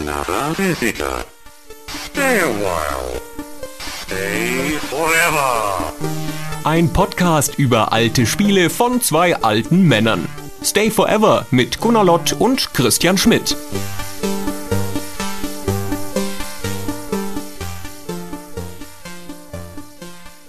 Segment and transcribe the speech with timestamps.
[0.00, 1.24] another visitor.
[1.88, 3.20] Stay a while.
[4.02, 5.92] Stay forever.
[6.64, 10.28] Ein Podcast über alte Spiele von zwei alten Männern.
[10.62, 13.56] Stay Forever mit Gunnar Lott und Christian Schmidt.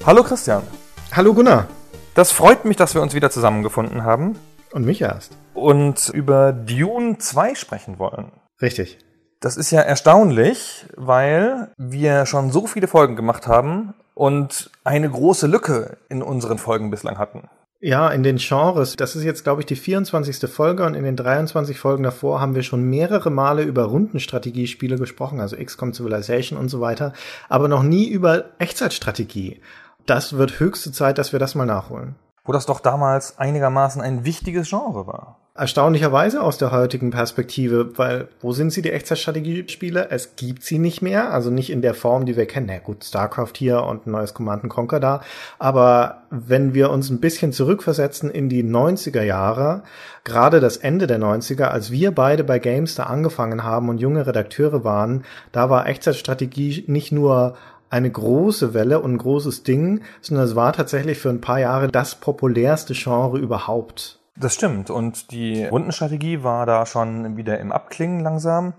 [0.05, 0.63] Hallo Christian.
[1.11, 1.67] Hallo Gunnar.
[2.13, 4.37] Das freut mich, dass wir uns wieder zusammengefunden haben
[4.71, 5.37] Und mich erst.
[5.53, 8.31] und über Dune 2 sprechen wollen.
[8.61, 8.97] Richtig.
[9.39, 15.45] Das ist ja erstaunlich, weil wir schon so viele Folgen gemacht haben und eine große
[15.45, 17.47] Lücke in unseren Folgen bislang hatten.
[17.79, 20.49] Ja, in den Genres, das ist jetzt, glaube ich, die 24.
[20.49, 25.39] Folge und in den 23 Folgen davor haben wir schon mehrere Male über Rundenstrategiespiele gesprochen,
[25.39, 27.13] also XCOM Civilization und so weiter,
[27.49, 29.61] aber noch nie über Echtzeitstrategie.
[30.07, 32.15] Das wird höchste Zeit, dass wir das mal nachholen.
[32.43, 35.37] Wo das doch damals einigermaßen ein wichtiges Genre war.
[35.57, 40.11] Erstaunlicherweise aus der heutigen Perspektive, weil wo sind sie, die Echtzeitstrategiespiele?
[40.11, 42.67] Es gibt sie nicht mehr, also nicht in der Form, die wir kennen.
[42.69, 45.21] Na gut, StarCraft hier und ein neues Command Conquer da.
[45.57, 49.81] Aber wenn wir uns ein bisschen zurückversetzen in die 90er Jahre,
[50.23, 54.83] gerade das Ende der 90er, als wir beide bei Gamester angefangen haben und junge Redakteure
[54.83, 57.55] waren, da war Echtzeitstrategie nicht nur
[57.89, 61.87] eine große Welle und ein großes Ding, sondern es war tatsächlich für ein paar Jahre
[61.87, 64.19] das populärste Genre überhaupt.
[64.39, 64.89] Das stimmt.
[64.91, 68.73] Und die Rundenstrategie war da schon wieder im Abklingen langsam.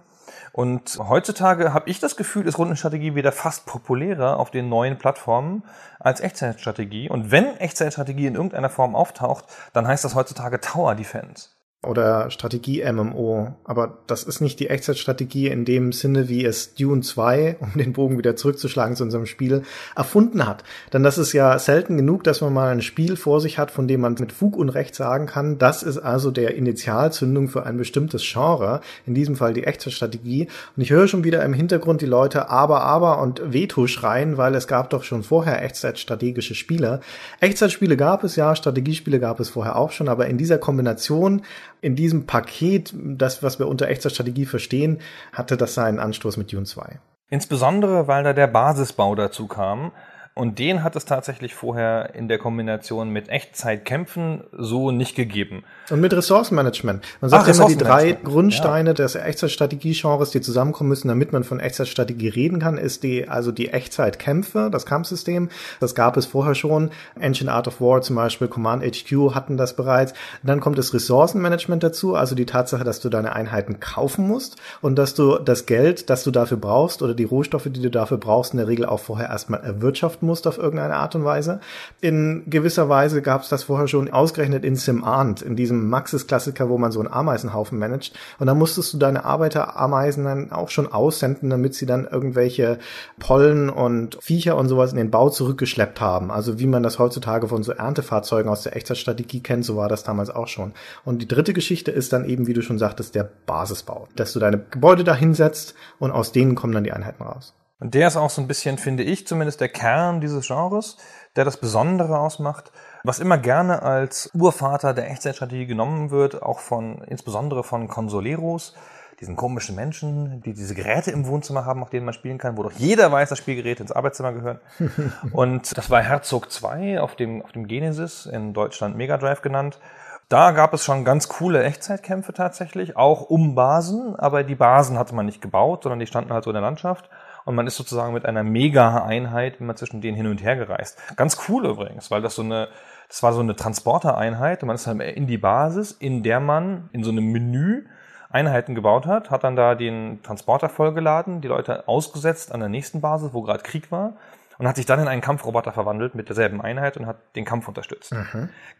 [0.52, 5.64] Und heutzutage habe ich das Gefühl, ist Rundenstrategie wieder fast populärer auf den neuen Plattformen
[5.98, 7.08] als Echtzeitstrategie.
[7.08, 11.50] Und wenn Echtzeitstrategie in irgendeiner Form auftaucht, dann heißt das heutzutage Tower Defense.
[11.86, 13.54] Oder Strategie-MMO.
[13.62, 17.92] Aber das ist nicht die Echtzeitstrategie in dem Sinne, wie es Dune 2, um den
[17.92, 19.62] Bogen wieder zurückzuschlagen zu unserem Spiel,
[19.94, 20.64] erfunden hat.
[20.92, 23.86] Denn das ist ja selten genug, dass man mal ein Spiel vor sich hat, von
[23.86, 27.76] dem man mit Fug und Recht sagen kann, das ist also der Initialzündung für ein
[27.76, 30.48] bestimmtes Genre, in diesem Fall die Echtzeitstrategie.
[30.76, 34.56] Und ich höre schon wieder im Hintergrund die Leute aber, aber und Veto schreien, weil
[34.56, 37.00] es gab doch schon vorher Echtzeitstrategische Spiele.
[37.38, 41.42] Echtzeitspiele gab es ja, Strategiespiele gab es vorher auch schon, aber in dieser Kombination
[41.80, 44.98] in diesem Paket, das, was wir unter Echtzeitstrategie verstehen,
[45.32, 47.00] hatte das seinen Anstoß mit Dune 2.
[47.30, 49.92] Insbesondere, weil da der Basisbau dazu kam.
[50.38, 55.64] Und den hat es tatsächlich vorher in der Kombination mit Echtzeitkämpfen so nicht gegeben.
[55.90, 57.04] Und mit Ressourcenmanagement.
[57.20, 58.12] Man sagt Ach, immer die drei.
[58.12, 63.50] Grundsteine des Echtzeitstrategie-Genres, die zusammenkommen müssen, damit man von Echtzeitstrategie reden kann, ist die, also
[63.50, 65.48] die Echtzeitkämpfe, das Kampfsystem.
[65.80, 66.90] Das gab es vorher schon.
[67.20, 70.14] Ancient Art of War zum Beispiel, Command HQ hatten das bereits.
[70.44, 74.94] Dann kommt das Ressourcenmanagement dazu, also die Tatsache, dass du deine Einheiten kaufen musst und
[75.00, 78.52] dass du das Geld, das du dafür brauchst oder die Rohstoffe, die du dafür brauchst,
[78.52, 81.60] in der Regel auch vorher erstmal erwirtschaften musst auf irgendeine Art und Weise.
[82.00, 86.78] In gewisser Weise gab es das vorher schon ausgerechnet in SimAnt, in diesem Maxis-Klassiker, wo
[86.78, 88.16] man so einen Ameisenhaufen managt.
[88.38, 92.78] Und da musstest du deine Arbeiterameisen dann auch schon aussenden, damit sie dann irgendwelche
[93.18, 96.30] Pollen und Viecher und sowas in den Bau zurückgeschleppt haben.
[96.30, 100.04] Also wie man das heutzutage von so Erntefahrzeugen aus der Echtzeitstrategie kennt, so war das
[100.04, 100.72] damals auch schon.
[101.04, 104.08] Und die dritte Geschichte ist dann eben, wie du schon sagtest, der Basisbau.
[104.14, 107.54] Dass du deine Gebäude da hinsetzt und aus denen kommen dann die Einheiten raus.
[107.80, 110.96] Und der ist auch so ein bisschen, finde ich, zumindest der Kern dieses Genres,
[111.36, 112.72] der das Besondere ausmacht,
[113.04, 118.74] was immer gerne als Urvater der Echtzeitstrategie genommen wird, auch von, insbesondere von Consoleros,
[119.20, 122.62] diesen komischen Menschen, die diese Geräte im Wohnzimmer haben, auf denen man spielen kann, wo
[122.62, 124.60] doch jeder weiß, dass Spielgeräte ins Arbeitszimmer gehören.
[125.32, 129.80] Und das war Herzog 2 auf dem, auf dem Genesis, in Deutschland Mega Drive genannt.
[130.28, 135.14] Da gab es schon ganz coole Echtzeitkämpfe tatsächlich, auch um Basen, aber die Basen hatte
[135.14, 137.08] man nicht gebaut, sondern die standen halt so in der Landschaft.
[137.48, 140.98] Und man ist sozusagen mit einer Mega-Einheit immer zwischen denen hin und her gereist.
[141.16, 142.68] Ganz cool übrigens, weil das so eine,
[143.08, 146.90] das war so eine Transporter-Einheit und man ist dann in die Basis, in der man
[146.92, 147.86] in so einem Menü
[148.28, 153.00] Einheiten gebaut hat, hat dann da den Transporter vollgeladen, die Leute ausgesetzt an der nächsten
[153.00, 154.12] Basis, wo gerade Krieg war
[154.58, 157.68] und hat sich dann in einen Kampfroboter verwandelt mit derselben Einheit und hat den Kampf
[157.68, 158.14] unterstützt.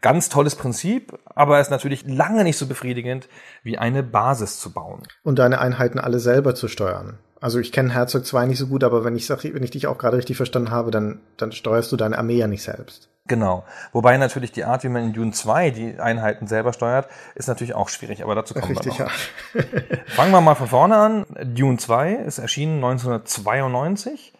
[0.00, 3.28] Ganz tolles Prinzip, aber ist natürlich lange nicht so befriedigend,
[3.62, 5.02] wie eine Basis zu bauen.
[5.22, 7.18] Und deine Einheiten alle selber zu steuern.
[7.40, 9.86] Also ich kenne Herzog 2 nicht so gut, aber wenn ich sag, wenn ich dich
[9.86, 13.08] auch gerade richtig verstanden habe, dann, dann steuerst du deine Armee ja nicht selbst.
[13.28, 13.64] Genau.
[13.92, 17.74] Wobei natürlich die Art, wie man in Dune 2 die Einheiten selber steuert, ist natürlich
[17.74, 19.12] auch schwierig, aber dazu kommen Richtig, wir noch.
[19.54, 19.62] ja.
[20.06, 21.26] Fangen wir mal von vorne an.
[21.44, 24.32] Dune 2 ist erschienen 1992.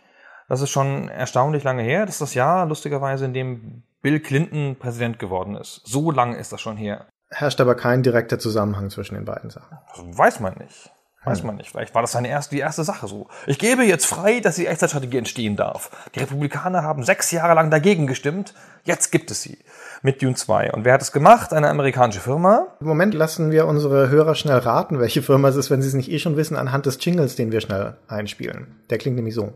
[0.49, 2.07] Das ist schon erstaunlich lange her.
[2.07, 5.83] Das ist das Jahr, lustigerweise, in dem Bill Clinton Präsident geworden ist.
[5.85, 7.07] So lange ist das schon her.
[7.31, 9.77] Herrscht aber kein direkter Zusammenhang zwischen den beiden Sachen.
[9.95, 10.91] Das weiß man nicht.
[11.25, 11.71] Weiß man nicht.
[11.71, 13.27] Vielleicht war das seine erste, die erste Sache so.
[13.47, 15.91] Ich gebe jetzt frei, dass die Echtzeitstrategie entstehen darf.
[16.15, 18.55] Die Republikaner haben sechs Jahre lang dagegen gestimmt.
[18.85, 19.59] Jetzt gibt es sie.
[20.01, 20.73] Mit Dune 2.
[20.73, 21.53] Und wer hat es gemacht?
[21.53, 22.69] Eine amerikanische Firma.
[22.81, 25.95] Im Moment lassen wir unsere Hörer schnell raten, welche Firma es ist, wenn sie es
[25.95, 28.77] nicht eh schon wissen, anhand des Jingles, den wir schnell einspielen.
[28.89, 29.53] Der klingt nämlich so.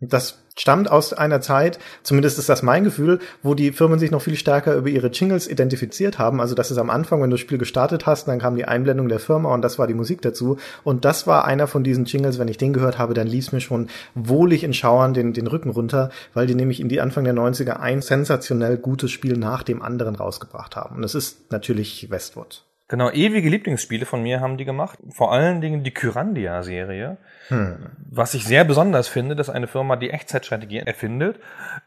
[0.00, 4.22] Das stammt aus einer Zeit, zumindest ist das mein Gefühl, wo die Firmen sich noch
[4.22, 6.40] viel stärker über ihre Jingles identifiziert haben.
[6.40, 9.08] Also das ist am Anfang, wenn du das Spiel gestartet hast, dann kam die Einblendung
[9.08, 10.56] der Firma und das war die Musik dazu.
[10.84, 13.60] Und das war einer von diesen Jingles, wenn ich den gehört habe, dann lief mir
[13.60, 17.34] schon wohlig in Schauern den, den Rücken runter, weil die nämlich in die Anfang der
[17.34, 20.96] 90er ein sensationell gutes Spiel nach dem anderen rausgebracht haben.
[20.96, 22.64] Und das ist natürlich Westwood.
[22.90, 24.98] Genau, ewige Lieblingsspiele von mir haben die gemacht.
[25.12, 27.18] Vor allen Dingen die Kyrandia-Serie.
[27.46, 27.86] Hm.
[28.10, 31.38] Was ich sehr besonders finde, dass eine Firma die Echtzeitstrategie erfindet,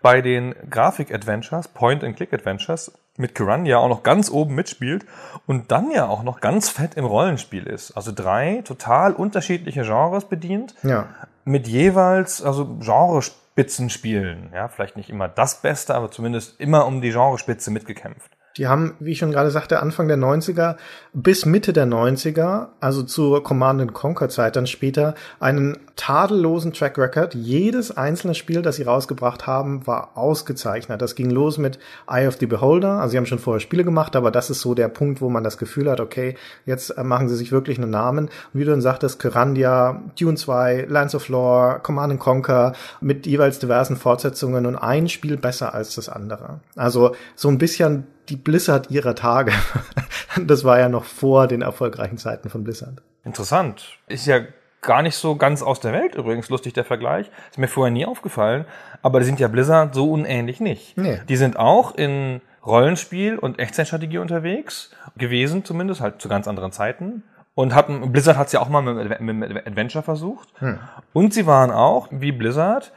[0.01, 5.05] bei den Grafik-Adventures, Point-and-Click-Adventures, mit Kyrandia auch noch ganz oben mitspielt
[5.45, 7.91] und dann ja auch noch ganz fett im Rollenspiel ist.
[7.97, 10.73] Also drei total unterschiedliche Genres bedient.
[10.83, 11.09] Ja.
[11.43, 14.51] Mit jeweils, also Genrespitzenspielen.
[14.53, 18.31] Ja, vielleicht nicht immer das Beste, aber zumindest immer um die Genrespitze mitgekämpft.
[18.57, 20.75] Die haben, wie ich schon gerade sagte, Anfang der 90er
[21.11, 27.33] bis Mitte der 90er, also zur Command Conquer Zeit dann später, einen tadellosen Track Record.
[27.33, 31.01] Jedes einzelne Spiel, das sie rausgebracht haben, war ausgezeichnet.
[31.01, 32.99] Das ging los mit Eye of the Beholder.
[32.99, 35.43] Also sie haben schon vorher Spiele gemacht, aber das ist so der Punkt, wo man
[35.43, 36.35] das Gefühl hat, okay,
[36.65, 38.25] jetzt äh, machen sie sich wirklich einen Namen.
[38.25, 43.57] Und wie du dann sagtest, Kyrandia, Dune 2, Lands of Lore, Command Conquer mit jeweils
[43.57, 46.59] diversen Fortsetzungen und ein Spiel besser als das andere.
[46.75, 49.51] Also so ein bisschen die Blizzard ihrer Tage.
[50.45, 53.01] das war ja noch vor den erfolgreichen Zeiten von Blizzard.
[53.23, 53.97] Interessant.
[54.07, 54.41] Ist ja
[54.81, 57.31] gar nicht so ganz aus der Welt übrigens, lustig der Vergleich.
[57.49, 58.65] Ist mir vorher nie aufgefallen.
[59.01, 60.97] Aber die sind ja Blizzard so unähnlich nicht.
[60.97, 61.21] Nee.
[61.27, 67.23] Die sind auch in Rollenspiel und Echtzeitstrategie unterwegs gewesen, zumindest halt zu ganz anderen Zeiten.
[67.55, 70.49] Und hatten, Blizzard hat es ja auch mal mit, mit Adventure versucht.
[70.59, 70.79] Hm.
[71.13, 72.91] Und sie waren auch, wie Blizzard,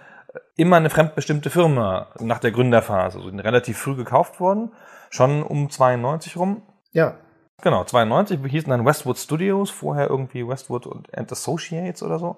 [0.57, 3.19] immer eine fremdbestimmte Firma nach der Gründerphase.
[3.19, 4.73] Also relativ früh gekauft worden
[5.11, 6.63] schon um 92 rum.
[6.93, 7.17] Ja.
[7.63, 10.87] Genau, 92 wir hießen dann Westwood Studios, vorher irgendwie Westwood
[11.17, 12.37] and Associates oder so.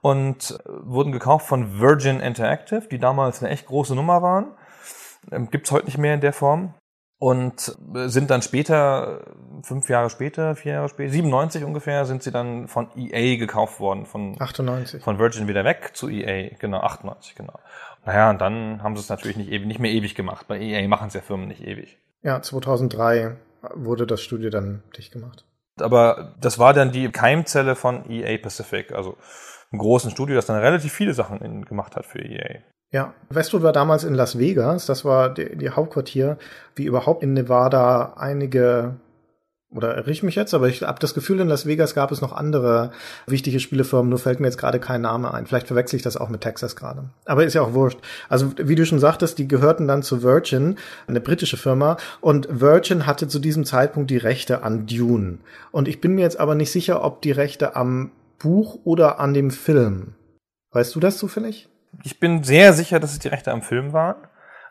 [0.00, 4.52] Und äh, wurden gekauft von Virgin Interactive, die damals eine echt große Nummer waren.
[5.30, 6.74] Ähm, gibt's heute nicht mehr in der Form.
[7.18, 9.24] Und äh, sind dann später,
[9.62, 14.04] fünf Jahre später, vier Jahre später, 97 ungefähr, sind sie dann von EA gekauft worden.
[14.04, 15.02] Von, 98.
[15.02, 17.58] Von Virgin wieder weg zu EA, genau, 98, genau.
[18.04, 20.46] Naja, und dann haben sie es natürlich nicht, nicht mehr ewig gemacht.
[20.46, 21.98] Bei EA machen es ja Firmen nicht ewig.
[22.22, 23.36] Ja, 2003
[23.74, 25.44] wurde das Studio dann dicht gemacht.
[25.80, 29.16] Aber das war dann die Keimzelle von EA Pacific, also
[29.72, 32.60] einem großen Studio, das dann relativ viele Sachen in, gemacht hat für EA.
[32.92, 36.38] Ja, Westwood war damals in Las Vegas, das war die, Hauptquartier,
[36.76, 38.96] wie überhaupt in Nevada einige
[39.76, 42.20] oder irre ich mich jetzt, aber ich habe das Gefühl, in Las Vegas gab es
[42.20, 42.92] noch andere
[43.26, 45.46] wichtige Spielefirmen, nur fällt mir jetzt gerade kein Name ein.
[45.46, 47.10] Vielleicht verwechsel ich das auch mit Texas gerade.
[47.24, 47.98] Aber ist ja auch wurscht.
[48.28, 50.76] Also wie du schon sagtest, die gehörten dann zu Virgin,
[51.08, 55.38] eine britische Firma, und Virgin hatte zu diesem Zeitpunkt die Rechte an Dune.
[55.72, 59.34] Und ich bin mir jetzt aber nicht sicher, ob die Rechte am Buch oder an
[59.34, 60.14] dem Film.
[60.70, 61.68] Weißt du das zufällig?
[62.02, 64.16] Ich bin sehr sicher, dass es die Rechte am Film waren.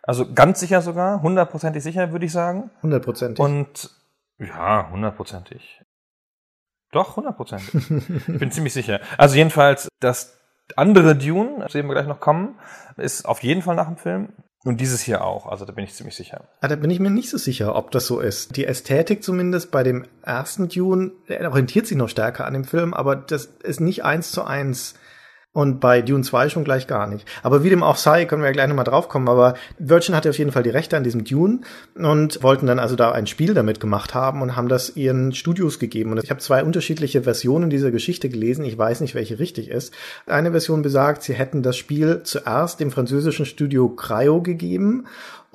[0.04, 2.69] Also ganz sicher sogar, hundertprozentig sicher, würde ich sagen.
[2.83, 3.44] Hundertprozentig.
[3.44, 3.89] Und
[4.38, 5.81] ja, hundertprozentig.
[6.92, 7.74] Doch, hundertprozentig.
[8.27, 9.00] ich bin ziemlich sicher.
[9.18, 10.39] Also jedenfalls, das
[10.75, 12.60] andere Dune, zu dem wir gleich noch kommen,
[12.98, 14.30] ist auf jeden Fall nach dem Film.
[14.63, 16.48] Und dieses hier auch, also da bin ich ziemlich sicher.
[16.60, 18.57] Ah, da bin ich mir nicht so sicher, ob das so ist.
[18.57, 23.15] Die Ästhetik zumindest bei dem ersten Dune orientiert sich noch stärker an dem Film, aber
[23.15, 24.96] das ist nicht eins zu eins
[25.55, 27.25] und bei Dune 2 schon gleich gar nicht.
[27.41, 29.29] Aber wie dem auch sei, können wir ja gleich nochmal draufkommen.
[29.29, 31.62] Aber Virgin hatte auf jeden Fall die Rechte an diesem Dune
[31.95, 35.79] und wollten dann also da ein Spiel damit gemacht haben und haben das ihren Studios
[35.79, 36.12] gegeben.
[36.12, 38.65] Und ich habe zwei unterschiedliche Versionen dieser Geschichte gelesen.
[38.65, 39.93] Ich weiß nicht, welche richtig ist.
[40.27, 45.05] Eine Version besagt, sie hätten das Spiel zuerst dem französischen Studio Cryo gegeben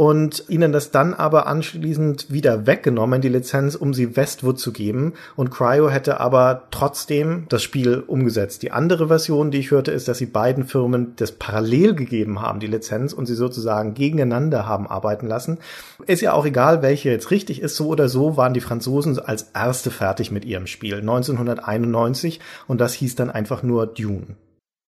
[0.00, 5.12] und ihnen das dann aber anschließend wieder weggenommen, die Lizenz, um sie Westwood zu geben.
[5.36, 8.62] Und Cryo hätte aber trotzdem das Spiel umgesetzt.
[8.62, 12.60] Die andere Version, die ich hörte, ist, dass sie beiden Firmen das parallel gegeben haben,
[12.60, 15.58] die Lizenz, und sie sozusagen gegeneinander haben arbeiten lassen.
[16.06, 17.76] Ist ja auch egal, welche jetzt richtig ist.
[17.76, 22.94] So oder so waren die Franzosen als erste fertig mit ihrem Spiel 1991 und das
[22.94, 24.28] hieß dann einfach nur Dune.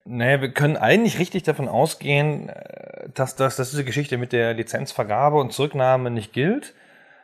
[0.04, 4.54] Naja, wir können eigentlich richtig davon ausgehen, äh, dass, dass, dass diese Geschichte mit der
[4.54, 6.74] Lizenzvergabe und Zurücknahme nicht gilt,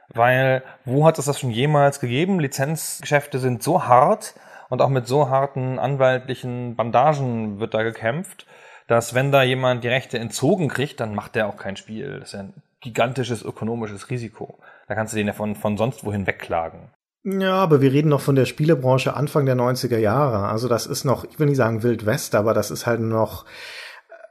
[0.08, 2.40] weil wo hat es das schon jemals gegeben?
[2.40, 4.34] Lizenzgeschäfte sind so hart
[4.68, 8.46] und auch mit so harten anwaltlichen Bandagen wird da gekämpft,
[8.86, 12.20] dass wenn da jemand die Rechte entzogen kriegt, dann macht der auch kein Spiel.
[12.20, 12.48] Das ist ja
[12.80, 14.58] gigantisches ökonomisches Risiko.
[14.86, 16.90] Da kannst du den ja von, von sonst wohin wegklagen.
[17.30, 20.48] Ja, aber wir reden noch von der Spielebranche Anfang der 90er Jahre.
[20.48, 23.44] Also das ist noch, ich will nicht sagen Wild West, aber das ist halt noch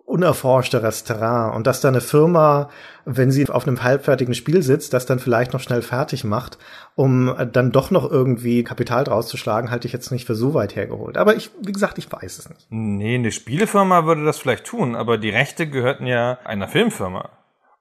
[0.06, 1.54] unerforschteres Terrain.
[1.54, 2.70] Und dass da eine Firma,
[3.06, 6.58] wenn sie auf einem halbfertigen Spiel sitzt, das dann vielleicht noch schnell fertig macht,
[6.96, 10.54] um dann doch noch irgendwie Kapital draus zu schlagen, halte ich jetzt nicht für so
[10.54, 11.18] weit hergeholt.
[11.18, 12.68] Aber ich, wie gesagt, ich weiß es nicht.
[12.70, 17.30] Nee, eine Spielefirma würde das vielleicht tun, aber die Rechte gehörten ja einer Filmfirma.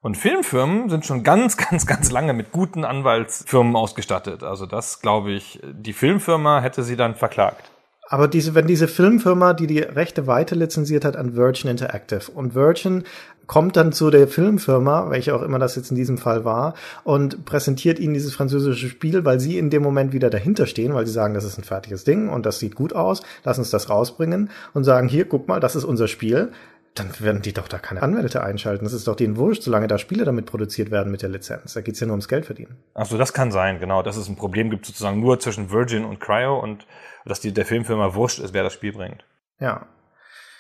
[0.07, 4.45] Und Filmfirmen sind schon ganz, ganz, ganz lange mit guten Anwaltsfirmen ausgestattet.
[4.45, 7.73] Also das, glaube ich, die Filmfirma hätte sie dann verklagt.
[8.09, 12.55] Aber diese, wenn diese Filmfirma, die die Rechte weiter lizenziert hat an Virgin Interactive und
[12.55, 13.03] Virgin
[13.49, 17.45] kommt dann zu der Filmfirma, welche auch immer das jetzt in diesem Fall war, und
[17.45, 21.13] präsentiert ihnen dieses französische Spiel, weil sie in dem Moment wieder dahinter stehen, weil sie
[21.13, 24.51] sagen, das ist ein fertiges Ding und das sieht gut aus, lass uns das rausbringen
[24.73, 26.53] und sagen, hier, guck mal, das ist unser Spiel
[26.99, 28.85] dann werden die doch da keine Anwälte einschalten.
[28.85, 31.75] Das ist doch denen wurscht, solange da Spiele damit produziert werden mit der Lizenz.
[31.75, 32.77] Da geht's ja nur ums Geld verdienen.
[32.95, 34.03] Also das kann sein, genau.
[34.03, 36.87] Dass es ein Problem gibt sozusagen nur zwischen Virgin und Cryo und
[37.25, 39.25] dass die, der Filmfirma wurscht ist, wer das Spiel bringt.
[39.61, 39.87] Ja.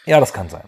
[0.04, 0.64] Ja, das kann sein.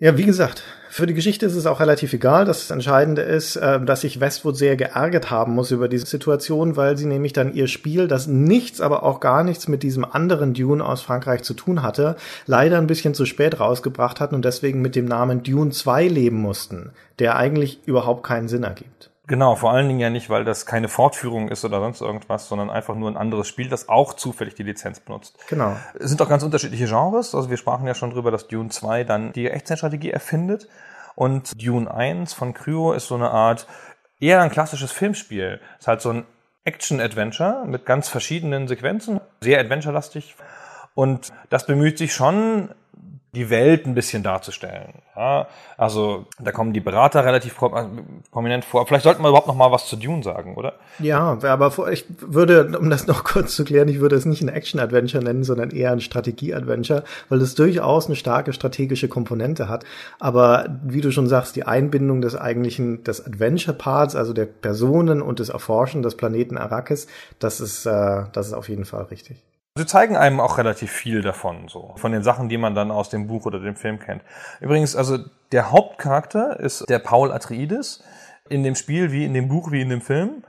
[0.00, 2.44] Ja, wie gesagt, für die Geschichte ist es auch relativ egal.
[2.44, 6.96] Das Entscheidende ist, äh, dass sich Westwood sehr geärgert haben muss über diese Situation, weil
[6.98, 10.84] sie nämlich dann ihr Spiel, das nichts, aber auch gar nichts mit diesem anderen Dune
[10.84, 14.96] aus Frankreich zu tun hatte, leider ein bisschen zu spät rausgebracht hatten und deswegen mit
[14.96, 19.13] dem Namen Dune 2 leben mussten, der eigentlich überhaupt keinen Sinn ergibt.
[19.26, 22.68] Genau, vor allen Dingen ja nicht, weil das keine Fortführung ist oder sonst irgendwas, sondern
[22.68, 25.38] einfach nur ein anderes Spiel, das auch zufällig die Lizenz benutzt.
[25.48, 25.76] Genau.
[25.98, 27.34] Es sind auch ganz unterschiedliche Genres.
[27.34, 30.68] Also wir sprachen ja schon drüber, dass Dune 2 dann die Echtzeitstrategie erfindet.
[31.14, 33.66] Und Dune 1 von Cryo ist so eine Art,
[34.20, 35.60] eher ein klassisches Filmspiel.
[35.78, 36.26] Ist halt so ein
[36.64, 40.34] Action-Adventure mit ganz verschiedenen Sequenzen, sehr adventure-lastig.
[40.94, 42.70] Und das bemüht sich schon,
[43.34, 44.94] die Welt ein bisschen darzustellen.
[45.16, 47.56] Ja, also da kommen die Berater relativ
[48.30, 48.86] prominent vor.
[48.86, 50.74] Vielleicht sollten wir überhaupt noch mal was zu Dune sagen, oder?
[50.98, 54.48] Ja, aber ich würde, um das noch kurz zu klären, ich würde es nicht ein
[54.48, 59.84] Action-Adventure nennen, sondern eher ein Strategie-Adventure, weil es durchaus eine starke strategische Komponente hat.
[60.18, 65.38] Aber wie du schon sagst, die Einbindung des eigentlichen, des Adventure-Parts, also der Personen und
[65.38, 67.06] des Erforschen des Planeten Arrakis,
[67.38, 69.42] das ist, äh, das ist auf jeden Fall richtig.
[69.76, 71.94] Sie zeigen einem auch relativ viel davon, so.
[71.96, 74.22] Von den Sachen, die man dann aus dem Buch oder dem Film kennt.
[74.60, 75.18] Übrigens, also
[75.50, 78.04] der Hauptcharakter ist der Paul Atreides.
[78.48, 80.44] In dem Spiel wie in dem Buch wie in dem Film.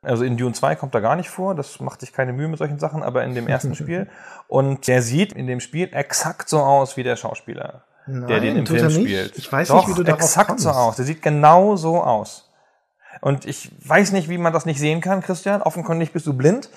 [0.00, 2.56] Also in Dune 2 kommt er gar nicht vor, das macht sich keine Mühe mit
[2.58, 4.08] solchen Sachen, aber in dem ersten Spiel.
[4.48, 8.56] Und der sieht in dem Spiel exakt so aus wie der Schauspieler, Nein, der den
[8.56, 9.36] im Film spielt.
[9.36, 10.64] Ich weiß Doch, nicht, wie du darauf exakt kommst.
[10.64, 10.96] so aus.
[10.96, 12.49] Der sieht genau so aus.
[13.20, 15.62] Und ich weiß nicht, wie man das nicht sehen kann, Christian.
[15.62, 16.70] Offenkundig bist du blind,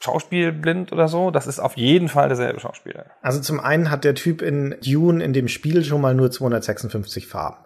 [0.00, 1.30] Schauspielblind oder so.
[1.30, 3.06] Das ist auf jeden Fall derselbe Schauspieler.
[3.22, 7.26] Also zum einen hat der Typ in Dune in dem Spiel schon mal nur 256
[7.26, 7.58] Farben.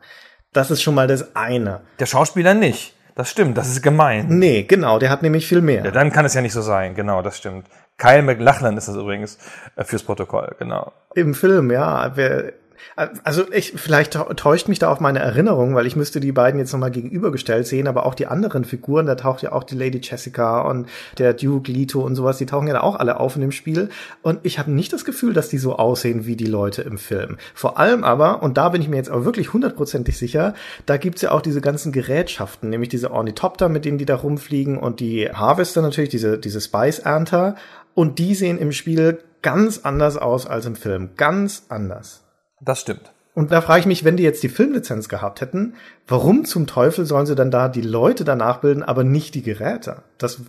[0.52, 1.82] Das ist schon mal das eine.
[1.98, 2.94] Der Schauspieler nicht.
[3.16, 4.26] Das stimmt, das ist gemein.
[4.28, 5.84] Nee, genau, der hat nämlich viel mehr.
[5.84, 6.96] Ja, dann kann es ja nicht so sein.
[6.96, 7.68] Genau, das stimmt.
[7.96, 9.38] Kyle McLachlan ist das übrigens
[9.76, 10.92] äh, fürs Protokoll, genau.
[11.14, 12.16] Im Film, ja.
[12.16, 12.52] Wer,
[12.96, 16.72] also ich, vielleicht täuscht mich da auch meine Erinnerung, weil ich müsste die beiden jetzt
[16.72, 20.62] nochmal gegenübergestellt sehen, aber auch die anderen Figuren, da taucht ja auch die Lady Jessica
[20.62, 20.88] und
[21.18, 23.88] der Duke Leto und sowas, die tauchen ja da auch alle auf in dem Spiel.
[24.22, 27.36] Und ich habe nicht das Gefühl, dass die so aussehen wie die Leute im Film.
[27.54, 30.54] Vor allem aber, und da bin ich mir jetzt aber wirklich hundertprozentig sicher,
[30.86, 34.78] da gibt's ja auch diese ganzen Gerätschaften, nämlich diese Ornithopter, mit denen die da rumfliegen
[34.78, 37.56] und die Harvester natürlich, diese, diese Spice-Ernter.
[37.94, 41.10] Und die sehen im Spiel ganz anders aus als im Film.
[41.16, 42.23] Ganz anders.
[42.64, 43.12] Das stimmt.
[43.34, 45.74] Und da frage ich mich, wenn die jetzt die Filmlizenz gehabt hätten,
[46.06, 50.02] warum zum Teufel sollen sie dann da die Leute danach bilden, aber nicht die Geräte?
[50.18, 50.40] Das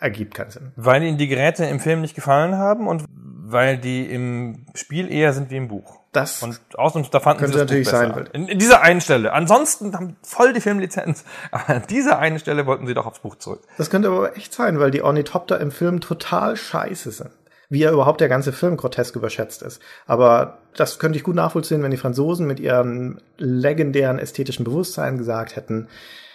[0.00, 0.72] ergibt keinen Sinn.
[0.74, 3.04] Weil ihnen die Geräte im Film nicht gefallen haben und
[3.52, 6.00] weil die im Spiel eher sind wie im Buch.
[6.10, 8.14] Das Und außerdem, da fanden Könnte sie das natürlich Buch besser.
[8.14, 9.32] sein, In, in dieser einen Stelle.
[9.32, 11.24] Ansonsten haben voll die Filmlizenz.
[11.52, 13.62] Aber an dieser einen Stelle wollten sie doch aufs Buch zurück.
[13.78, 17.30] Das könnte aber echt sein, weil die Ornithopter im Film total scheiße sind.
[17.72, 19.80] Wie ja überhaupt der ganze Film grotesk überschätzt ist.
[20.06, 25.56] Aber das könnte ich gut nachvollziehen, wenn die Franzosen mit ihrem legendären ästhetischen Bewusstsein gesagt
[25.56, 25.88] hätten,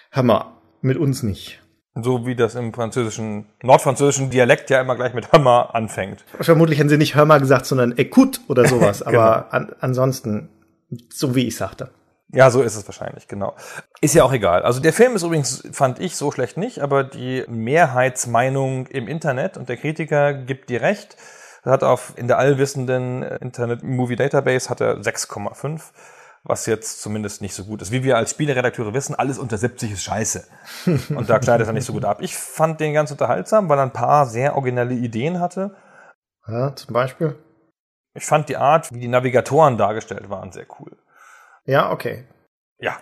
[0.10, 0.46] hör mal,
[0.82, 1.62] mit uns nicht.
[1.94, 6.26] So wie das im französischen, nordfranzösischen Dialekt ja immer gleich mit Hammer anfängt.
[6.42, 9.02] Vermutlich hätten sie nicht hör mal gesagt, sondern écoute oder sowas.
[9.06, 9.20] Genau.
[9.20, 10.50] Aber an, ansonsten,
[11.10, 11.92] so wie ich sagte.
[12.34, 13.56] Ja, so ist es wahrscheinlich, genau.
[14.02, 14.64] Ist ja auch egal.
[14.64, 19.56] Also der Film ist übrigens, fand ich, so schlecht nicht, aber die Mehrheitsmeinung im Internet
[19.56, 21.16] und der Kritiker gibt dir recht.
[21.64, 25.82] Er hat auf, in der allwissenden Internet Movie Database hat er 6,5,
[26.44, 27.92] was jetzt zumindest nicht so gut ist.
[27.92, 30.44] Wie wir als Spieleredakteure wissen, alles unter 70 ist scheiße.
[31.16, 32.18] Und da schneidet er nicht so gut ab.
[32.22, 35.76] Ich fand den ganz unterhaltsam, weil er ein paar sehr originelle Ideen hatte.
[36.46, 37.36] Ja, zum Beispiel.
[38.14, 40.98] Ich fand die Art, wie die Navigatoren dargestellt waren, sehr cool.
[41.68, 42.24] Ja, okay.
[42.80, 42.98] Ja.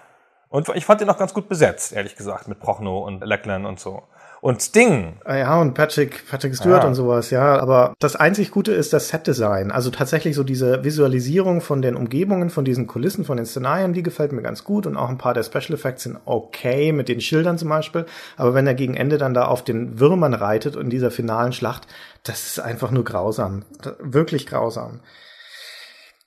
[0.49, 3.79] Und ich fand ihn auch ganz gut besetzt, ehrlich gesagt, mit Prochnow und Leckland und
[3.79, 4.03] so.
[4.41, 5.19] Und Sting.
[5.25, 6.87] Ah Ja, und Patrick, Patrick Stewart Ja.
[6.87, 7.57] und sowas, ja.
[7.57, 9.71] Aber das einzig Gute ist das Set-Design.
[9.71, 14.03] Also tatsächlich so diese Visualisierung von den Umgebungen, von diesen Kulissen, von den Szenarien, die
[14.03, 14.85] gefällt mir ganz gut.
[14.85, 18.05] Und auch ein paar der Special Effects sind okay, mit den Schildern zum Beispiel.
[18.37, 21.87] Aber wenn er gegen Ende dann da auf den Würmern reitet in dieser finalen Schlacht,
[22.23, 23.63] das ist einfach nur grausam.
[23.99, 24.99] Wirklich grausam.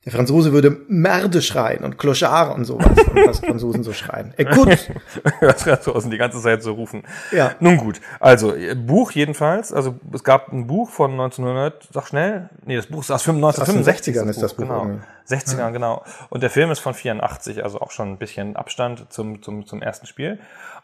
[0.08, 2.86] Der Franzose würde Merde schreien und Clochard und sowas.
[2.86, 4.32] und was Franzosen so schreien.
[4.54, 4.90] Gut.
[5.40, 7.02] Das Franzosen die ganze Zeit so rufen.
[7.30, 7.52] Ja.
[7.60, 8.00] Nun gut.
[8.18, 9.70] Also, äh, Buch jedenfalls.
[9.70, 12.48] Also, es gab ein Buch von 1900, sag schnell.
[12.64, 14.16] Nee, das Buch ist aus 1965.
[14.16, 14.82] 60ern ist das Buch Genau.
[14.84, 15.04] irgendwie.
[15.28, 16.02] 60ern, genau.
[16.30, 19.82] Und der Film ist von 84, also auch schon ein bisschen Abstand zum, zum, zum
[19.82, 20.38] ersten Spiel.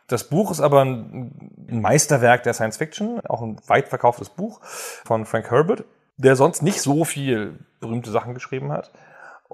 [0.07, 1.31] Das Buch ist aber ein
[1.69, 4.61] ein Meisterwerk der Science Fiction, auch ein weit verkauftes Buch
[5.05, 5.85] von Frank Herbert,
[6.17, 8.91] der sonst nicht so viel berühmte Sachen geschrieben hat.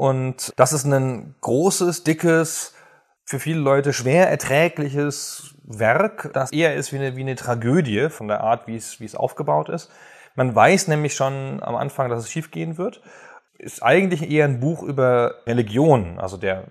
[0.00, 2.73] Und das ist ein großes, dickes,
[3.26, 8.26] für viele Leute schwer erträgliches Werk, das eher ist wie eine, wie eine Tragödie von
[8.26, 9.90] der Art, wie es, wie es aufgebaut ist.
[10.37, 13.02] Man weiß nämlich schon am Anfang, dass es schiefgehen wird.
[13.59, 16.64] Ist eigentlich eher ein Buch über Religion, also der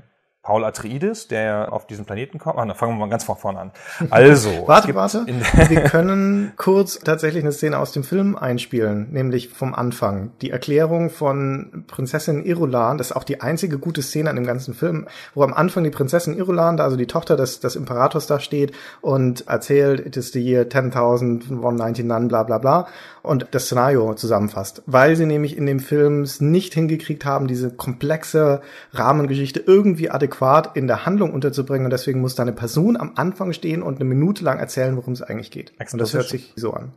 [0.49, 2.57] Paul Atreides, der auf diesen Planeten kommt.
[2.57, 3.71] Ah, na, fangen wir mal ganz von vorne an.
[4.09, 5.23] Also, Warte, warte.
[5.69, 10.31] Wir können kurz tatsächlich eine Szene aus dem Film einspielen, nämlich vom Anfang.
[10.41, 14.73] Die Erklärung von Prinzessin Irulan, das ist auch die einzige gute Szene an dem ganzen
[14.73, 18.39] Film, wo am Anfang die Prinzessin Irulan, da also die Tochter des, des Imperators da
[18.39, 22.87] steht und erzählt, it is the year 10.199, bla bla bla,
[23.21, 24.81] und das Szenario zusammenfasst.
[24.87, 28.61] Weil sie nämlich in dem Film es nicht hingekriegt haben, diese komplexe
[28.93, 30.38] Rahmengeschichte irgendwie adäquat
[30.75, 34.05] in der Handlung unterzubringen und deswegen muss da eine Person am Anfang stehen und eine
[34.05, 35.73] Minute lang erzählen, worum es eigentlich geht.
[35.91, 36.93] Und das hört sich so an.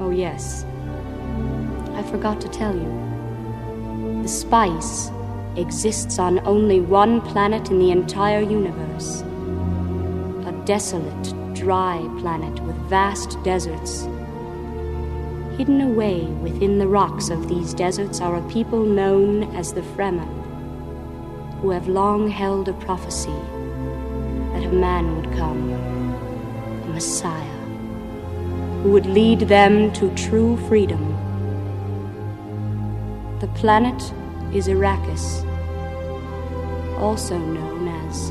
[0.00, 0.64] Oh, yes.
[1.96, 4.22] I forgot to tell you.
[4.22, 5.10] The spice
[5.56, 9.22] exists on only one planet in the entire universe.
[10.46, 14.08] A desolate, dry planet with vast deserts.
[15.56, 20.43] Hidden away within the rocks of these deserts are a people known as the Fremen,
[21.64, 23.38] who have long held a prophecy
[24.52, 27.58] that a man would come, a Messiah
[28.82, 31.02] who would lead them to true freedom.
[33.40, 33.98] The planet
[34.52, 35.42] is Arrakis,
[36.98, 38.30] also known as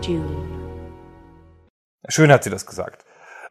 [0.00, 0.48] Dune.
[2.08, 3.04] Schön hat sie das gesagt.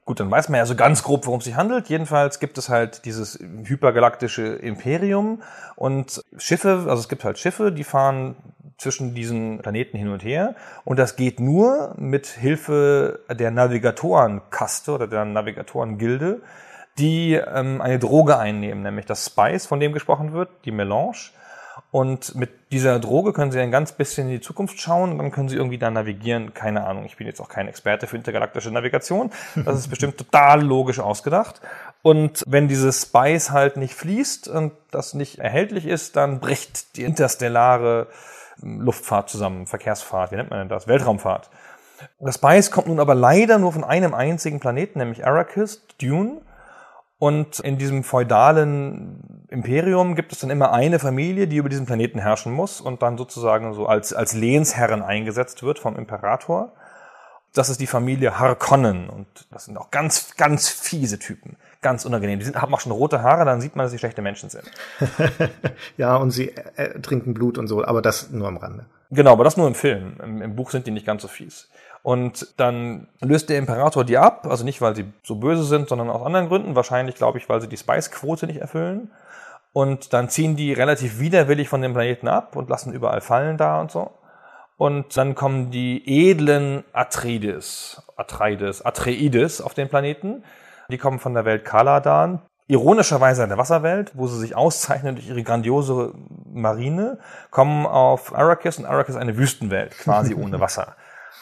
[0.06, 1.88] Gut, dann weiß man ja so ganz grob, worum es sich handelt.
[1.88, 5.43] Jedenfalls gibt es halt dieses hypergalaktische Imperium
[5.75, 8.36] und Schiffe, also es gibt halt Schiffe, die fahren
[8.79, 15.07] zwischen diesen Planeten hin und her und das geht nur mit Hilfe der Navigatorenkaste oder
[15.07, 16.41] der Navigatorengilde,
[16.97, 21.31] die ähm, eine Droge einnehmen, nämlich das Spice, von dem gesprochen wird, die Melange.
[21.91, 25.31] Und mit dieser Droge können Sie ein ganz bisschen in die Zukunft schauen und dann
[25.31, 26.53] können Sie irgendwie da navigieren.
[26.53, 29.31] Keine Ahnung, ich bin jetzt auch kein Experte für intergalaktische Navigation.
[29.55, 31.61] Das ist bestimmt total logisch ausgedacht.
[32.01, 37.03] Und wenn dieses Spice halt nicht fließt und das nicht erhältlich ist, dann bricht die
[37.03, 38.07] interstellare
[38.62, 40.88] Luftfahrt zusammen, Verkehrsfahrt, wie nennt man denn das?
[40.88, 41.50] Weltraumfahrt.
[42.19, 46.41] Das Spice kommt nun aber leider nur von einem einzigen Planeten, nämlich Arrakis, Dune.
[47.17, 52.19] Und in diesem feudalen Imperium gibt es dann immer eine Familie, die über diesen Planeten
[52.19, 56.72] herrschen muss und dann sozusagen so als, als Lehnsherren eingesetzt wird vom Imperator.
[57.53, 61.55] Das ist die Familie Harkonnen und das sind auch ganz, ganz fiese Typen.
[61.81, 62.39] Ganz unangenehm.
[62.39, 64.65] Die sind, haben auch schon rote Haare, dann sieht man, dass sie schlechte Menschen sind.
[65.97, 68.85] Ja, und sie äh, trinken Blut und so, aber das nur am Rande.
[69.12, 70.17] Genau, aber das nur im Film.
[70.23, 71.69] Im, Im Buch sind die nicht ganz so fies.
[72.01, 76.09] Und dann löst der Imperator die ab, also nicht, weil sie so böse sind, sondern
[76.09, 76.75] aus anderen Gründen.
[76.75, 79.12] Wahrscheinlich, glaube ich, weil sie die Spice-Quote nicht erfüllen.
[79.73, 83.81] Und dann ziehen die relativ widerwillig von dem Planeten ab und lassen überall Fallen da
[83.81, 84.12] und so.
[84.79, 90.45] Und dann kommen die edlen Atreides, Atreides, Atreides auf den Planeten.
[90.89, 92.41] Die kommen von der Welt Kaladan.
[92.67, 96.13] Ironischerweise in der Wasserwelt, wo sie sich auszeichnen durch ihre grandiose
[96.49, 97.17] Marine,
[97.51, 100.95] kommen auf Arrakis und Arrakis ist eine Wüstenwelt, quasi ohne Wasser.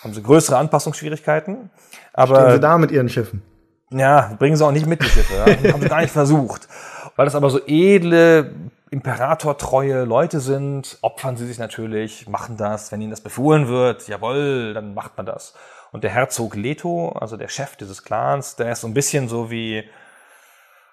[0.04, 1.70] Haben sie größere Anpassungsschwierigkeiten.
[1.92, 3.44] Stehen Aber sie da mit ihren Schiffen?
[3.92, 5.34] ja, bringen sie auch nicht mit, die Schiffe.
[5.36, 5.74] Ja?
[5.74, 6.68] Haben sie gar nicht versucht.
[7.16, 8.50] Weil das aber so edle,
[8.90, 14.74] imperatortreue Leute sind, opfern sie sich natürlich, machen das, wenn ihnen das befohlen wird, jawohl,
[14.74, 15.54] dann macht man das.
[15.92, 19.50] Und der Herzog Leto, also der Chef dieses Clans, der ist so ein bisschen so
[19.52, 19.84] wie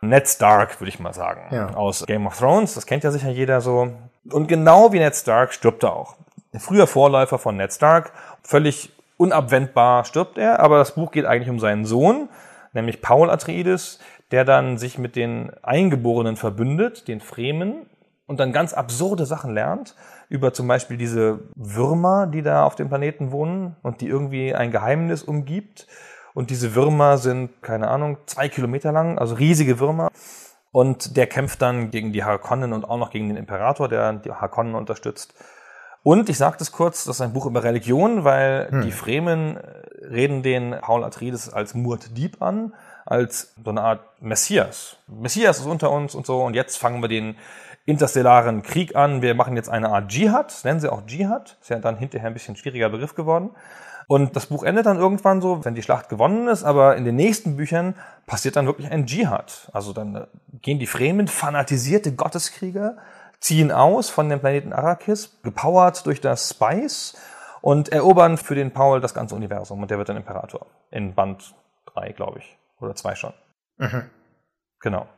[0.00, 1.68] Ned Stark, würde ich mal sagen, Ja.
[1.74, 2.74] aus Game of Thrones.
[2.74, 3.90] Das kennt ja sicher jeder so.
[4.30, 6.16] Und genau wie Ned Stark stirbt er auch.
[6.52, 11.48] Ein früher Vorläufer von Ned Stark, völlig unabwendbar stirbt er, aber das Buch geht eigentlich
[11.50, 12.28] um seinen Sohn,
[12.72, 13.98] nämlich Paul Atreides,
[14.30, 17.86] der dann sich mit den Eingeborenen verbündet, den Fremen,
[18.26, 19.94] und dann ganz absurde Sachen lernt,
[20.28, 24.70] über zum Beispiel diese Würmer, die da auf dem Planeten wohnen und die irgendwie ein
[24.70, 25.86] Geheimnis umgibt.
[26.32, 30.08] Und diese Würmer sind, keine Ahnung, zwei Kilometer lang, also riesige Würmer.
[30.72, 34.32] Und der kämpft dann gegen die Harkonnen und auch noch gegen den Imperator, der die
[34.32, 35.34] Harkonnen unterstützt.
[36.02, 38.82] Und ich sagte es kurz, das ist ein Buch über Religion, weil hm.
[38.82, 39.58] die Fremen
[40.10, 44.96] reden den Paul Atreides als Murt Dieb an, als so eine Art Messias.
[45.06, 47.36] Messias ist unter uns und so und jetzt fangen wir den
[47.86, 49.22] interstellaren Krieg an.
[49.22, 52.34] Wir machen jetzt eine Art Dschihad, nennen sie auch Dschihad, ist ja dann hinterher ein
[52.34, 53.50] bisschen schwieriger Begriff geworden.
[54.06, 57.16] Und das Buch endet dann irgendwann so, wenn die Schlacht gewonnen ist, aber in den
[57.16, 57.94] nächsten Büchern
[58.26, 59.70] passiert dann wirklich ein Dschihad.
[59.72, 60.26] Also dann äh,
[60.60, 62.96] gehen die Fremen, fanatisierte Gotteskrieger,
[63.40, 67.16] ziehen aus von dem Planeten Arrakis, gepowert durch das Spice
[67.62, 70.66] und erobern für den Paul das ganze Universum und der wird dann Imperator.
[70.90, 71.54] In Band
[71.94, 72.58] 3, glaube ich.
[72.84, 73.32] Oder 2 schon.
[73.78, 74.02] Mhm.
[74.80, 75.08] Genau.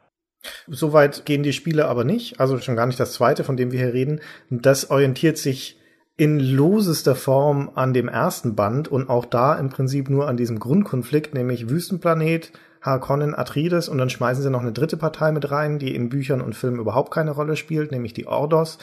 [0.68, 2.40] Soweit gehen die Spiele aber nicht.
[2.40, 4.20] Also schon gar nicht das zweite, von dem wir hier reden.
[4.50, 5.80] Das orientiert sich
[6.16, 10.58] in losester Form an dem ersten Band und auch da im Prinzip nur an diesem
[10.58, 15.78] Grundkonflikt, nämlich Wüstenplanet, Harkonnen, Atreides und dann schmeißen sie noch eine dritte Partei mit rein,
[15.78, 18.78] die in Büchern und Filmen überhaupt keine Rolle spielt, nämlich die Ordos,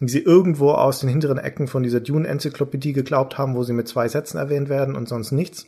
[0.00, 3.86] die sie irgendwo aus den hinteren Ecken von dieser Dune-Enzyklopädie geglaubt haben, wo sie mit
[3.86, 5.66] zwei Sätzen erwähnt werden und sonst nichts.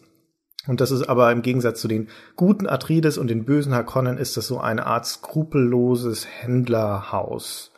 [0.66, 4.36] Und das ist aber im Gegensatz zu den guten Atreides und den bösen Harkonnen ist
[4.36, 7.70] das so eine Art skrupelloses Händlerhaus.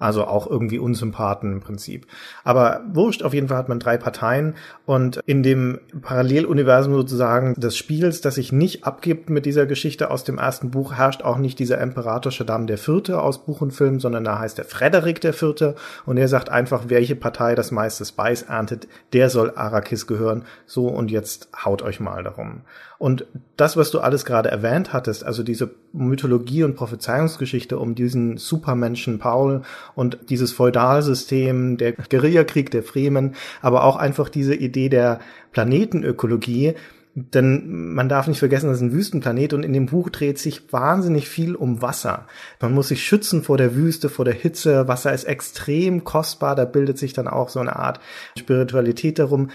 [0.00, 2.06] Also auch irgendwie Unsympathen im Prinzip.
[2.44, 4.54] Aber wurscht, auf jeden Fall hat man drei Parteien
[4.86, 10.22] und in dem Paralleluniversum sozusagen des Spiels, das sich nicht abgibt mit dieser Geschichte aus
[10.22, 13.98] dem ersten Buch, herrscht auch nicht dieser Imperator Shaddam der Vierte aus Buch und Film,
[13.98, 15.74] sondern da heißt er Frederik der Vierte
[16.06, 20.44] und er sagt einfach, welche Partei das meiste Spice erntet, der soll Arrakis gehören.
[20.66, 22.62] So und jetzt haut euch mal darum.
[22.98, 28.38] Und das, was du alles gerade erwähnt hattest, also diese Mythologie und Prophezeiungsgeschichte um diesen
[28.38, 29.62] Supermenschen Paul
[29.94, 35.20] und dieses Feudalsystem, der Guerillakrieg der Fremen, aber auch einfach diese Idee der
[35.52, 36.74] Planetenökologie,
[37.14, 40.72] denn man darf nicht vergessen, das ist ein Wüstenplanet und in dem Buch dreht sich
[40.72, 42.26] wahnsinnig viel um Wasser.
[42.60, 44.88] Man muss sich schützen vor der Wüste, vor der Hitze.
[44.88, 48.00] Wasser ist extrem kostbar, da bildet sich dann auch so eine Art
[48.38, 49.50] Spiritualität darum.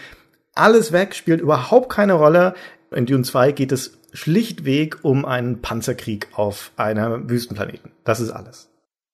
[0.55, 2.53] Alles weg, spielt überhaupt keine Rolle.
[2.93, 7.91] In Dune 2 geht es schlichtweg um einen Panzerkrieg auf einem Wüstenplaneten.
[8.03, 8.69] Das ist alles.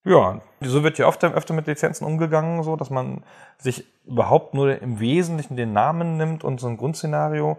[0.05, 3.23] Ja, so wird ja oft öfter mit Lizenzen umgegangen, so dass man
[3.57, 7.57] sich überhaupt nur im Wesentlichen den Namen nimmt und so ein Grundszenario.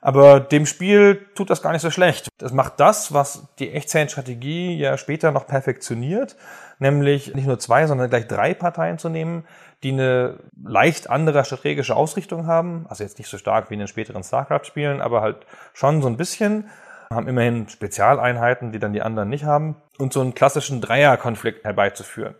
[0.00, 2.28] Aber dem Spiel tut das gar nicht so schlecht.
[2.40, 6.34] Es macht das, was die Echtzeitstrategie ja später noch perfektioniert,
[6.80, 9.44] nämlich nicht nur zwei, sondern gleich drei Parteien zu nehmen,
[9.82, 12.86] die eine leicht andere strategische Ausrichtung haben.
[12.88, 16.16] Also jetzt nicht so stark wie in den späteren StarCraft-Spielen, aber halt schon so ein
[16.16, 16.68] bisschen.
[17.12, 19.76] Haben immerhin Spezialeinheiten, die dann die anderen nicht haben.
[19.98, 22.34] Und so einen klassischen Dreierkonflikt herbeizuführen.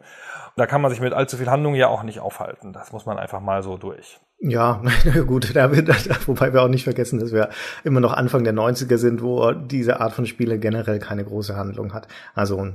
[0.56, 2.72] Da kann man sich mit allzu viel Handlung ja auch nicht aufhalten.
[2.72, 4.20] Das muss man einfach mal so durch.
[4.44, 4.82] Ja,
[5.28, 5.88] gut, da wird,
[6.26, 7.50] wobei wir auch nicht vergessen, dass wir
[7.84, 11.94] immer noch Anfang der 90er sind, wo diese Art von Spiele generell keine große Handlung
[11.94, 12.08] hat.
[12.34, 12.66] Also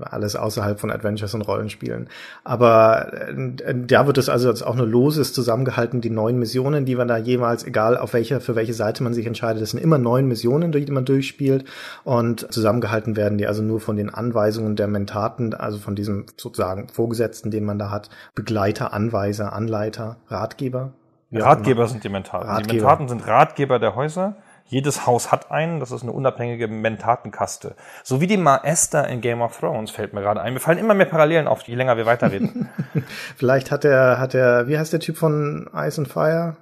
[0.00, 2.08] alles außerhalb von Adventures und Rollenspielen.
[2.44, 6.94] Aber äh, da wird es also jetzt auch nur loses zusammengehalten, die neun Missionen, die
[6.94, 9.98] man da jeweils, egal auf welcher, für welche Seite man sich entscheidet, das sind immer
[9.98, 11.64] neun Missionen, die man durchspielt
[12.04, 16.88] und zusammengehalten werden die also nur von den Anweisungen der Mentaten, also von diesem sozusagen
[16.90, 20.92] Vorgesetzten, den man da hat, Begleiter, Anweiser, Anleiter, Ratgeber.
[21.32, 22.48] Ratgeber sind die Mentaten.
[22.48, 22.68] Ratgeber.
[22.68, 24.36] Die Mentaten sind Ratgeber der Häuser.
[24.70, 27.74] Jedes Haus hat einen, das ist eine unabhängige Mentatenkkaste.
[28.04, 30.52] So wie die Maester in Game of Thrones fällt mir gerade ein.
[30.52, 32.68] Wir fallen immer mehr Parallelen auf, je länger wir weiterreden.
[33.36, 36.56] Vielleicht hat er, hat er, wie heißt der Typ von Ice and Fire?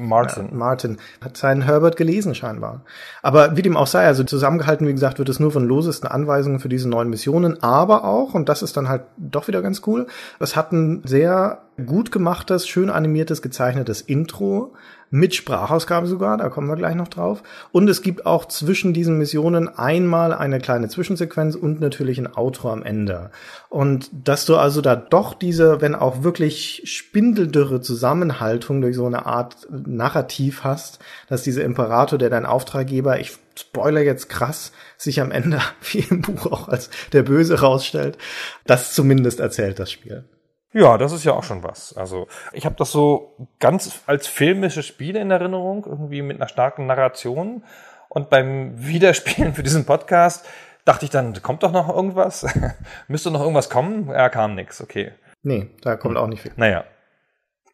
[0.00, 0.48] Martin.
[0.48, 0.98] Ja, Martin.
[1.22, 2.80] Hat seinen Herbert gelesen scheinbar.
[3.20, 6.58] Aber wie dem auch sei, also zusammengehalten, wie gesagt, wird es nur von losesten Anweisungen
[6.58, 10.06] für diese neuen Missionen, aber auch, und das ist dann halt doch wieder ganz cool,
[10.40, 14.72] es hat ein sehr gut gemachtes, schön animiertes, gezeichnetes Intro
[15.12, 17.42] mit Sprachausgabe sogar, da kommen wir gleich noch drauf.
[17.70, 22.70] Und es gibt auch zwischen diesen Missionen einmal eine kleine Zwischensequenz und natürlich ein Outro
[22.70, 23.30] am Ende.
[23.68, 29.26] Und dass du also da doch diese, wenn auch wirklich spindeldürre Zusammenhaltung durch so eine
[29.26, 30.98] Art Narrativ hast,
[31.28, 35.60] dass dieser Imperator, der dein Auftraggeber, ich spoiler jetzt krass, sich am Ende,
[35.92, 38.16] wie im Buch auch als der Böse rausstellt,
[38.64, 40.24] das zumindest erzählt das Spiel.
[40.72, 41.96] Ja, das ist ja auch schon was.
[41.96, 46.86] Also ich habe das so ganz als filmische Spiele in Erinnerung, irgendwie mit einer starken
[46.86, 47.62] Narration.
[48.08, 50.46] Und beim Wiederspielen für diesen Podcast
[50.84, 52.46] dachte ich dann, kommt doch noch irgendwas?
[53.08, 54.08] Müsste noch irgendwas kommen?
[54.08, 55.12] Ja, kam nix, okay.
[55.42, 56.52] Nee, da kommt auch nicht viel.
[56.56, 56.84] Naja.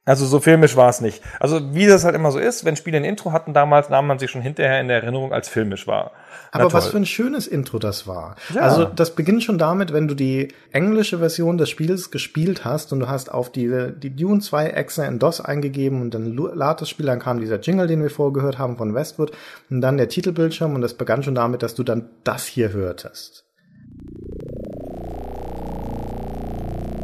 [0.08, 1.22] Also so filmisch war es nicht.
[1.38, 4.18] Also wie das halt immer so ist, wenn Spiele ein Intro hatten damals, nahm man
[4.18, 6.12] sich schon hinterher in der Erinnerung als filmisch wahr.
[6.50, 8.36] Aber was für ein schönes Intro das war.
[8.54, 8.62] Ja.
[8.62, 13.00] Also das beginnt schon damit, wenn du die englische Version des Spiels gespielt hast und
[13.00, 16.88] du hast auf die, die Dune 2 Exe in DOS eingegeben und dann lad das
[16.88, 19.32] Spiel, dann kam dieser Jingle, den wir vorgehört haben von Westwood
[19.68, 23.44] und dann der Titelbildschirm und das begann schon damit, dass du dann das hier hörtest.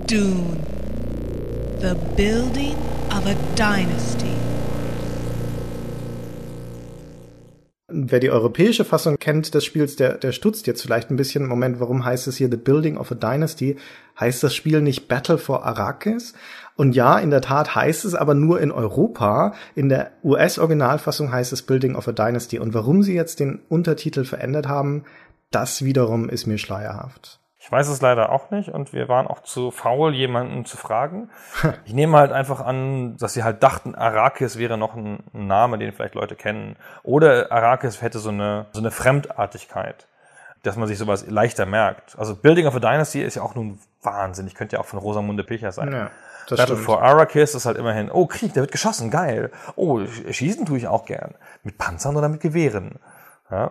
[0.09, 0.84] Dune.
[1.85, 2.77] The building
[3.11, 4.33] of a dynasty.
[7.89, 11.47] Wer die europäische Fassung kennt des Spiels, der, der stutzt jetzt vielleicht ein bisschen.
[11.47, 13.77] Moment, warum heißt es hier The Building of a Dynasty?
[14.19, 16.33] Heißt das Spiel nicht Battle for Arrakis?
[16.75, 19.53] Und ja, in der Tat heißt es aber nur in Europa.
[19.75, 22.61] In der US-Originalfassung heißt es Building of a Dynasty.
[22.61, 25.05] Und warum sie jetzt den Untertitel verändert haben,
[25.51, 27.44] das wiederum ist mir schleierhaft.
[27.65, 31.31] Ich weiß es leider auch nicht und wir waren auch zu faul, jemanden zu fragen.
[31.87, 35.91] Ich nehme halt einfach an, dass sie halt dachten, Arrakis wäre noch ein, Name, den
[35.93, 36.77] vielleicht Leute kennen.
[37.05, 40.09] Oder Arrakis hätte so eine, so eine Fremdartigkeit,
[40.63, 42.19] dass man sich sowas leichter merkt.
[42.19, 44.47] Also Building of a Dynasty ist ja auch nun Wahnsinn.
[44.47, 45.91] Ich könnte ja auch von Rosamunde Pilcher sein.
[45.91, 46.11] Ja,
[46.51, 46.81] Battle stimmt.
[46.81, 49.51] for Arrakis ist halt immerhin, oh Krieg, der wird geschossen, geil.
[49.75, 51.35] Oh, schießen tue ich auch gern.
[51.63, 52.99] Mit Panzern oder mit Gewehren.
[53.51, 53.71] Ja,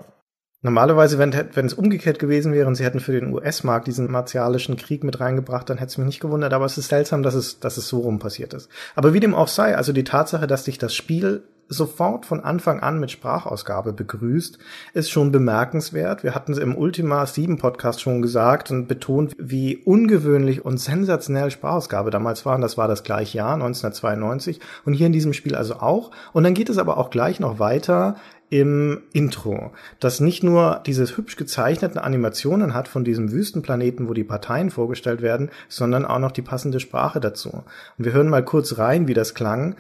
[0.66, 4.78] Normalerweise, wenn, wenn es umgekehrt gewesen wäre und sie hätten für den US-Markt diesen martialischen
[4.78, 7.60] Krieg mit reingebracht, dann hätte es mich nicht gewundert, aber es ist seltsam, dass es,
[7.60, 8.70] dass es so rum passiert ist.
[8.96, 12.80] Aber wie dem auch sei, also die Tatsache, dass sich das Spiel sofort von Anfang
[12.80, 14.58] an mit Sprachausgabe begrüßt,
[14.94, 16.24] ist schon bemerkenswert.
[16.24, 21.52] Wir hatten es im Ultima 7 Podcast schon gesagt und betont, wie ungewöhnlich und sensationell
[21.52, 22.56] Sprachausgabe damals war.
[22.56, 24.60] Und das war das gleiche Jahr, 1992.
[24.86, 26.12] Und hier in diesem Spiel also auch.
[26.34, 28.16] Und dann geht es aber auch gleich noch weiter
[28.54, 34.24] im Intro, das nicht nur diese hübsch gezeichneten Animationen hat von diesem Wüstenplaneten, wo die
[34.24, 37.64] Parteien vorgestellt werden, sondern auch noch die passende Sprache dazu.
[37.98, 39.76] Und wir hören mal kurz rein, wie das klang.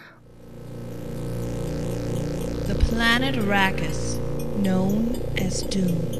[2.89, 4.17] Planet Arrakis,
[4.57, 6.11] known as Doom.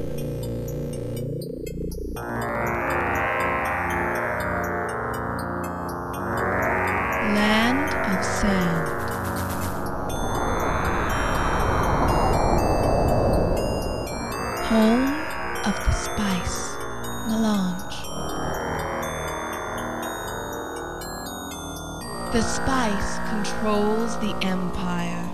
[7.35, 9.03] Land of Sand.
[14.73, 15.13] home
[15.65, 16.77] of the spice
[17.27, 17.95] melange.
[22.33, 25.32] The spice controls the empire.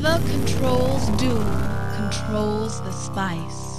[0.00, 1.44] Whoever controls doom
[1.94, 3.69] controls the spice.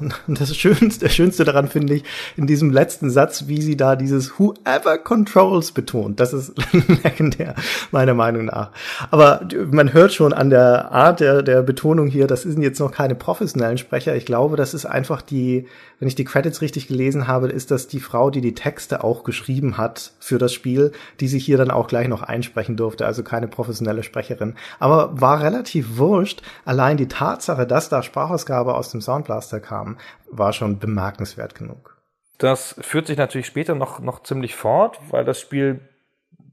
[0.26, 2.04] das Schönste, der Schönste daran finde ich
[2.36, 6.20] in diesem letzten Satz, wie sie da dieses Whoever controls betont.
[6.20, 6.52] Das ist
[7.04, 7.54] legendär,
[7.90, 8.70] meiner Meinung nach.
[9.10, 12.92] Aber man hört schon an der Art der, der Betonung hier, das sind jetzt noch
[12.92, 14.16] keine professionellen Sprecher.
[14.16, 15.66] Ich glaube, das ist einfach die,
[15.98, 19.24] wenn ich die Credits richtig gelesen habe, ist das die Frau, die die Texte auch
[19.24, 23.06] geschrieben hat für das Spiel, die sich hier dann auch gleich noch einsprechen durfte.
[23.06, 24.54] Also keine professionelle Sprecherin.
[24.78, 26.42] Aber war relativ wurscht.
[26.64, 29.98] Allein die Tatsache, dass da Sprachausgabe aus dem Soundblaster kam, haben,
[30.30, 31.96] war schon bemerkenswert genug.
[32.38, 35.80] Das führt sich natürlich später noch, noch ziemlich fort, weil das Spiel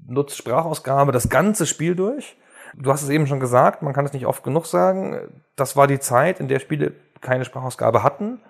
[0.06, 2.36] nutzt Sprachausgabe das ganze Spiel durch.
[2.76, 5.42] Du hast es eben schon gesagt, man kann es nicht oft genug sagen.
[5.56, 8.42] Das war die Zeit, in der Spiele keine Sprachausgabe hatten.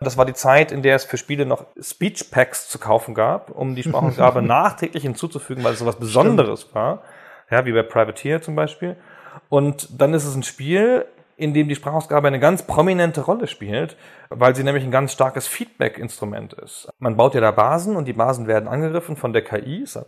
[0.00, 3.50] Das war die Zeit, in der es für Spiele noch Speech Packs zu kaufen gab,
[3.50, 6.74] um die Sprachausgabe nachträglich hinzuzufügen, weil es so was Besonderes Stimmt.
[6.74, 7.02] war.
[7.50, 8.96] Ja, wie bei Privateer zum Beispiel.
[9.48, 13.96] Und dann ist es ein Spiel, in dem die Sprachausgabe eine ganz prominente Rolle spielt,
[14.30, 16.88] weil sie nämlich ein ganz starkes Feedback-Instrument ist.
[16.98, 19.82] Man baut ja da Basen und die Basen werden angegriffen von der KI.
[19.82, 19.98] Es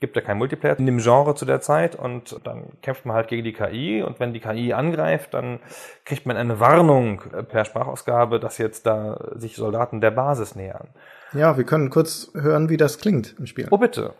[0.00, 3.28] gibt ja kein Multiplayer in dem Genre zu der Zeit und dann kämpft man halt
[3.28, 5.60] gegen die KI und wenn die KI angreift, dann
[6.04, 10.88] kriegt man eine Warnung per Sprachausgabe, dass jetzt da sich Soldaten der Basis nähern.
[11.32, 13.68] Ja, wir können kurz hören, wie das klingt im Spiel.
[13.70, 14.14] Oh bitte.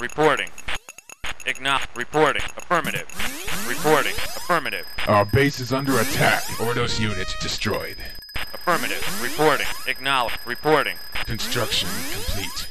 [0.00, 0.48] Reporting.
[1.44, 2.42] Igna reporting.
[2.56, 3.06] Affirmative.
[3.68, 4.14] Reporting.
[4.14, 4.86] Affirmative.
[5.08, 6.42] Our base is under attack.
[6.58, 7.96] Ordos units destroyed.
[8.54, 9.22] Affirmative.
[9.22, 9.66] Reporting.
[9.88, 10.34] Acknowledge.
[10.46, 10.96] Reporting.
[11.24, 12.68] Construction complete.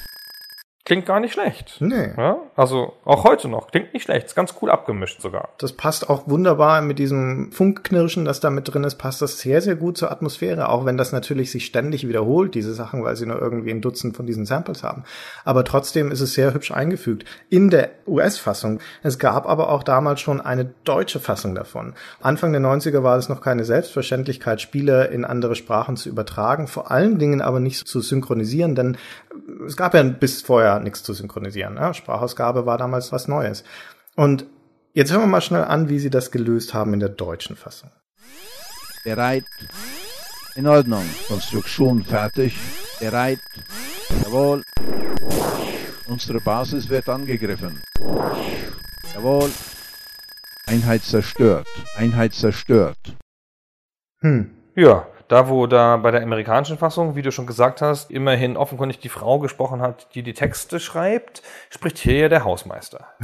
[0.85, 1.77] Klingt gar nicht schlecht.
[1.79, 2.11] Nee.
[2.15, 2.37] Ja?
[2.55, 3.71] Also auch heute noch.
[3.71, 4.27] Klingt nicht schlecht.
[4.27, 5.49] Ist ganz cool abgemischt sogar.
[5.57, 9.61] Das passt auch wunderbar mit diesem Funkknirschen, das da mit drin ist, passt das sehr,
[9.61, 13.25] sehr gut zur Atmosphäre, auch wenn das natürlich sich ständig wiederholt, diese Sachen, weil sie
[13.25, 15.05] nur irgendwie ein Dutzend von diesen Samples haben.
[15.43, 17.25] Aber trotzdem ist es sehr hübsch eingefügt.
[17.49, 18.79] In der US-Fassung.
[19.01, 21.95] Es gab aber auch damals schon eine deutsche Fassung davon.
[22.21, 26.91] Anfang der 90er war es noch keine Selbstverständlichkeit, Spiele in andere Sprachen zu übertragen, vor
[26.91, 28.97] allen Dingen aber nicht zu synchronisieren, denn
[29.65, 31.75] es gab ja bis vorher nichts zu synchronisieren.
[31.75, 31.93] Ne?
[31.93, 33.63] Sprachausgabe war damals was Neues.
[34.15, 34.45] Und
[34.93, 37.91] jetzt hören wir mal schnell an, wie sie das gelöst haben in der deutschen Fassung.
[39.03, 39.45] Bereit.
[40.55, 41.03] In Ordnung.
[41.27, 42.57] Konstruktion fertig.
[42.99, 43.39] Bereit.
[44.23, 44.63] Jawohl.
[46.07, 47.81] Unsere Basis wird angegriffen.
[49.13, 49.51] Jawohl.
[50.65, 51.67] Einheit zerstört.
[51.95, 52.97] Einheit zerstört.
[54.21, 54.51] Hm.
[54.75, 58.99] Ja, da wo da bei der amerikanischen Fassung, wie du schon gesagt hast, immerhin offenkundig
[58.99, 63.07] die Frau gesprochen hat, die die Texte schreibt, spricht hier ja der Hausmeister.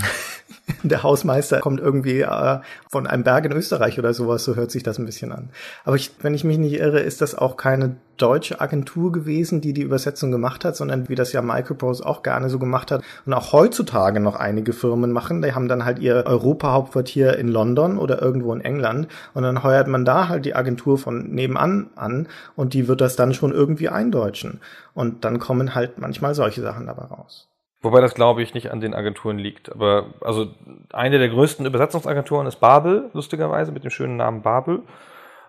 [0.84, 2.60] Der Hausmeister kommt irgendwie äh,
[2.90, 5.50] von einem Berg in Österreich oder sowas, so hört sich das ein bisschen an.
[5.84, 9.74] Aber ich, wenn ich mich nicht irre, ist das auch keine deutsche Agentur gewesen, die
[9.74, 13.34] die Übersetzung gemacht hat, sondern wie das ja Microprose auch gerne so gemacht hat und
[13.34, 15.42] auch heutzutage noch einige Firmen machen.
[15.42, 19.88] Die haben dann halt ihr Europa-Hauptquartier in London oder irgendwo in England und dann heuert
[19.88, 23.90] man da halt die Agentur von nebenan an und die wird das dann schon irgendwie
[23.90, 24.62] eindeutschen.
[24.94, 27.48] Und dann kommen halt manchmal solche Sachen dabei raus.
[27.82, 29.72] Wobei das, glaube ich, nicht an den Agenturen liegt.
[29.72, 30.48] Aber also
[30.94, 34.84] eine der größten Übersetzungsagenturen ist Babel, lustigerweise, mit dem schönen Namen Babel.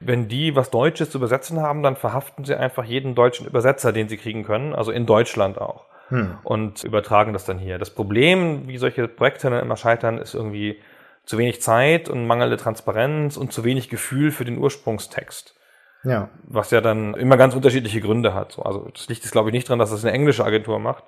[0.04, 4.08] Wenn die was Deutsches zu übersetzen haben, dann verhaften sie einfach jeden deutschen Übersetzer, den
[4.08, 5.86] sie kriegen können, also in Deutschland auch.
[6.08, 6.38] Hm.
[6.42, 7.78] Und übertragen das dann hier.
[7.78, 10.78] Das Problem, wie solche Projekte dann immer scheitern, ist irgendwie
[11.24, 15.54] zu wenig Zeit und mangelnde Transparenz und zu wenig Gefühl für den Ursprungstext.
[16.04, 16.28] Ja.
[16.44, 18.52] Was ja dann immer ganz unterschiedliche Gründe hat.
[18.52, 21.04] So, Also das liegt jetzt, glaube ich, nicht dran, dass das eine englische Agentur macht.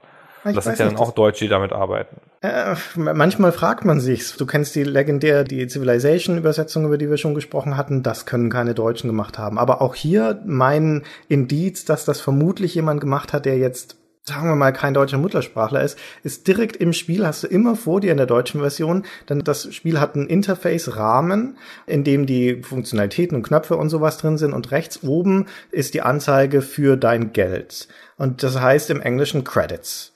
[0.46, 2.16] Ich das sind ja dann auch Deutsche, die damit arbeiten.
[2.42, 7.34] Äh, manchmal fragt man sich, du kennst die legendär, die Civilization-Übersetzung, über die wir schon
[7.34, 9.58] gesprochen hatten, das können keine Deutschen gemacht haben.
[9.58, 14.56] Aber auch hier mein Indiz, dass das vermutlich jemand gemacht hat, der jetzt sagen wir
[14.56, 18.16] mal, kein deutscher Muttersprachler ist, ist direkt im Spiel, hast du immer vor dir in
[18.16, 23.76] der deutschen Version, denn das Spiel hat einen Interface-Rahmen, in dem die Funktionalitäten und Knöpfe
[23.76, 27.88] und sowas drin sind und rechts oben ist die Anzeige für dein Geld.
[28.16, 30.13] Und das heißt im Englischen Credits.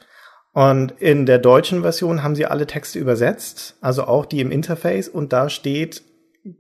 [0.59, 5.09] Und in der deutschen Version haben sie alle Texte übersetzt, also auch die im Interface,
[5.09, 6.03] und da steht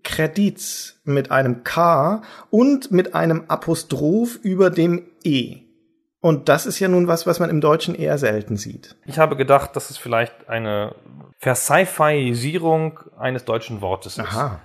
[0.04, 5.62] Kredits mit einem K und mit einem Apostroph über dem E.
[6.20, 8.94] Und das ist ja nun was, was man im Deutschen eher selten sieht.
[9.04, 10.94] Ich habe gedacht, dass es vielleicht eine
[11.38, 14.20] Versifisierung eines deutschen Wortes ist.
[14.20, 14.60] Aha.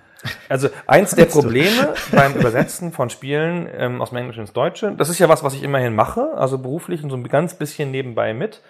[0.48, 5.10] Also eins der Probleme beim Übersetzen von Spielen ähm, aus dem Englischen ins Deutsche, das
[5.10, 8.36] ist ja was, was ich immerhin mache, also beruflich und so ein ganz bisschen nebenbei
[8.36, 8.62] mit.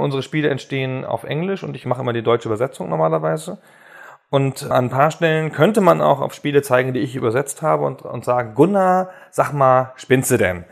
[0.00, 3.58] Unsere Spiele entstehen auf Englisch und ich mache immer die deutsche Übersetzung normalerweise.
[4.30, 7.84] Und an ein paar Stellen könnte man auch auf Spiele zeigen, die ich übersetzt habe
[7.84, 10.64] und, und sagen, Gunnar, sag mal, spinnst du denn?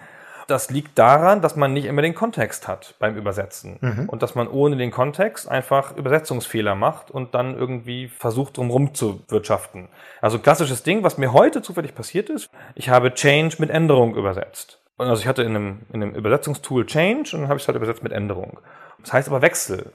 [0.46, 4.08] Das liegt daran, dass man nicht immer den Kontext hat beim Übersetzen Mhm.
[4.08, 9.20] und dass man ohne den Kontext einfach Übersetzungsfehler macht und dann irgendwie versucht, drumherum zu
[9.28, 9.88] wirtschaften.
[10.22, 14.80] Also klassisches Ding, was mir heute zufällig passiert ist, ich habe Change mit Änderung übersetzt.
[14.96, 17.68] Und also ich hatte in einem, in einem Übersetzungstool Change und dann habe ich es
[17.68, 18.58] halt übersetzt mit Änderung.
[19.00, 19.92] Das heißt aber Wechsel,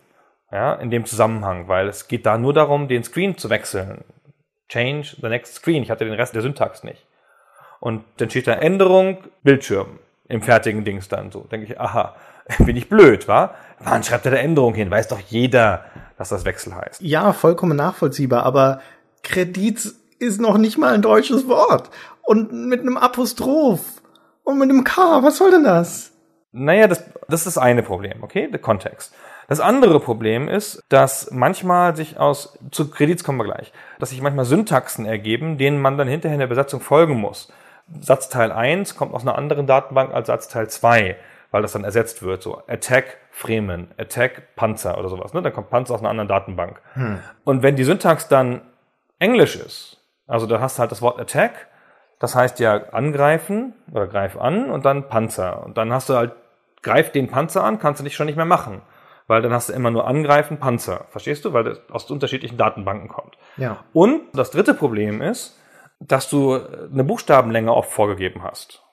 [0.51, 4.03] ja, in dem Zusammenhang, weil es geht da nur darum, den Screen zu wechseln.
[4.69, 5.83] Change the next screen.
[5.83, 7.05] Ich hatte den Rest der Syntax nicht.
[7.79, 11.41] Und dann steht da Änderung, Bildschirm im fertigen Dings dann so.
[11.41, 12.15] Denke ich, aha,
[12.59, 13.53] bin ich blöd, wa?
[13.79, 14.89] Wann schreibt er da Änderung hin?
[14.89, 15.85] Weiß doch jeder,
[16.17, 17.01] dass das Wechsel heißt.
[17.01, 18.81] Ja, vollkommen nachvollziehbar, aber
[19.21, 21.89] Kredit ist noch nicht mal ein deutsches Wort.
[22.21, 24.01] Und mit einem Apostroph
[24.43, 26.12] und mit einem K, was soll denn das?
[26.53, 28.49] Naja, das, das ist das eine Problem, okay?
[28.49, 29.13] Der Kontext.
[29.47, 34.21] Das andere Problem ist, dass manchmal sich aus, zu Kredits kommen wir gleich, dass sich
[34.21, 37.51] manchmal Syntaxen ergeben, denen man dann hinterher in der Besetzung folgen muss.
[37.99, 41.17] Satzteil 1 kommt aus einer anderen Datenbank als Satzteil 2,
[41.51, 42.41] weil das dann ersetzt wird.
[42.41, 45.33] So Attack Fremen, Attack Panzer oder sowas.
[45.33, 45.41] Ne?
[45.41, 46.81] Dann kommt Panzer aus einer anderen Datenbank.
[46.93, 47.19] Hm.
[47.43, 48.61] Und wenn die Syntax dann
[49.19, 51.67] Englisch ist, also da hast du halt das Wort Attack,
[52.19, 55.63] das heißt ja angreifen oder greif an und dann Panzer.
[55.65, 56.31] Und dann hast du halt,
[56.83, 58.81] greif den Panzer an, kannst du nicht schon nicht mehr machen.
[59.27, 61.05] Weil dann hast du immer nur angreifen, Panzer.
[61.09, 61.53] Verstehst du?
[61.53, 63.37] Weil das aus unterschiedlichen Datenbanken kommt.
[63.57, 63.83] Ja.
[63.93, 65.57] Und das dritte Problem ist,
[65.99, 66.59] dass du
[66.91, 68.83] eine Buchstabenlänge oft vorgegeben hast.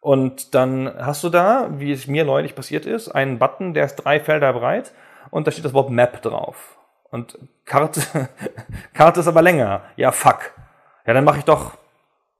[0.00, 3.96] Und dann hast du da, wie es mir neulich passiert ist, einen Button, der ist
[3.96, 4.92] drei Felder breit
[5.30, 6.78] und da steht das Wort Map drauf.
[7.10, 8.28] Und Karte,
[8.94, 9.82] Karte ist aber länger.
[9.96, 10.52] Ja, fuck.
[11.06, 11.76] Ja, dann mache ich doch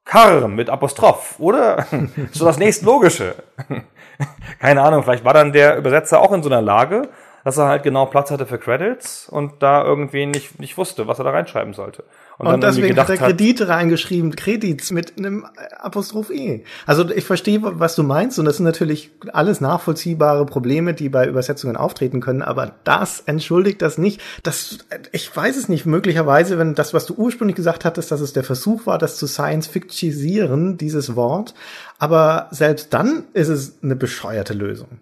[0.04, 1.86] Kar mit Apostroph, oder?
[2.32, 3.34] so das nächstlogische.
[4.58, 7.08] Keine Ahnung, vielleicht war dann der Übersetzer auch in so einer Lage,
[7.44, 11.18] dass er halt genau Platz hatte für Credits und da irgendwie nicht, nicht wusste, was
[11.18, 12.04] er da reinschreiben sollte.
[12.38, 15.46] Und, dann irgendwie deswegen hat er Kredite reingeschrieben, Kredits mit einem
[15.78, 16.64] Apostroph E.
[16.86, 21.26] Also ich verstehe, was du meinst und das sind natürlich alles nachvollziehbare Probleme, die bei
[21.26, 24.20] Übersetzungen auftreten können, aber das entschuldigt das nicht.
[24.42, 24.78] Das,
[25.12, 28.44] ich weiß es nicht, möglicherweise, wenn das, was du ursprünglich gesagt hattest, dass es der
[28.44, 31.54] Versuch war, das zu Science-Fictisieren, dieses Wort,
[31.98, 34.98] aber selbst dann ist es eine bescheuerte Lösung.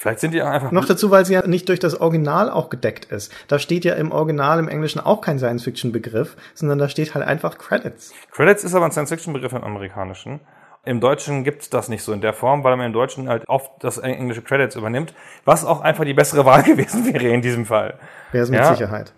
[0.00, 3.04] Vielleicht sind die einfach Noch dazu, weil sie ja nicht durch das Original auch gedeckt
[3.12, 3.30] ist.
[3.48, 7.58] Da steht ja im Original im Englischen auch kein Science-Fiction-Begriff, sondern da steht halt einfach
[7.58, 8.14] Credits.
[8.30, 10.40] Credits ist aber ein Science-Fiction-Begriff im Amerikanischen.
[10.86, 13.72] Im Deutschen gibt's das nicht so in der Form, weil man im Deutschen halt oft
[13.80, 15.12] das englische Credits übernimmt,
[15.44, 17.98] was auch einfach die bessere Wahl gewesen wäre in diesem Fall.
[18.32, 18.72] Wäre es mit Ja.
[18.74, 19.12] Sicherheit.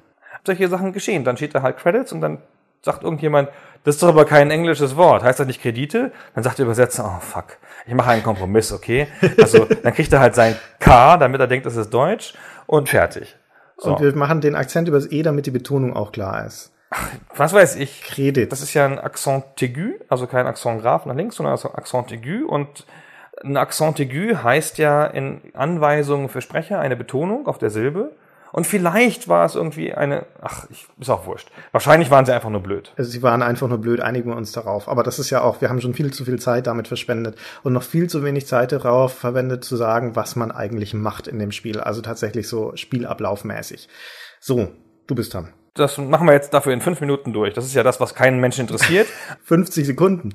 [0.45, 1.22] Solche Sachen geschehen.
[1.22, 2.39] Dann steht da halt Credits und dann
[2.85, 3.51] sagt irgendjemand,
[3.85, 5.22] das ist doch aber kein englisches Wort.
[5.22, 6.11] Heißt das nicht Kredite?
[6.35, 9.09] Dann sagt der Übersetzer, oh fuck, ich mache einen Kompromiss, okay?
[9.39, 12.35] Also dann kriegt er halt sein K, damit er denkt, das ist Deutsch
[12.66, 13.37] und fertig.
[13.76, 13.91] So.
[13.91, 16.72] Und wir machen den Akzent übers E, damit die Betonung auch klar ist.
[17.35, 18.03] Was weiß ich.
[18.03, 18.53] Kredit.
[18.53, 22.12] Das ist ja ein Accent aigu, also kein Accent grave nach links, sondern also Accent
[22.12, 22.47] aigu.
[22.47, 22.87] Und
[23.43, 28.12] ein Accent aigu heißt ja in Anweisungen für Sprecher eine Betonung auf der Silbe.
[28.53, 31.50] Und vielleicht war es irgendwie eine, ach, ich, ist auch wurscht.
[31.72, 32.92] Wahrscheinlich waren sie einfach nur blöd.
[32.96, 34.88] Also sie waren einfach nur blöd, einigen wir uns darauf.
[34.88, 37.72] Aber das ist ja auch, wir haben schon viel zu viel Zeit damit verschwendet und
[37.72, 41.50] noch viel zu wenig Zeit darauf verwendet zu sagen, was man eigentlich macht in dem
[41.50, 41.80] Spiel.
[41.80, 43.88] Also tatsächlich so spielablaufmäßig.
[44.38, 44.68] So,
[45.07, 45.48] du bist dran.
[45.74, 47.55] Das machen wir jetzt dafür in fünf Minuten durch.
[47.55, 49.09] Das ist ja das, was keinen Menschen interessiert.
[49.44, 50.34] 50 Sekunden.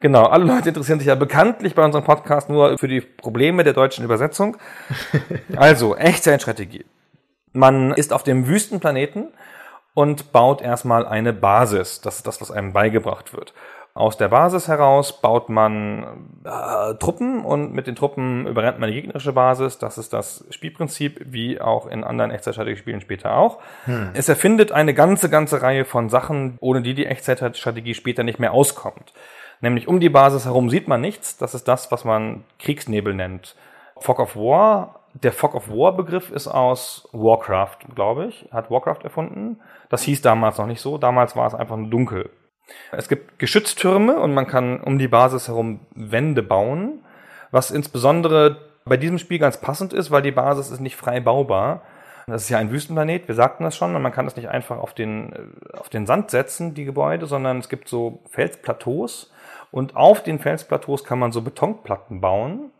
[0.00, 3.72] Genau, alle Leute interessieren sich ja bekanntlich bei unserem Podcast nur für die Probleme der
[3.72, 4.58] deutschen Übersetzung.
[5.56, 6.84] Also, Echtzeitstrategie.
[7.54, 9.28] Man ist auf dem Wüstenplaneten
[9.94, 12.00] und baut erstmal eine Basis.
[12.00, 13.54] Das ist das, was einem beigebracht wird.
[13.96, 18.96] Aus der Basis heraus baut man äh, Truppen und mit den Truppen überrennt man die
[18.96, 19.78] gegnerische Basis.
[19.78, 23.60] Das ist das Spielprinzip, wie auch in anderen Echtzeitstrategiespielen später auch.
[24.14, 28.52] Es erfindet eine ganze, ganze Reihe von Sachen, ohne die die Echtzeitstrategie später nicht mehr
[28.52, 29.14] auskommt.
[29.60, 31.36] Nämlich um die Basis herum sieht man nichts.
[31.36, 33.54] Das ist das, was man Kriegsnebel nennt.
[33.98, 35.03] Fog of War.
[35.14, 38.48] Der Fog of War Begriff ist aus Warcraft, glaube ich.
[38.50, 39.60] Hat Warcraft erfunden.
[39.88, 40.98] Das hieß damals noch nicht so.
[40.98, 42.30] Damals war es einfach nur dunkel.
[42.90, 47.04] Es gibt Geschütztürme und man kann um die Basis herum Wände bauen,
[47.50, 51.82] was insbesondere bei diesem Spiel ganz passend ist, weil die Basis ist nicht frei baubar.
[52.26, 54.78] Das ist ja ein Wüstenplanet, wir sagten das schon, und man kann das nicht einfach
[54.78, 59.30] auf den, äh, auf den Sand setzen, die Gebäude, sondern es gibt so Felsplateaus
[59.70, 62.70] und auf den Felsplateaus kann man so Betonplatten bauen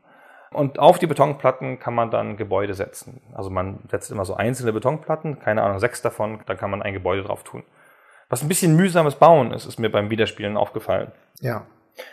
[0.55, 3.21] und auf die Betonplatten kann man dann Gebäude setzen.
[3.35, 6.95] Also man setzt immer so einzelne Betonplatten, keine Ahnung, sechs davon, da kann man ein
[6.95, 7.63] Gebäude drauf tun.
[8.29, 11.13] Was ein bisschen mühsames Bauen ist, ist mir beim Wiederspielen aufgefallen.
[11.41, 11.67] Ja.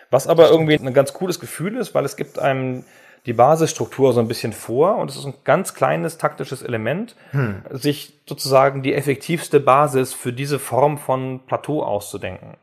[0.10, 2.84] Was aber irgendwie ein ganz cooles Gefühl ist, weil es gibt einem
[3.26, 7.16] die Basisstruktur so ein bisschen vor und es ist ein ganz kleines taktisches Element,
[7.70, 12.58] sich sozusagen die effektivste Basis für diese Form von Plateau auszudenken.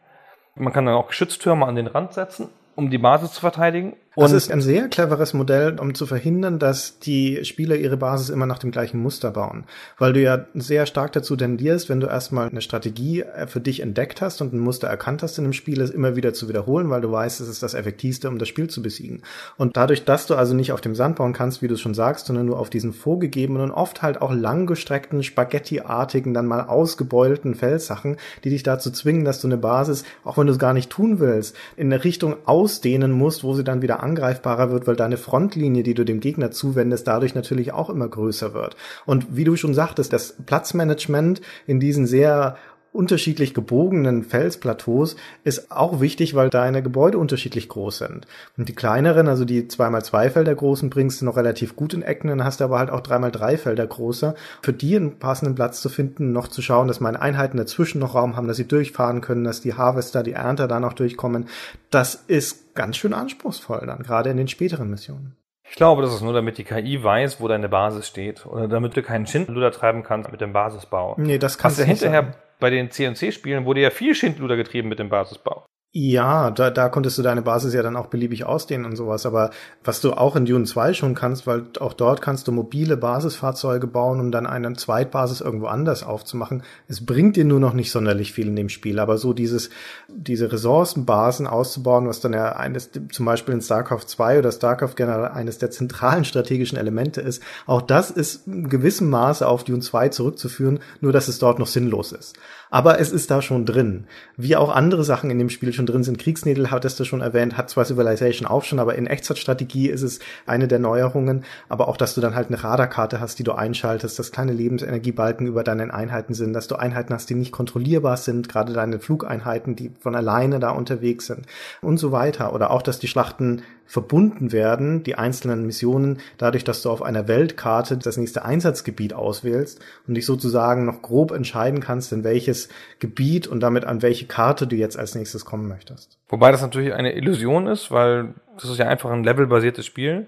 [0.57, 3.95] Man kann dann auch Geschütztürme an den Rand setzen, um die Basis zu verteidigen.
[4.21, 8.47] Das ist ein sehr cleveres Modell, um zu verhindern, dass die Spieler ihre Basis immer
[8.47, 9.65] nach dem gleichen Muster bauen.
[9.97, 13.81] Weil du ja sehr stark dazu tendierst, wenn du erstmal eine Strategie äh, für dich
[13.81, 16.91] entdeckt hast und ein Muster erkannt hast in dem Spiel, es immer wieder zu wiederholen,
[16.91, 19.23] weil du weißt, es ist das Effektivste, um das Spiel zu besiegen.
[19.57, 21.95] Und dadurch, dass du also nicht auf dem Sand bauen kannst, wie du es schon
[21.95, 27.55] sagst, sondern nur auf diesen vorgegebenen und oft halt auch langgestreckten, Spaghetti-artigen, dann mal ausgebeulten
[27.55, 30.91] Felssachen, die dich dazu zwingen, dass du eine Basis, auch wenn du es gar nicht
[30.91, 35.17] tun willst, in eine Richtung ausdehnen musst, wo sie dann wieder angreifbarer wird, weil deine
[35.17, 38.77] Frontlinie, die du dem Gegner zuwendest, dadurch natürlich auch immer größer wird.
[39.07, 42.57] Und wie du schon sagtest, das Platzmanagement in diesen sehr
[42.99, 48.27] unterschiedlich gebogenen Felsplateaus ist auch wichtig, weil deine Gebäude unterschiedlich groß sind.
[48.57, 52.29] Und die kleineren, also die 2x2 Felder großen, bringst du noch relativ gut in Ecken,
[52.29, 54.35] dann hast du aber halt auch 3x3 Felder große.
[54.63, 58.17] Für die einen passenden Platz zu finden, noch zu schauen, dass meine Einheiten dazwischen noch
[58.17, 61.47] Raum haben, dass sie durchfahren können, dass die Harvester, die Ernter da noch durchkommen,
[61.91, 65.37] das ist ganz schön anspruchsvoll dann, gerade in den späteren Missionen.
[65.71, 68.47] Ich glaube, das ist nur, damit die KI weiß, wo deine Basis steht.
[68.47, 71.15] Oder damit du keinen Schindluder treiben kannst mit dem Basisbau.
[71.19, 72.35] Nee, das kannst du hinterher sagen.
[72.59, 75.67] Bei den C&C-Spielen wurde ja viel Schindluder getrieben mit dem Basisbau.
[75.93, 79.25] Ja, da, da konntest du deine Basis ja dann auch beliebig ausdehnen und sowas.
[79.25, 79.51] Aber
[79.83, 83.87] was du auch in Dune 2 schon kannst, weil auch dort kannst du mobile Basisfahrzeuge
[83.87, 86.63] bauen, um dann eine Zweitbasis irgendwo anders aufzumachen.
[86.89, 88.99] Es bringt dir nur noch nicht sonderlich viel in dem Spiel.
[88.99, 89.71] Aber so dieses,
[90.09, 95.29] diese Ressourcenbasen auszubauen, was dann ja eines, zum Beispiel in StarCraft 2 oder StarCraft generell
[95.29, 100.11] eines der zentralen strategischen Elemente ist, auch das ist in gewissem Maße auf Dune 2
[100.11, 102.37] zurückzuführen, nur dass es dort noch sinnlos ist.
[102.71, 104.05] Aber es ist da schon drin.
[104.37, 106.19] Wie auch andere Sachen in dem Spiel schon drin sind.
[106.19, 110.19] Kriegsnädel hattest du schon erwähnt, hat zwar Civilization auch schon, aber in Echtzeitstrategie ist es
[110.47, 111.45] eine der Neuerungen.
[111.69, 115.47] Aber auch, dass du dann halt eine Radarkarte hast, die du einschaltest, dass kleine Lebensenergiebalken
[115.47, 119.77] über deinen Einheiten sind, dass du Einheiten hast, die nicht kontrollierbar sind, gerade deine Flugeinheiten,
[119.77, 121.47] die von alleine da unterwegs sind
[121.81, 122.53] und so weiter.
[122.53, 127.27] Oder auch, dass die Schlachten verbunden werden, die einzelnen Missionen, dadurch, dass du auf einer
[127.27, 132.58] Weltkarte das nächste Einsatzgebiet auswählst und dich sozusagen noch grob entscheiden kannst, in welches
[132.99, 136.19] Gebiet und damit an welche Karte du jetzt als nächstes kommen möchtest.
[136.29, 140.27] Wobei das natürlich eine Illusion ist, weil das ist ja einfach ein levelbasiertes Spiel.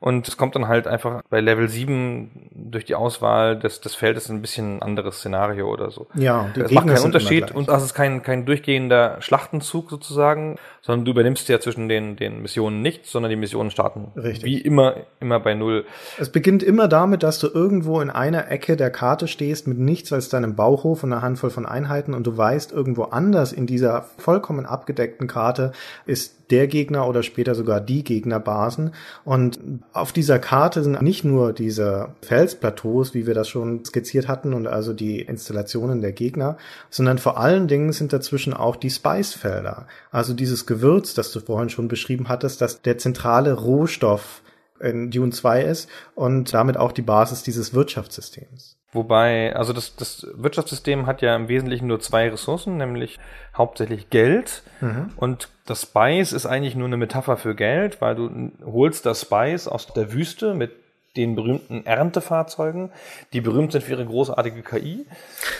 [0.00, 4.28] Und es kommt dann halt einfach bei Level 7 durch die Auswahl des, des Feldes
[4.30, 6.06] ein bisschen anderes Szenario oder so.
[6.14, 11.04] Ja, die das macht keinen Unterschied und das ist kein, kein durchgehender Schlachtenzug sozusagen, sondern
[11.04, 14.44] du übernimmst ja zwischen den, den Missionen nichts, sondern die Missionen starten Richtig.
[14.44, 15.84] wie immer, immer bei Null.
[16.18, 20.12] Es beginnt immer damit, dass du irgendwo in einer Ecke der Karte stehst mit nichts
[20.12, 24.06] als deinem Bauchhof und einer Handvoll von Einheiten und du weißt, irgendwo anders in dieser
[24.18, 25.72] vollkommen abgedeckten Karte
[26.06, 28.92] ist der Gegner oder später sogar die Gegnerbasen.
[29.24, 29.58] Und
[29.92, 34.66] auf dieser Karte sind nicht nur diese Felsplateaus, wie wir das schon skizziert hatten, und
[34.66, 36.56] also die Installationen der Gegner,
[36.90, 39.86] sondern vor allen Dingen sind dazwischen auch die Spicefelder.
[40.10, 44.42] Also dieses Gewürz, das du vorhin schon beschrieben hattest, dass der zentrale Rohstoff
[44.80, 48.75] in Dune 2 ist und damit auch die Basis dieses Wirtschaftssystems.
[48.96, 53.18] Wobei, also das, das Wirtschaftssystem hat ja im Wesentlichen nur zwei Ressourcen, nämlich
[53.54, 55.10] hauptsächlich Geld mhm.
[55.16, 59.68] und das Spice ist eigentlich nur eine Metapher für Geld, weil du holst das Spice
[59.68, 60.72] aus der Wüste mit
[61.16, 62.90] den berühmten Erntefahrzeugen,
[63.32, 65.06] die berühmt sind für ihre großartige KI,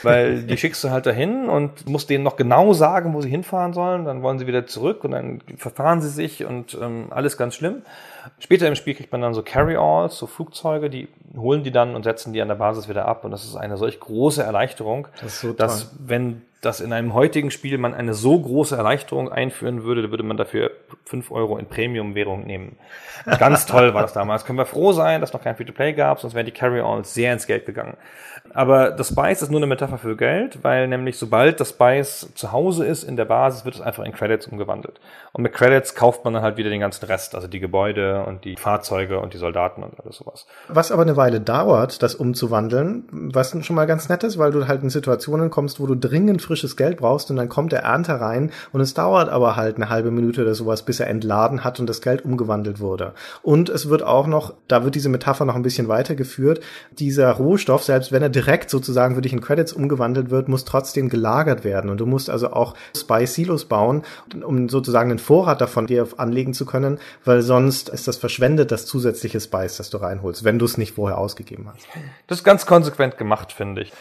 [0.03, 3.73] weil die schickst du halt dahin und musst denen noch genau sagen, wo sie hinfahren
[3.73, 7.55] sollen, dann wollen sie wieder zurück und dann verfahren sie sich und ähm, alles ganz
[7.55, 7.83] schlimm.
[8.39, 12.05] Später im Spiel kriegt man dann so Carry-Alls, so Flugzeuge, die holen die dann und
[12.05, 15.41] setzen die an der Basis wieder ab und das ist eine solch große Erleichterung, das
[15.41, 20.11] so dass wenn dass in einem heutigen Spiel man eine so große Erleichterung einführen würde,
[20.11, 20.73] würde man dafür
[21.05, 22.77] fünf Euro in Premium-Währung nehmen.
[23.39, 24.45] Ganz toll war das damals.
[24.45, 27.47] Können wir froh sein, dass noch kein Free-to-Play gab, sonst wären die Carry-Alls sehr ins
[27.47, 27.97] Geld gegangen.
[28.53, 32.53] Aber das Spice ist nur eine Metapher für Geld, weil nämlich sobald das Spice zu
[32.53, 35.01] Hause ist in der Basis, wird es einfach in Credits umgewandelt.
[35.33, 38.45] Und mit Credits kauft man dann halt wieder den ganzen Rest, also die Gebäude und
[38.45, 40.47] die Fahrzeuge und die Soldaten und alles sowas.
[40.69, 44.67] Was aber eine Weile dauert, das umzuwandeln, was schon mal ganz nett ist, weil du
[44.67, 48.21] halt in Situationen kommst, wo du dringend frisches Geld brauchst und dann kommt der Ernter
[48.21, 51.81] rein und es dauert aber halt eine halbe Minute oder sowas, bis er entladen hat
[51.81, 53.13] und das Geld umgewandelt wurde.
[53.43, 56.61] Und es wird auch noch, da wird diese Metapher noch ein bisschen weitergeführt,
[56.93, 61.09] dieser Rohstoff, selbst wenn er direkt sozusagen für dich in Credits umgewandelt wird, muss trotzdem
[61.09, 61.91] gelagert werden.
[61.91, 64.03] Und du musst also auch Spy Silos bauen,
[64.45, 68.87] um sozusagen einen Vorrat davon dir anlegen zu können, weil sonst ist das verschwendet, das
[68.87, 71.87] zusätzliche Spice, das du reinholst, wenn du es nicht vorher ausgegeben hast.
[72.27, 73.93] Das ist ganz konsequent gemacht, finde ich.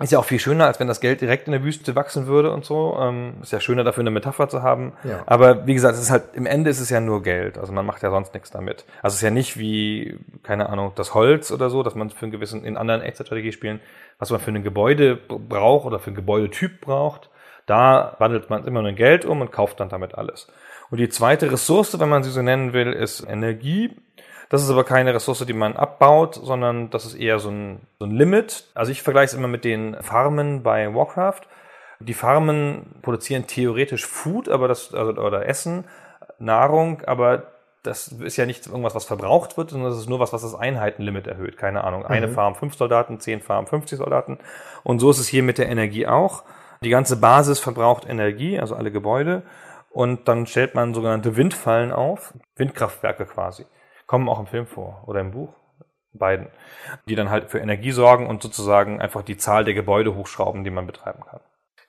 [0.00, 2.52] Ist ja auch viel schöner, als wenn das Geld direkt in der Wüste wachsen würde
[2.52, 2.96] und so.
[2.98, 4.94] Ähm, ist ja schöner dafür eine Metapher zu haben.
[5.04, 5.22] Ja.
[5.26, 7.58] Aber wie gesagt, es ist halt, im Ende ist es ja nur Geld.
[7.58, 8.86] Also man macht ja sonst nichts damit.
[9.02, 12.22] Also es ist ja nicht wie, keine Ahnung, das Holz oder so, dass man für
[12.22, 13.80] einen gewissen, in anderen Echtzeitstrategiespielen,
[14.18, 17.28] was man für ein Gebäude braucht oder für einen Gebäudetyp braucht,
[17.66, 20.48] da wandelt man immer nur in Geld um und kauft dann damit alles.
[20.90, 23.96] Und die zweite Ressource, wenn man sie so nennen will, ist Energie.
[24.50, 28.04] Das ist aber keine Ressource, die man abbaut, sondern das ist eher so ein, so
[28.04, 28.64] ein Limit.
[28.74, 31.42] Also ich vergleiche es immer mit den Farmen bei Warcraft.
[32.00, 35.84] Die Farmen produzieren theoretisch Food, aber das, also, oder Essen,
[36.40, 37.44] Nahrung, aber
[37.84, 40.56] das ist ja nicht irgendwas, was verbraucht wird, sondern das ist nur was, was das
[40.56, 41.56] Einheitenlimit erhöht.
[41.56, 42.04] Keine Ahnung.
[42.04, 42.32] Eine Mhm.
[42.32, 44.38] Farm fünf Soldaten, zehn Farm 50 Soldaten.
[44.82, 46.42] Und so ist es hier mit der Energie auch.
[46.82, 49.42] Die ganze Basis verbraucht Energie, also alle Gebäude.
[49.90, 53.64] Und dann stellt man sogenannte Windfallen auf, Windkraftwerke quasi
[54.10, 55.54] kommen auch im Film vor oder im Buch.
[56.12, 56.48] Beiden.
[57.08, 60.70] Die dann halt für Energie sorgen und sozusagen einfach die Zahl der Gebäude hochschrauben, die
[60.70, 61.38] man betreiben kann.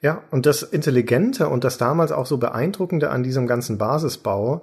[0.02, 4.62] Ja, und das Intelligente und das damals auch so beeindruckende an diesem ganzen Basisbau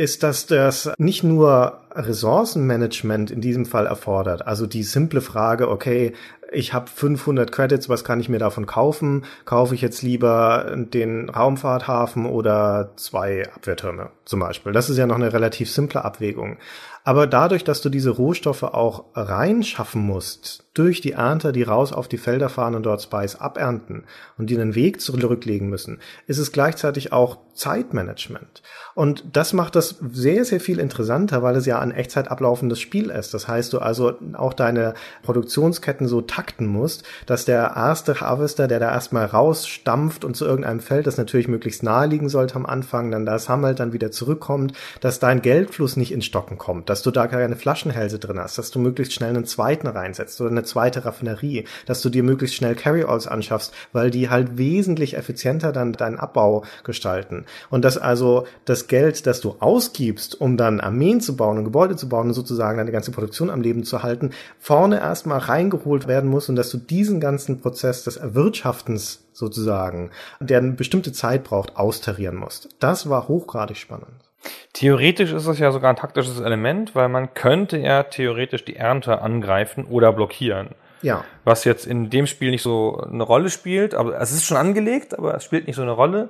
[0.00, 6.14] ist, dass das nicht nur Ressourcenmanagement in diesem Fall erfordert, also die simple Frage, okay,
[6.52, 9.24] ich habe 500 Credits, was kann ich mir davon kaufen?
[9.44, 14.72] Kaufe ich jetzt lieber den Raumfahrthafen oder zwei Abwehrtürme zum Beispiel?
[14.72, 16.56] Das ist ja noch eine relativ simple Abwägung.
[17.04, 22.06] Aber dadurch, dass du diese Rohstoffe auch reinschaffen musst, durch die Ernter, die raus auf
[22.06, 24.04] die Felder fahren und dort Spice abernten
[24.38, 28.62] und die einen Weg zurücklegen müssen, ist es gleichzeitig auch Zeitmanagement.
[28.94, 33.10] Und das macht das sehr, sehr viel interessanter, weil es ja ein Echtzeit ablaufendes Spiel
[33.10, 33.34] ist.
[33.34, 38.78] Das heißt, du also auch deine Produktionsketten so takten musst, dass der erste Harvester, der
[38.78, 43.10] da erstmal rausstampft und zu irgendeinem Feld, das natürlich möglichst nahe liegen sollte am Anfang,
[43.10, 47.12] dann da sammelt, dann wieder zurückkommt, dass dein Geldfluss nicht ins Stocken kommt, dass du
[47.12, 51.06] da keine Flaschenhälse drin hast, dass du möglichst schnell einen zweiten reinsetzt oder eine zweite
[51.06, 56.18] Raffinerie, dass du dir möglichst schnell Carry-Alls anschaffst, weil die halt wesentlich effizienter dann deinen
[56.18, 57.46] Abbau gestalten.
[57.70, 61.96] Und dass also das Geld, das du ausgibst, um dann Armeen zu bauen und Gebäude
[61.96, 66.28] zu bauen und sozusagen deine ganze Produktion am Leben zu halten, vorne erstmal reingeholt werden
[66.28, 71.76] muss und dass du diesen ganzen Prozess des Erwirtschaftens sozusagen, der eine bestimmte Zeit braucht,
[71.76, 72.68] austarieren musst.
[72.78, 74.29] Das war hochgradig spannend.
[74.72, 79.20] Theoretisch ist es ja sogar ein taktisches Element, weil man könnte ja theoretisch die Ernte
[79.20, 80.70] angreifen oder blockieren.
[81.02, 81.24] Ja.
[81.44, 85.18] Was jetzt in dem Spiel nicht so eine Rolle spielt, aber es ist schon angelegt,
[85.18, 86.28] aber es spielt nicht so eine Rolle,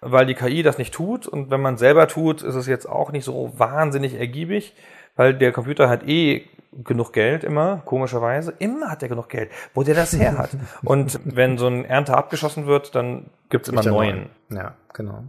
[0.00, 1.26] weil die KI das nicht tut.
[1.26, 4.74] Und wenn man selber tut, ist es jetzt auch nicht so wahnsinnig ergiebig.
[5.16, 6.46] weil der Computer hat eh
[6.84, 8.52] genug Geld immer, komischerweise.
[8.58, 10.50] Immer hat er genug Geld, wo der das her hat.
[10.84, 14.28] Und wenn so ein Ernte abgeschossen wird, dann gibt's immer neuen.
[14.50, 14.58] neu.
[14.58, 15.24] Ja, genau.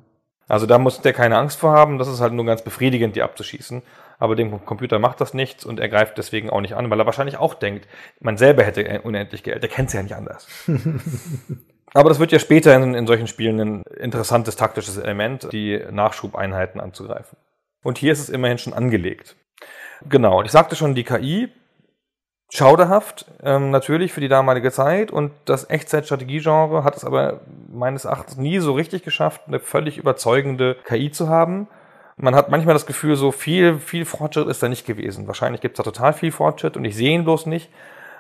[0.48, 3.22] Also da muss der keine Angst vor haben, das ist halt nur ganz befriedigend, die
[3.22, 3.82] abzuschießen.
[4.20, 7.06] Aber dem Computer macht das nichts und er greift deswegen auch nicht an, weil er
[7.06, 7.88] wahrscheinlich auch denkt,
[8.20, 9.62] man selber hätte unendlich Geld.
[9.62, 10.48] Der kennt's ja nicht anders.
[11.93, 16.82] Aber das wird ja später in, in solchen Spielen ein interessantes taktisches Element, die Nachschubeinheiten
[16.82, 17.38] anzugreifen.
[17.84, 19.36] Und hier ist es immerhin schon angelegt.
[20.10, 21.50] Genau, und ich sagte schon, die KI,
[22.50, 25.12] schauderhaft, ähm, natürlich für die damalige Zeit.
[25.12, 27.41] Und das Echtzeit-Strategie-Genre hat es aber
[27.72, 31.68] meines Erachtens nie so richtig geschafft, eine völlig überzeugende KI zu haben.
[32.16, 35.28] Man hat manchmal das Gefühl, so viel, viel Fortschritt ist da nicht gewesen.
[35.28, 37.70] Wahrscheinlich gibt es da total viel Fortschritt und ich sehe ihn bloß nicht.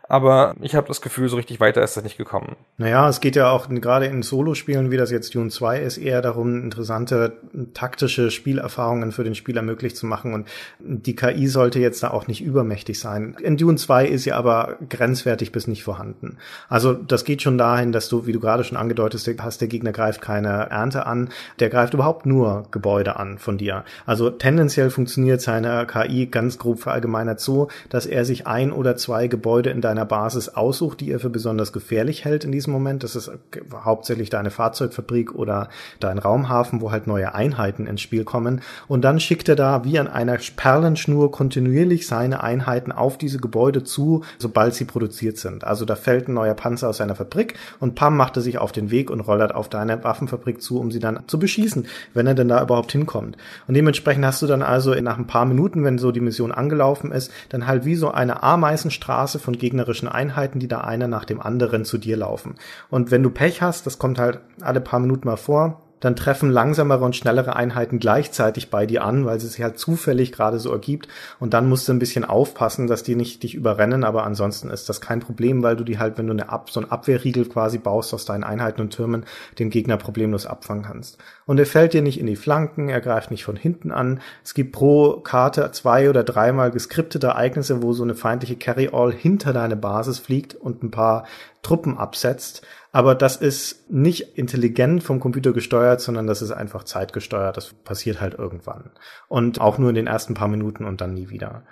[0.09, 2.55] Aber ich habe das Gefühl, so richtig weiter ist das nicht gekommen.
[2.77, 6.21] Naja, es geht ja auch gerade in Solo-Spielen, wie das jetzt Dune 2 ist, eher
[6.21, 7.33] darum, interessante
[7.73, 10.33] taktische Spielerfahrungen für den Spieler möglich zu machen.
[10.33, 10.47] Und
[10.79, 13.35] die KI sollte jetzt da auch nicht übermächtig sein.
[13.41, 16.37] In Dune 2 ist sie aber grenzwertig bis nicht vorhanden.
[16.69, 19.91] Also das geht schon dahin, dass du, wie du gerade schon angedeutet hast, der Gegner
[19.91, 21.29] greift keine Ernte an,
[21.59, 23.83] der greift überhaupt nur Gebäude an von dir.
[24.05, 29.27] Also tendenziell funktioniert seine KI ganz grob verallgemeinert so, dass er sich ein oder zwei
[29.27, 33.03] Gebäude in deiner Basis aussucht, die er für besonders gefährlich hält in diesem Moment.
[33.03, 33.31] Das ist
[33.73, 35.69] hauptsächlich deine Fahrzeugfabrik oder
[35.99, 38.61] dein Raumhafen, wo halt neue Einheiten ins Spiel kommen.
[38.87, 43.83] Und dann schickt er da wie an einer Perlenschnur kontinuierlich seine Einheiten auf diese Gebäude
[43.83, 45.63] zu, sobald sie produziert sind.
[45.63, 48.71] Also da fällt ein neuer Panzer aus seiner Fabrik und Pam macht er sich auf
[48.71, 52.35] den Weg und rollert auf deine Waffenfabrik zu, um sie dann zu beschießen, wenn er
[52.35, 53.35] denn da überhaupt hinkommt.
[53.67, 57.11] Und dementsprechend hast du dann also nach ein paar Minuten, wenn so die Mission angelaufen
[57.11, 59.57] ist, dann halt wie so eine Ameisenstraße von
[59.87, 62.55] gegnerischen Einheiten, die da einer nach dem anderen zu dir laufen.
[62.89, 66.51] Und wenn du Pech hast, das kommt halt alle paar Minuten mal vor, dann treffen
[66.51, 70.71] langsamere und schnellere Einheiten gleichzeitig bei dir an, weil es sich halt zufällig gerade so
[70.71, 71.07] ergibt.
[71.39, 74.89] Und dann musst du ein bisschen aufpassen, dass die nicht dich überrennen, aber ansonsten ist
[74.89, 77.79] das kein Problem, weil du die halt, wenn du eine Ab so ein Abwehrriegel quasi
[77.79, 79.25] baust aus deinen Einheiten und Türmen,
[79.57, 81.17] den Gegner problemlos abfangen kannst.
[81.47, 84.19] Und er fällt dir nicht in die Flanken, er greift nicht von hinten an.
[84.43, 89.53] Es gibt pro Karte zwei oder dreimal geskriptete Ereignisse, wo so eine feindliche Carry-All hinter
[89.53, 91.25] deine Basis fliegt und ein paar
[91.61, 92.67] Truppen absetzt.
[92.91, 97.55] Aber das ist nicht intelligent vom Computer gesteuert, sondern das ist einfach zeitgesteuert.
[97.55, 98.91] Das passiert halt irgendwann.
[99.29, 101.63] Und auch nur in den ersten paar Minuten und dann nie wieder.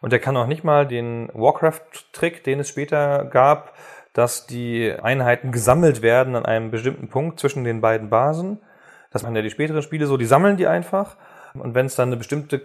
[0.00, 3.74] Und er kann auch nicht mal den Warcraft-Trick, den es später gab,
[4.14, 8.60] dass die Einheiten gesammelt werden an einem bestimmten Punkt zwischen den beiden Basen.
[9.10, 11.16] Das machen ja die späteren Spiele so, die sammeln die einfach.
[11.54, 12.62] Und wenn es dann eine bestimmte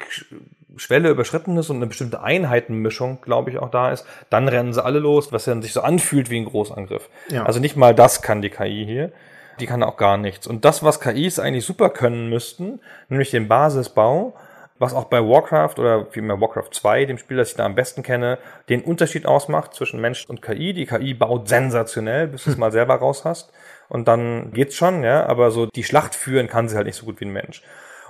[0.75, 4.83] Schwelle überschritten ist und eine bestimmte Einheitenmischung, glaube ich, auch da ist, dann rennen sie
[4.83, 7.09] alle los, was dann sich so anfühlt wie ein Großangriff.
[7.29, 7.45] Ja.
[7.45, 9.11] Also nicht mal das kann die KI hier.
[9.59, 10.47] Die kann auch gar nichts.
[10.47, 14.35] Und das, was KIs eigentlich super können müssten, nämlich den Basisbau,
[14.77, 18.03] was auch bei Warcraft oder vielmehr Warcraft 2, dem Spiel, das ich da am besten
[18.03, 18.37] kenne,
[18.67, 20.73] den Unterschied ausmacht zwischen Mensch und KI.
[20.73, 23.53] Die KI baut sensationell, bis du es mal selber raus hast.
[23.89, 27.05] Und dann geht's schon, ja, aber so die Schlacht führen kann sie halt nicht so
[27.05, 27.61] gut wie ein Mensch.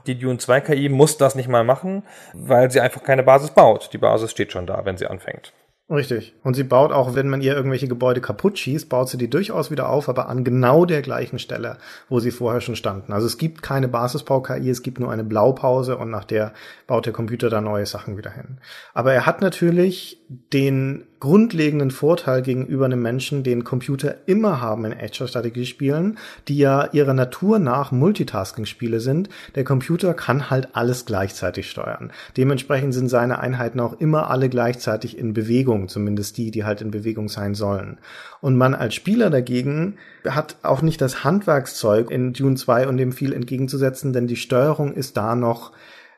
[0.07, 2.03] Die Dune 2 KI muss das nicht mal machen,
[2.33, 3.89] weil sie einfach keine Basis baut.
[3.91, 5.51] Die Basis steht schon da, wenn sie anfängt.
[5.87, 6.33] Richtig.
[6.43, 9.69] Und sie baut auch, wenn man ihr irgendwelche Gebäude kaputt schießt, baut sie die durchaus
[9.69, 11.77] wieder auf, aber an genau der gleichen Stelle,
[12.09, 13.13] wo sie vorher schon standen.
[13.13, 16.53] Also es gibt keine Basisbau-KI, es gibt nur eine Blaupause und nach der
[16.87, 18.57] baut der Computer da neue Sachen wieder hin.
[18.95, 24.91] Aber er hat natürlich den grundlegenden Vorteil gegenüber einem Menschen, den Computer immer haben in
[24.91, 26.17] Echtzeitstrategiespielen,
[26.47, 29.29] die ja ihrer Natur nach Multitasking-Spiele sind.
[29.53, 32.11] Der Computer kann halt alles gleichzeitig steuern.
[32.37, 36.89] Dementsprechend sind seine Einheiten auch immer alle gleichzeitig in Bewegung, zumindest die, die halt in
[36.89, 37.99] Bewegung sein sollen.
[38.41, 39.97] Und man als Spieler dagegen
[40.27, 44.93] hat auch nicht das Handwerkszeug in Dune 2 und dem viel entgegenzusetzen, denn die Steuerung
[44.93, 45.71] ist da noch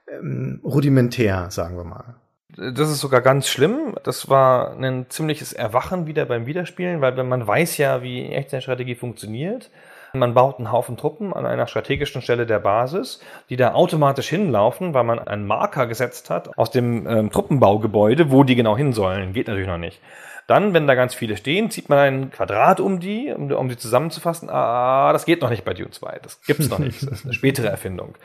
[0.09, 2.15] ähm, rudimentär, sagen wir mal.
[2.57, 3.95] Das ist sogar ganz schlimm.
[4.03, 9.69] Das war ein ziemliches Erwachen wieder beim Wiederspielen, weil man weiß ja, wie Echtzeitstrategie funktioniert,
[10.13, 14.93] man baut einen Haufen Truppen an einer strategischen Stelle der Basis, die da automatisch hinlaufen,
[14.93, 19.33] weil man einen Marker gesetzt hat aus dem ähm, Truppenbaugebäude, wo die genau hin sollen.
[19.33, 20.01] Geht natürlich noch nicht.
[20.47, 23.77] Dann, wenn da ganz viele stehen, zieht man ein Quadrat um die, um, um sie
[23.77, 24.49] zusammenzufassen.
[24.49, 26.19] Ah, das geht noch nicht bei Dune 2.
[26.23, 27.03] Das gibt's noch nicht.
[27.03, 28.15] Das ist eine spätere Erfindung.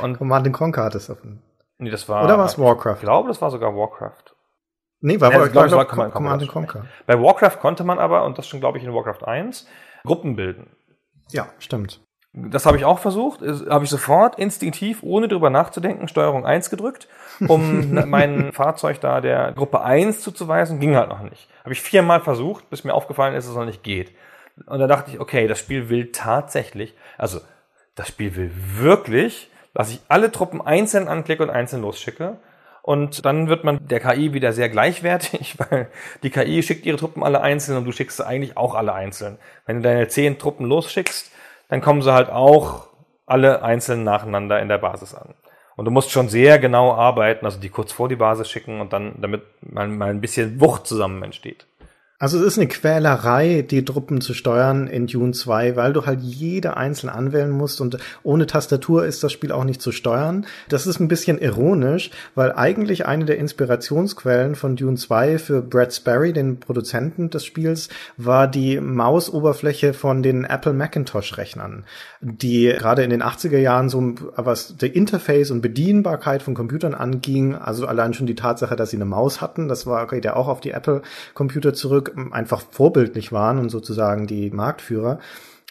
[0.00, 1.40] Und Command Conquer hat es davon.
[1.78, 2.24] Nee, das war.
[2.24, 2.94] Oder war es Warcraft?
[2.96, 4.34] Ich glaube, das war sogar Warcraft.
[5.00, 6.86] Nee, war Ja, War- ich glaube, es glaub, war Command, Command Conquer.
[7.06, 9.66] Bei Warcraft konnte man aber, und das schon glaube ich in Warcraft 1,
[10.04, 10.70] Gruppen bilden.
[11.30, 12.00] Ja, stimmt.
[12.32, 17.06] Das habe ich auch versucht, habe ich sofort instinktiv, ohne drüber nachzudenken, Steuerung 1 gedrückt,
[17.46, 21.48] um mein Fahrzeug da der Gruppe 1 zuzuweisen, ging halt noch nicht.
[21.62, 24.12] Habe ich viermal versucht, bis mir aufgefallen ist, dass es noch nicht geht.
[24.66, 27.40] Und da dachte ich, okay, das Spiel will tatsächlich, also
[27.94, 32.38] das Spiel will wirklich, dass ich alle Truppen einzeln anklicke und einzeln losschicke.
[32.82, 35.88] Und dann wird man der KI wieder sehr gleichwertig, weil
[36.22, 39.38] die KI schickt ihre Truppen alle einzeln und du schickst sie eigentlich auch alle einzeln.
[39.66, 41.32] Wenn du deine zehn Truppen losschickst,
[41.68, 42.88] dann kommen sie halt auch
[43.26, 45.34] alle einzeln nacheinander in der Basis an.
[45.76, 48.92] Und du musst schon sehr genau arbeiten, also die kurz vor die Basis schicken und
[48.92, 51.66] dann, damit mal, mal ein bisschen Wucht zusammen entsteht.
[52.24, 56.20] Also es ist eine Quälerei, die Truppen zu steuern in Dune 2, weil du halt
[56.22, 60.46] jede einzeln anwählen musst und ohne Tastatur ist das Spiel auch nicht zu steuern.
[60.70, 65.92] Das ist ein bisschen ironisch, weil eigentlich eine der Inspirationsquellen von Dune 2 für Brad
[65.92, 71.84] Sperry, den Produzenten des Spiels, war die Mausoberfläche von den Apple Macintosh Rechnern,
[72.22, 77.54] die gerade in den 80er Jahren so was der Interface und Bedienbarkeit von Computern anging,
[77.54, 80.48] also allein schon die Tatsache, dass sie eine Maus hatten, das war geht ja auch
[80.48, 81.02] auf die Apple
[81.34, 85.18] Computer zurück einfach vorbildlich waren und sozusagen die Marktführer.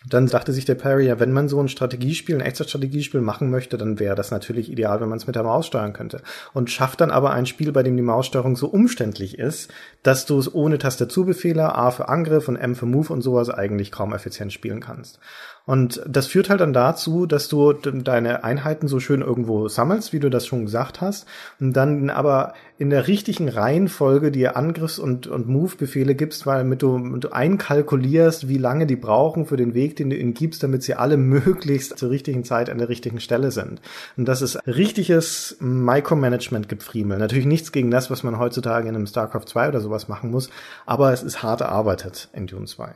[0.05, 3.49] Dann dachte sich der Perry, ja, wenn man so ein Strategiespiel, ein extra Strategiespiel machen
[3.49, 6.21] möchte, dann wäre das natürlich ideal, wenn man es mit der Maus steuern könnte.
[6.53, 9.71] Und schafft dann aber ein Spiel, bei dem die Maussteuerung so umständlich ist,
[10.03, 13.91] dass du es ohne Tastaturbefehle, A für Angriff und M für Move und sowas eigentlich
[13.91, 15.19] kaum effizient spielen kannst.
[15.65, 20.19] Und das führt halt dann dazu, dass du deine Einheiten so schön irgendwo sammelst, wie
[20.19, 21.25] du das schon gesagt hast,
[21.59, 26.81] und dann aber in der richtigen Reihenfolge dir Angriffs- und, und Move-Befehle gibst, weil mit
[26.81, 30.83] du, du einkalkulierst, wie lange die brauchen für den Weg, den du ihnen gibst, damit
[30.83, 33.79] sie alle möglichst zur richtigen Zeit an der richtigen Stelle sind.
[34.17, 37.17] Und das ist richtiges Micromanagement-Gefriemel.
[37.17, 40.49] Natürlich nichts gegen das, was man heutzutage in einem StarCraft 2 oder sowas machen muss,
[40.85, 42.95] aber es ist hart erarbeitet in Dune 2.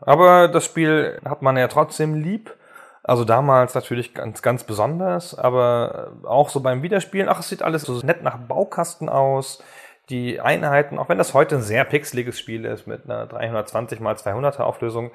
[0.00, 2.54] Aber das Spiel hat man ja trotzdem lieb.
[3.02, 7.82] Also damals natürlich ganz, ganz besonders, aber auch so beim Wiederspielen, ach, es sieht alles
[7.82, 9.62] so nett nach Baukasten aus.
[10.10, 14.26] Die Einheiten, auch wenn das heute ein sehr pixeliges Spiel ist mit einer 320 x
[14.26, 15.10] 200er Auflösung,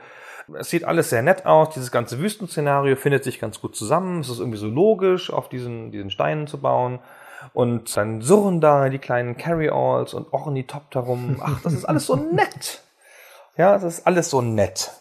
[0.54, 1.70] es sieht alles sehr nett aus.
[1.70, 4.22] Dieses ganze Wüstenszenario findet sich ganz gut zusammen.
[4.22, 7.00] Es ist irgendwie so logisch, auf diesen, diesen Steinen zu bauen.
[7.54, 11.42] Und dann surren da die kleinen Carry-Alls und Ornithopter rum.
[11.44, 12.82] Ach, das ist alles so nett.
[13.56, 14.92] Ja, das ist alles so nett.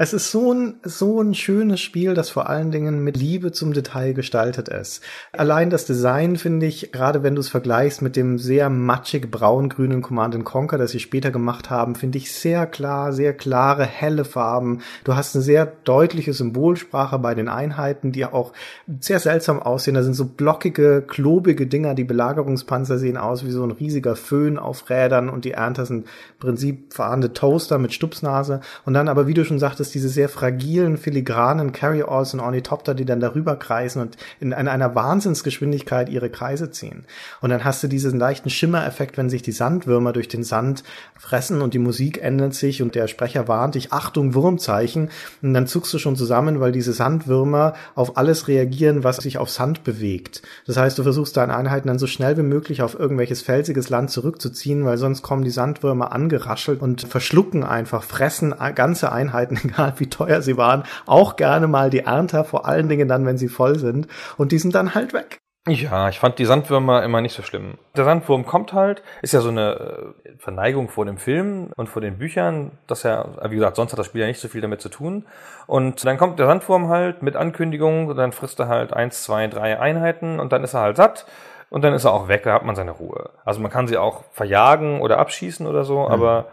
[0.00, 3.72] Es ist so ein, so ein schönes Spiel, das vor allen Dingen mit Liebe zum
[3.72, 5.02] Detail gestaltet ist.
[5.32, 10.00] Allein das Design finde ich, gerade wenn du es vergleichst mit dem sehr matschig braun-grünen
[10.00, 14.82] Command Conquer, das sie später gemacht haben, finde ich sehr klar, sehr klare, helle Farben.
[15.02, 18.52] Du hast eine sehr deutliche Symbolsprache bei den Einheiten, die auch
[19.00, 19.94] sehr seltsam aussehen.
[19.94, 21.94] Da sind so blockige, klobige Dinger.
[21.94, 26.04] Die Belagerungspanzer sehen aus wie so ein riesiger Föhn auf Rädern und die Ernter sind
[26.04, 28.60] im Prinzip fahrende Toaster mit Stupsnase.
[28.84, 32.94] Und dann aber, wie du schon sagtest, es diese sehr fragilen, filigranen Carry-Alls und Ornithopter,
[32.94, 37.04] die dann darüber kreisen und in einer Wahnsinnsgeschwindigkeit ihre Kreise ziehen.
[37.40, 40.84] Und dann hast du diesen leichten Schimmereffekt, wenn sich die Sandwürmer durch den Sand
[41.18, 45.10] fressen und die Musik ändert sich und der Sprecher warnt dich, Achtung, Wurmzeichen.
[45.42, 49.50] Und dann zuckst du schon zusammen, weil diese Sandwürmer auf alles reagieren, was sich auf
[49.50, 50.42] Sand bewegt.
[50.66, 54.10] Das heißt, du versuchst deine Einheiten dann so schnell wie möglich auf irgendwelches felsiges Land
[54.10, 60.10] zurückzuziehen, weil sonst kommen die Sandwürmer angeraschelt und verschlucken einfach, fressen ganze Einheiten, egal wie
[60.10, 63.78] teuer sie waren, auch gerne mal die Ernter, vor allen Dingen dann, wenn sie voll
[63.78, 64.08] sind.
[64.36, 65.38] Und die sind dann halt weg.
[65.66, 67.76] Ja, ich fand die Sandwürmer immer nicht so schlimm.
[67.94, 72.00] Der Sandwurm kommt halt, ist ja so eine äh, Verneigung vor dem Film und vor
[72.00, 74.80] den Büchern, das ja, wie gesagt, sonst hat das Spiel ja nicht so viel damit
[74.80, 75.26] zu tun.
[75.66, 79.78] Und dann kommt der Sandwurm halt mit Ankündigung, dann frisst er halt eins, zwei, drei
[79.78, 81.26] Einheiten und dann ist er halt satt
[81.68, 83.28] und dann ist er auch weg, da hat man seine Ruhe.
[83.44, 86.12] Also man kann sie auch verjagen oder abschießen oder so, mhm.
[86.12, 86.46] aber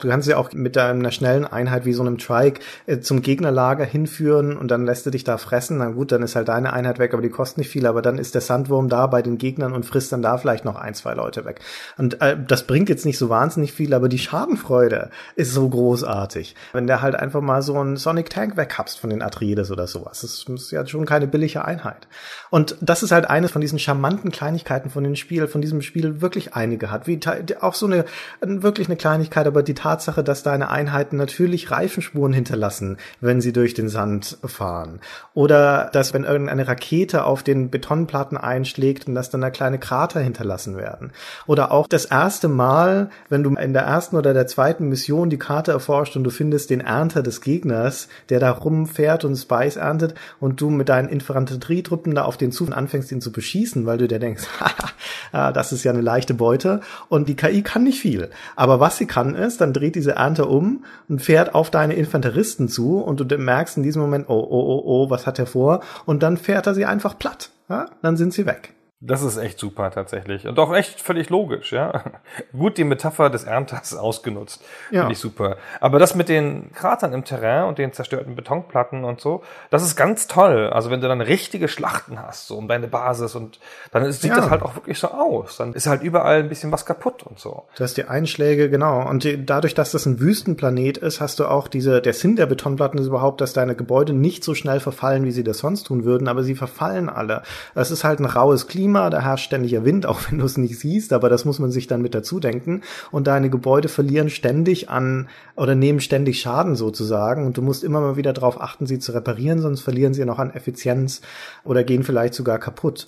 [0.00, 3.84] Du kannst ja auch mit einer schnellen Einheit wie so einem Trike äh, zum Gegnerlager
[3.84, 5.78] hinführen und dann lässt du dich da fressen.
[5.78, 7.86] Na gut, dann ist halt deine Einheit weg, aber die kostet nicht viel.
[7.86, 10.76] Aber dann ist der Sandwurm da bei den Gegnern und frisst dann da vielleicht noch
[10.76, 11.60] ein, zwei Leute weg.
[11.96, 16.54] Und äh, das bringt jetzt nicht so wahnsinnig viel, aber die Schadenfreude ist so großartig.
[16.72, 20.20] Wenn der halt einfach mal so einen Sonic Tank weghabst von den Atreides oder sowas.
[20.20, 22.08] Das ist ja schon keine billige Einheit.
[22.50, 26.20] Und das ist halt eine von diesen charmanten Kleinigkeiten von dem Spiel, von diesem Spiel
[26.20, 27.06] wirklich einige hat.
[27.06, 27.20] Wie
[27.60, 28.04] auch so eine,
[28.40, 33.74] wirklich eine Kleinigkeit, aber die Tatsache, dass deine Einheiten natürlich Reifenspuren hinterlassen, wenn sie durch
[33.74, 35.00] den Sand fahren.
[35.34, 40.20] Oder dass, wenn irgendeine Rakete auf den Betonplatten einschlägt und dass dann da kleine Krater
[40.20, 41.10] hinterlassen werden.
[41.48, 45.38] Oder auch das erste Mal, wenn du in der ersten oder der zweiten Mission die
[45.38, 50.14] Karte erforscht und du findest den Ernter des Gegners, der da rumfährt und Spice erntet
[50.38, 54.06] und du mit deinen Infanterietruppen da auf den zu anfängst, ihn zu beschießen, weil du
[54.06, 54.44] dir denkst,
[55.32, 58.30] haha, das ist ja eine leichte Beute und die KI kann nicht viel.
[58.54, 62.68] Aber was sie kann ist, dann dreht diese Ernte um und fährt auf deine Infanteristen
[62.68, 65.80] zu und du merkst in diesem Moment, oh, oh, oh, oh, was hat er vor?
[66.06, 67.50] Und dann fährt er sie einfach platt.
[67.68, 67.86] Ja?
[68.02, 68.74] Dann sind sie weg.
[69.02, 70.46] Das ist echt super tatsächlich.
[70.46, 72.04] Und auch echt völlig logisch, ja.
[72.52, 74.62] Gut die Metapher des Ernters ausgenutzt.
[74.90, 75.00] Ja.
[75.00, 75.56] Finde ich super.
[75.80, 79.96] Aber das mit den Kratern im Terrain und den zerstörten Betonplatten und so, das ist
[79.96, 80.68] ganz toll.
[80.70, 83.58] Also wenn du dann richtige Schlachten hast, so um deine Basis und
[83.90, 84.36] dann ist, sieht Ja.
[84.36, 85.56] das halt auch wirklich so aus.
[85.56, 87.64] Dann ist halt überall ein bisschen was kaputt und so.
[87.76, 89.08] Du hast die Einschläge, genau.
[89.08, 92.44] Und die, dadurch, dass das ein Wüstenplanet ist, hast du auch diese, der Sinn der
[92.44, 96.04] Betonplatten ist überhaupt, dass deine Gebäude nicht so schnell verfallen, wie sie das sonst tun
[96.04, 97.44] würden, aber sie verfallen alle.
[97.74, 100.78] Es ist halt ein raues Klima, da herrscht ständiger Wind, auch wenn du es nicht
[100.78, 102.82] siehst, aber das muss man sich dann mit dazu denken.
[103.10, 107.46] Und deine Gebäude verlieren ständig an oder nehmen ständig Schaden sozusagen.
[107.46, 110.38] Und du musst immer mal wieder darauf achten, sie zu reparieren, sonst verlieren sie noch
[110.38, 111.20] an Effizienz
[111.64, 113.06] oder gehen vielleicht sogar kaputt.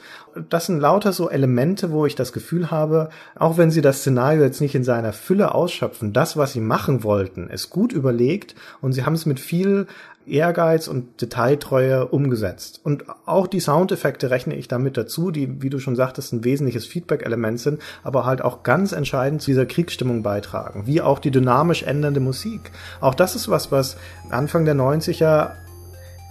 [0.49, 4.43] Das sind lauter so Elemente, wo ich das Gefühl habe, auch wenn sie das Szenario
[4.43, 8.93] jetzt nicht in seiner Fülle ausschöpfen, das, was sie machen wollten, ist gut überlegt und
[8.93, 9.87] sie haben es mit viel
[10.27, 12.81] Ehrgeiz und Detailtreue umgesetzt.
[12.85, 16.87] Und auch die Soundeffekte rechne ich damit dazu, die, wie du schon sagtest, ein wesentliches
[16.87, 21.83] Feedback-Element sind, aber halt auch ganz entscheidend zu dieser Kriegsstimmung beitragen, wie auch die dynamisch
[21.83, 22.71] ändernde Musik.
[23.01, 23.97] Auch das ist was, was
[24.31, 25.53] Anfang der 90er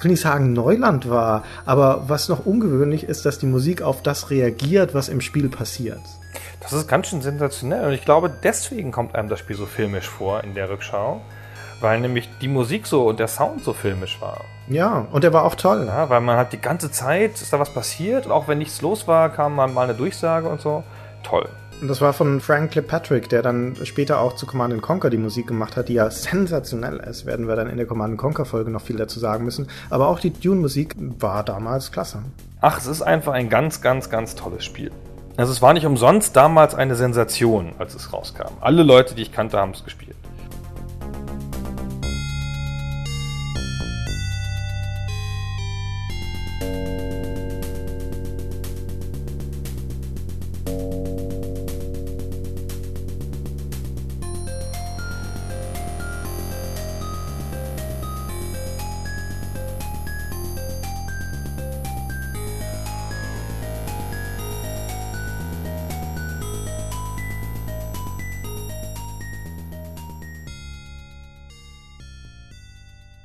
[0.01, 4.01] ich will nicht sagen Neuland war, aber was noch ungewöhnlich ist, dass die Musik auf
[4.01, 6.01] das reagiert, was im Spiel passiert.
[6.59, 7.85] Das ist ganz schön sensationell.
[7.85, 11.21] Und ich glaube, deswegen kommt einem das Spiel so filmisch vor in der Rückschau.
[11.81, 14.41] Weil nämlich die Musik so und der Sound so filmisch war.
[14.67, 15.85] Ja, und der war auch toll.
[15.87, 18.27] Ja, weil man hat die ganze Zeit, ist da was passiert.
[18.27, 20.83] Und auch wenn nichts los war, kam man mal eine Durchsage und so.
[21.23, 21.49] Toll.
[21.81, 25.47] Und das war von Frank Kilpatrick, der dann später auch zu Command Conquer die Musik
[25.47, 27.25] gemacht hat, die ja sensationell ist.
[27.25, 29.67] Werden wir dann in der Command Conquer Folge noch viel dazu sagen müssen.
[29.89, 32.19] Aber auch die Dune-Musik war damals klasse.
[32.61, 34.91] Ach, es ist einfach ein ganz, ganz, ganz tolles Spiel.
[35.37, 38.53] Also es war nicht umsonst damals eine Sensation, als es rauskam.
[38.59, 40.15] Alle Leute, die ich kannte, haben es gespielt.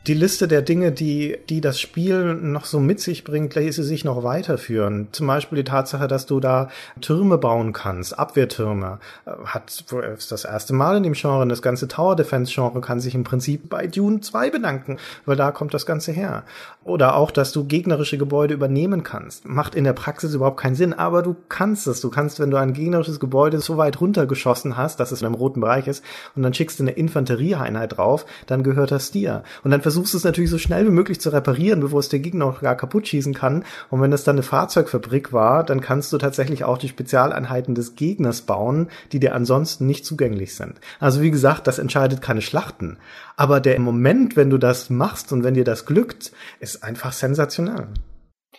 [0.07, 4.05] Die Liste der Dinge, die, die das Spiel noch so mit sich bringt, ließe sich
[4.05, 5.09] noch weiterführen.
[5.11, 6.69] Zum Beispiel die Tatsache, dass du da
[7.01, 9.01] Türme bauen kannst, Abwehrtürme.
[9.25, 9.85] Äh, Hat
[10.19, 11.47] ist das erste Mal in dem Genre.
[11.49, 15.51] Das ganze Tower Defense Genre kann sich im Prinzip bei Dune 2 bedanken, weil da
[15.51, 16.45] kommt das Ganze her.
[16.85, 19.45] Oder auch, dass du gegnerische Gebäude übernehmen kannst.
[19.45, 22.01] Macht in der Praxis überhaupt keinen Sinn, aber du kannst es.
[22.01, 25.35] Du kannst, wenn du ein gegnerisches Gebäude so weit runtergeschossen hast, dass es in einem
[25.35, 26.05] roten Bereich ist,
[26.37, 29.43] und dann schickst du eine Infanterieeinheit drauf, dann gehört das dir.
[29.65, 32.19] Und dann versuchst du es natürlich so schnell wie möglich zu reparieren, bevor es der
[32.19, 33.65] Gegner auch gar kaputt schießen kann.
[33.91, 37.95] Und wenn das dann eine Fahrzeugfabrik war, dann kannst du tatsächlich auch die Spezialeinheiten des
[37.95, 40.81] Gegners bauen, die dir ansonsten nicht zugänglich sind.
[41.01, 42.99] Also wie gesagt, das entscheidet keine Schlachten.
[43.37, 47.89] Aber der Moment, wenn du das machst und wenn dir das glückt, ist einfach sensationell.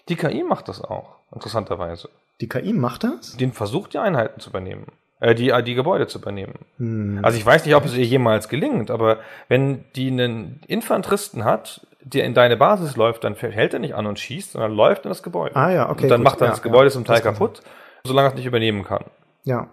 [0.10, 2.10] Die KI macht das auch, interessanterweise.
[2.40, 3.36] Die KI macht das?
[3.38, 4.86] Den versucht, die Einheiten zu übernehmen.
[5.20, 6.54] Äh, die, die Gebäude zu übernehmen.
[6.78, 7.20] Hm.
[7.24, 11.88] Also ich weiß nicht, ob es ihr jemals gelingt, aber wenn die einen Infanteristen hat,
[12.02, 15.10] der in deine Basis läuft, dann hält er nicht an und schießt, sondern läuft in
[15.10, 15.56] das Gebäude.
[15.56, 16.04] Ah ja, okay.
[16.04, 16.26] Und dann gut.
[16.26, 17.62] macht er ja, das Gebäude ja, zum Teil kaputt,
[18.04, 19.06] solange er es nicht übernehmen kann.
[19.44, 19.70] Ja.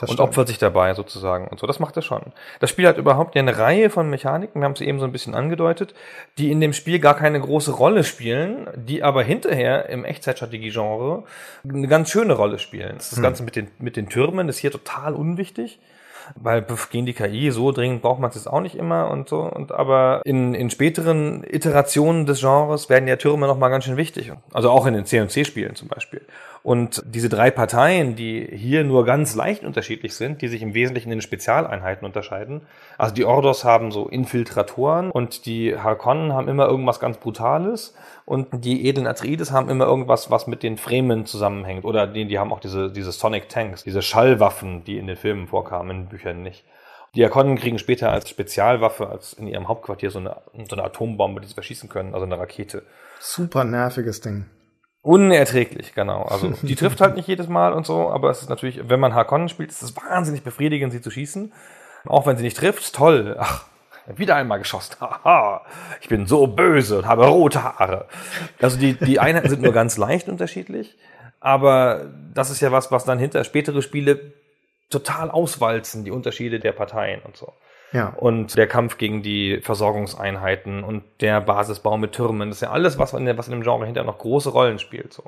[0.00, 0.28] Das und stimmt.
[0.30, 1.66] opfert sich dabei sozusagen und so.
[1.66, 2.22] Das macht er schon.
[2.58, 5.12] Das Spiel hat überhaupt ja eine Reihe von Mechaniken, wir haben es eben so ein
[5.12, 5.94] bisschen angedeutet,
[6.38, 11.24] die in dem Spiel gar keine große Rolle spielen, die aber hinterher im Echtzeitstrategie-Genre
[11.68, 12.94] eine ganz schöne Rolle spielen.
[12.96, 13.22] Das, Hm.
[13.22, 15.78] Ganze mit den, mit den Türmen ist hier total unwichtig.
[16.36, 19.40] Weil gegen die KI so dringend braucht man es jetzt auch nicht immer und so.
[19.40, 23.96] Und aber in, in späteren Iterationen des Genres werden ja Türme noch mal ganz schön
[23.96, 24.32] wichtig.
[24.52, 26.22] Also auch in den C&C-Spielen zum Beispiel.
[26.62, 31.10] Und diese drei Parteien, die hier nur ganz leicht unterschiedlich sind, die sich im Wesentlichen
[31.10, 32.62] in den Spezialeinheiten unterscheiden.
[32.98, 37.94] Also die Ordos haben so Infiltratoren und die Harkonnen haben immer irgendwas ganz Brutales
[38.26, 41.84] und die edlen Atreides haben immer irgendwas, was mit den Fremen zusammenhängt.
[41.84, 45.46] Oder die, die haben auch diese, diese Sonic Tanks, diese Schallwaffen, die in den Filmen
[45.46, 46.64] vorkamen, in den Büchern nicht.
[47.14, 50.36] Die Harkonnen kriegen später als Spezialwaffe, als in ihrem Hauptquartier so eine,
[50.68, 52.82] so eine Atombombe, die sie verschießen können, also eine Rakete.
[53.18, 54.44] Super nerviges Ding.
[55.02, 56.22] Unerträglich, genau.
[56.22, 59.14] Also die trifft halt nicht jedes Mal und so, aber es ist natürlich, wenn man
[59.14, 61.52] Harkonnen spielt, ist es wahnsinnig befriedigend, sie zu schießen.
[62.06, 63.36] Auch wenn sie nicht trifft, toll.
[63.38, 63.64] Ach,
[64.16, 64.96] wieder einmal geschossen.
[65.00, 65.64] Haha,
[66.00, 68.06] ich bin so böse und habe rote Haare.
[68.60, 70.96] Also die, die Einheiten sind nur ganz leicht unterschiedlich,
[71.40, 74.32] aber das ist ja was, was dann hinter spätere Spiele
[74.90, 77.52] total auswalzen, die Unterschiede der Parteien und so.
[77.92, 78.14] Ja.
[78.16, 82.98] Und der Kampf gegen die Versorgungseinheiten und der Basisbau mit Türmen, das ist ja alles,
[82.98, 85.12] was in, der, was in dem Genre hinterher noch große Rollen spielt.
[85.12, 85.24] So.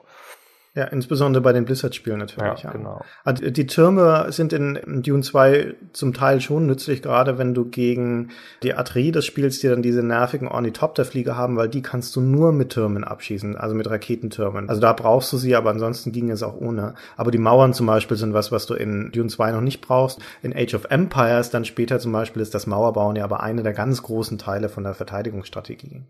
[0.74, 2.62] Ja, insbesondere bei den Blizzard-Spielen natürlich.
[2.62, 3.04] Ja, Ja, genau.
[3.24, 8.30] Also die Türme sind in Dune 2 zum Teil schon nützlich, gerade wenn du gegen
[8.62, 12.70] die Atreides spielst, die dann diese nervigen Ornithopterflieger haben, weil die kannst du nur mit
[12.70, 14.70] Türmen abschießen, also mit Raketentürmen.
[14.70, 16.94] Also da brauchst du sie, aber ansonsten ging es auch ohne.
[17.18, 20.20] Aber die Mauern zum Beispiel sind was, was du in Dune 2 noch nicht brauchst.
[20.42, 23.74] In Age of Empires dann später zum Beispiel ist das Mauerbauen ja aber eine der
[23.74, 26.02] ganz großen Teile von der Verteidigungsstrategie.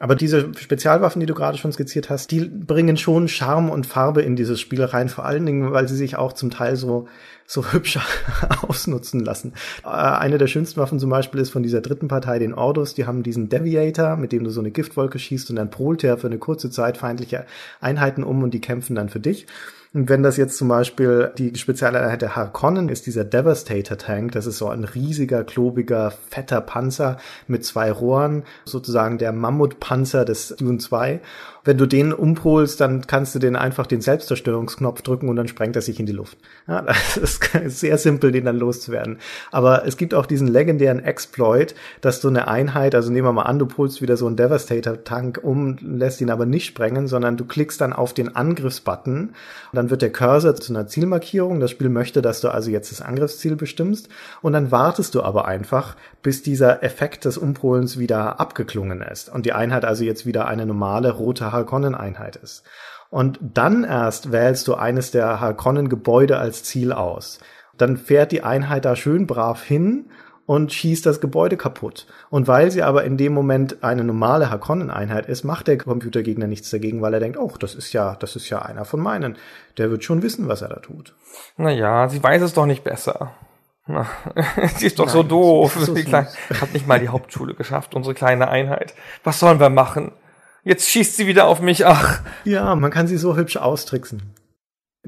[0.00, 4.22] Aber diese Spezialwaffen, die du gerade schon skizziert hast, die bringen schon Charme und Farbe
[4.22, 7.08] in dieses Spiel rein, vor allen Dingen, weil sie sich auch zum Teil so,
[7.46, 7.98] so hübsch
[8.62, 9.54] ausnutzen lassen.
[9.84, 13.06] Äh, eine der schönsten Waffen zum Beispiel ist von dieser dritten Partei, den Ordus, die
[13.06, 16.28] haben diesen Deviator, mit dem du so eine Giftwolke schießt und dann prolt er für
[16.28, 17.44] eine kurze Zeit feindliche
[17.80, 19.46] Einheiten um und die kämpfen dann für dich.
[19.94, 24.58] Und wenn das jetzt zum Beispiel die Spezialeinheit der Harkonnen ist, dieser Devastator-Tank, das ist
[24.58, 27.16] so ein riesiger, klobiger, fetter Panzer
[27.46, 31.20] mit zwei Rohren, sozusagen der Mammutpanzer des Dune 2.
[31.64, 35.76] Wenn du den umpolst, dann kannst du den einfach den Selbstzerstörungsknopf drücken und dann sprengt
[35.76, 36.38] er sich in die Luft.
[36.66, 39.18] Ja, das ist sehr simpel, den dann loszuwerden.
[39.50, 43.42] Aber es gibt auch diesen legendären Exploit, dass du eine Einheit, also nehmen wir mal
[43.42, 47.44] an, du polst wieder so einen Devastator-Tank um, lässt ihn aber nicht sprengen, sondern du
[47.44, 49.34] klickst dann auf den Angriffsbutton.
[49.78, 51.60] Dann wird der Cursor zu einer Zielmarkierung.
[51.60, 54.08] Das Spiel möchte, dass du also jetzt das Angriffsziel bestimmst.
[54.42, 59.46] Und dann wartest du aber einfach, bis dieser Effekt des Umpolens wieder abgeklungen ist und
[59.46, 62.64] die Einheit also jetzt wieder eine normale rote Harkonnen-Einheit ist.
[63.08, 67.38] Und dann erst wählst du eines der Harkonnen-Gebäude als Ziel aus.
[67.76, 70.10] Dann fährt die Einheit da schön brav hin
[70.48, 72.06] und schießt das Gebäude kaputt.
[72.30, 76.70] Und weil sie aber in dem Moment eine normale Harkonnen-Einheit ist, macht der Computergegner nichts
[76.70, 79.36] dagegen, weil er denkt, oh, das ist ja, das ist ja einer von meinen.
[79.76, 81.14] Der wird schon wissen, was er da tut.
[81.58, 83.32] Naja, sie weiß es doch nicht besser.
[83.86, 84.06] Na,
[84.76, 85.76] sie ist doch Nein, so doof.
[85.80, 85.92] so.
[85.92, 86.28] Kleine,
[86.62, 88.94] hat nicht mal die Hauptschule geschafft, unsere kleine Einheit.
[89.24, 90.12] Was sollen wir machen?
[90.64, 91.84] Jetzt schießt sie wieder auf mich.
[91.84, 94.22] Ach, Ja, man kann sie so hübsch austricksen.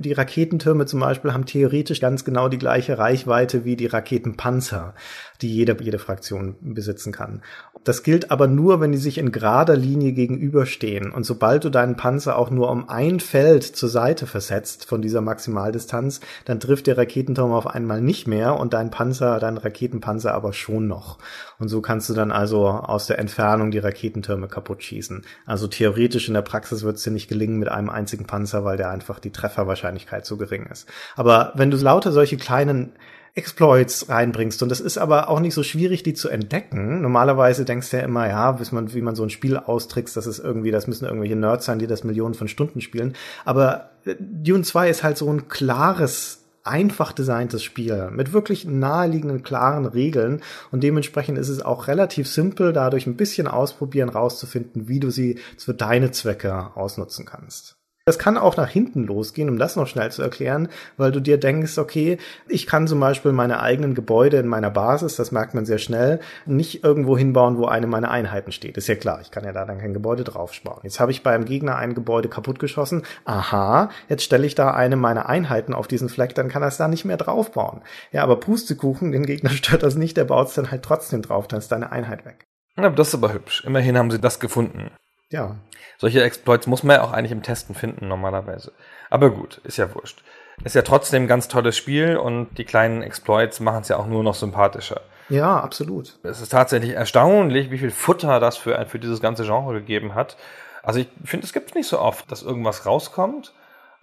[0.01, 4.95] Die Raketentürme zum Beispiel haben theoretisch ganz genau die gleiche Reichweite wie die Raketenpanzer,
[5.43, 7.43] die jede, jede Fraktion besitzen kann.
[7.83, 11.11] Das gilt aber nur, wenn die sich in gerader Linie gegenüberstehen.
[11.11, 15.23] Und sobald du deinen Panzer auch nur um ein Feld zur Seite versetzt von dieser
[15.23, 20.53] Maximaldistanz, dann trifft der Raketenturm auf einmal nicht mehr und dein Panzer, dein Raketenpanzer aber
[20.53, 21.19] schon noch.
[21.59, 25.23] Und so kannst du dann also aus der Entfernung die Raketentürme kaputt schießen.
[25.47, 28.77] Also theoretisch in der Praxis wird es dir nicht gelingen mit einem einzigen Panzer, weil
[28.77, 30.87] der einfach die Trefferwahrscheinlichkeit so gering ist.
[31.17, 32.93] Aber wenn du lauter solche kleinen
[33.35, 34.63] Exploits reinbringst.
[34.63, 37.01] Und das ist aber auch nicht so schwierig, die zu entdecken.
[37.01, 40.27] Normalerweise denkst du ja immer, ja, wie man, wie man so ein Spiel austrickst, das
[40.27, 43.15] ist irgendwie, das müssen irgendwelche Nerds sein, die das Millionen von Stunden spielen.
[43.45, 49.43] Aber äh, Dune 2 ist halt so ein klares einfach designtes Spiel mit wirklich naheliegenden,
[49.43, 55.01] klaren Regeln und dementsprechend ist es auch relativ simpel, dadurch ein bisschen ausprobieren, rauszufinden, wie
[55.01, 57.80] du sie für deine Zwecke ausnutzen kannst.
[58.07, 61.39] Das kann auch nach hinten losgehen, um das noch schnell zu erklären, weil du dir
[61.39, 62.17] denkst, okay,
[62.49, 66.19] ich kann zum Beispiel meine eigenen Gebäude in meiner Basis, das merkt man sehr schnell,
[66.47, 68.79] nicht irgendwo hinbauen, wo eine meiner Einheiten steht.
[68.79, 70.81] Ist ja klar, ich kann ja da dann kein Gebäude draufbauen.
[70.83, 73.03] Jetzt habe ich beim Gegner ein Gebäude kaputtgeschossen.
[73.27, 76.79] Aha, jetzt stelle ich da eine meiner Einheiten auf diesen Fleck, dann kann er es
[76.79, 77.83] da nicht mehr draufbauen.
[78.13, 81.49] Ja, aber Pustekuchen, den Gegner stört das nicht, der baut es dann halt trotzdem drauf,
[81.49, 82.47] dann ist deine Einheit weg.
[82.77, 83.63] Ja, das ist aber hübsch.
[83.67, 84.91] Immerhin haben sie das gefunden.
[85.31, 85.57] Ja,
[85.99, 88.73] Solche Exploits muss man ja auch eigentlich im Testen finden, normalerweise.
[89.11, 90.23] Aber gut, ist ja wurscht.
[90.65, 94.07] Ist ja trotzdem ein ganz tolles Spiel und die kleinen Exploits machen es ja auch
[94.07, 95.01] nur noch sympathischer.
[95.29, 96.19] ja, absolut.
[96.23, 100.37] Es ist tatsächlich erstaunlich, wie viel Futter das für, für dieses ganze Genre gegeben hat.
[100.83, 103.53] Also ich finde, es gibt nicht so oft, dass irgendwas rauskommt,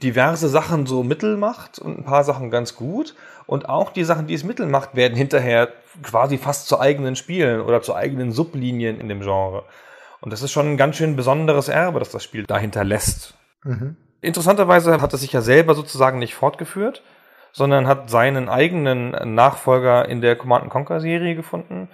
[0.02, 3.16] diverse Sachen so mittel macht und ein paar Sachen ganz gut.
[3.46, 5.70] Und auch die Sachen, die es mittel macht, werden hinterher
[6.04, 9.64] quasi fast zu eigenen Spielen oder zu eigenen Sublinien in dem Genre.
[10.22, 13.36] Und das ist schon ein ganz schön besonderes Erbe, das das Spiel dahinter lässt.
[13.64, 13.96] Mhm.
[14.22, 17.04] Interessanterweise hat es sich ja selber sozusagen nicht fortgeführt,
[17.52, 21.90] sondern hat seinen eigenen Nachfolger in der Command Conquer Serie gefunden.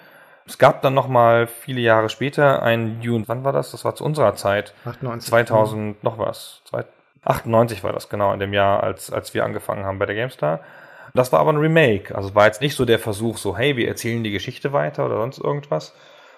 [0.45, 3.71] Es gab dann noch mal viele Jahre später ein Dune, wann war das?
[3.71, 4.73] Das war zu unserer Zeit.
[4.85, 5.29] 98.
[5.29, 6.61] 2000 noch was.
[6.65, 6.85] Zwei-
[7.23, 10.59] 98 war das genau in dem Jahr, als, als wir angefangen haben bei der GameStar.
[11.13, 12.13] Das war aber ein Remake.
[12.15, 15.17] Also war jetzt nicht so der Versuch, so, hey, wir erzählen die Geschichte weiter oder
[15.17, 15.93] sonst irgendwas.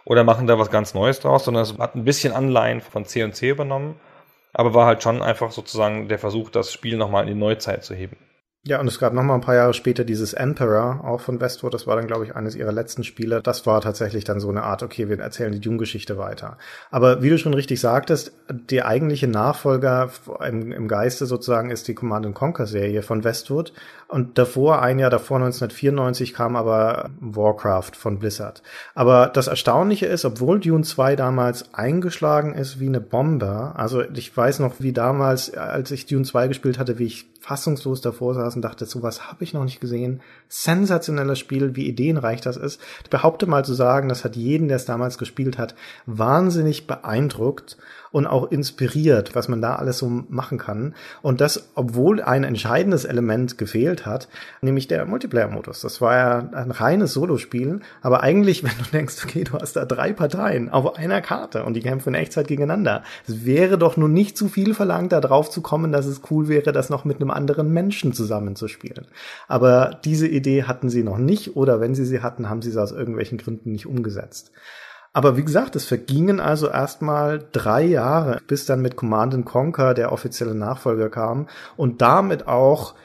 [0.06, 3.50] Oder machen da was ganz Neues draus, sondern es hat ein bisschen Anleihen von C&C
[3.50, 3.96] übernommen.
[4.54, 7.94] Aber war halt schon einfach sozusagen der Versuch, das Spiel nochmal in die Neuzeit zu
[7.94, 8.16] heben.
[8.68, 11.76] Ja, und es gab noch mal ein paar Jahre später dieses Emperor, auch von Westwood.
[11.76, 13.40] Das war dann, glaube ich, eines ihrer letzten Spiele.
[13.44, 16.58] Das war tatsächlich dann so eine Art, okay, wir erzählen die Dune-Geschichte weiter.
[16.90, 20.10] Aber wie du schon richtig sagtest, der eigentliche Nachfolger
[20.48, 23.72] im, im Geiste sozusagen ist die Command Conquer-Serie von Westwood.
[24.08, 28.62] Und davor, ein Jahr davor, 1994, kam aber Warcraft von Blizzard.
[28.94, 34.36] Aber das Erstaunliche ist, obwohl Dune 2 damals eingeschlagen ist wie eine Bombe, also ich
[34.36, 38.56] weiß noch, wie damals, als ich Dune 2 gespielt hatte, wie ich fassungslos davor saß
[38.56, 40.22] und dachte, sowas habe ich noch nicht gesehen.
[40.50, 42.82] Sensationelles Spiel, wie ideenreich das ist.
[43.04, 45.76] Ich behaupte mal zu sagen, das hat jeden, der es damals gespielt hat,
[46.08, 47.78] wahnsinnig beeindruckt
[48.16, 50.96] und auch inspiriert, was man da alles so machen kann.
[51.22, 54.30] Und das, obwohl ein entscheidendes Element gefehlt hat,
[54.62, 55.82] nämlich der Multiplayer-Modus.
[55.82, 59.84] Das war ja ein reines Solospiel, aber eigentlich, wenn du denkst, okay, du hast da
[59.84, 63.04] drei Parteien auf einer Karte und die kämpfen in Echtzeit gegeneinander.
[63.28, 66.48] Es wäre doch nur nicht zu viel verlangt, da drauf zu kommen, dass es cool
[66.48, 69.08] wäre, das noch mit einem anderen Menschen zusammenzuspielen.
[69.50, 72.82] Aber diese Idee hatten sie noch nicht oder wenn sie sie hatten, haben sie sie
[72.82, 74.54] aus irgendwelchen Gründen nicht umgesetzt.
[75.16, 80.12] Aber wie gesagt, es vergingen also erstmal drei Jahre, bis dann mit Command Conquer der
[80.12, 81.48] offizielle Nachfolger kam
[81.78, 82.96] und damit auch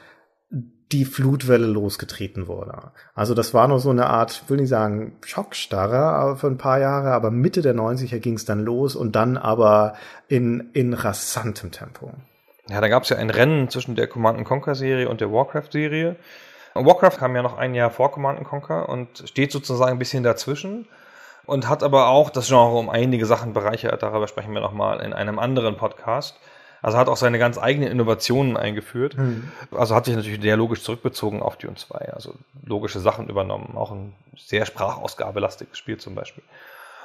[0.49, 2.91] die Flutwelle losgetreten wurde.
[3.15, 7.13] Also das war noch so eine Art, will nicht sagen Schockstarre für ein paar Jahre,
[7.13, 9.93] aber Mitte der 90er ging es dann los und dann aber
[10.27, 12.11] in, in rasantem Tempo.
[12.67, 15.71] Ja, da gab es ja ein Rennen zwischen der Command Conquer Serie und der Warcraft
[15.71, 16.17] Serie.
[16.73, 20.89] Warcraft kam ja noch ein Jahr vor Command Conquer und steht sozusagen ein bisschen dazwischen
[21.45, 24.03] und hat aber auch das Genre um einige Sachen bereichert.
[24.03, 26.37] Darüber sprechen wir nochmal in einem anderen Podcast.
[26.81, 29.17] Also hat auch seine ganz eigenen Innovationen eingeführt.
[29.17, 29.51] Mhm.
[29.71, 32.13] Also hat sich natürlich dialogisch zurückbezogen auf Dune 2.
[32.13, 32.33] Also
[32.65, 33.73] logische Sachen übernommen.
[33.75, 36.43] Auch ein sehr sprachausgabelastiges Spiel zum Beispiel.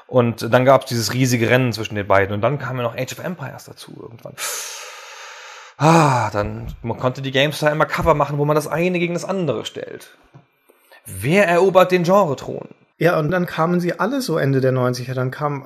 [0.07, 2.35] Und dann gab es dieses riesige Rennen zwischen den beiden.
[2.35, 4.35] Und dann kam ja noch Age of Empires dazu irgendwann.
[5.79, 9.27] Ah, dann man konnte die GameStar immer Cover machen, wo man das eine gegen das
[9.27, 10.17] andere stellt.
[11.05, 12.69] Wer erobert den Genre-Thron?
[12.99, 15.13] Ja, und dann kamen sie alle so Ende der 90er.
[15.13, 15.65] Dann kam,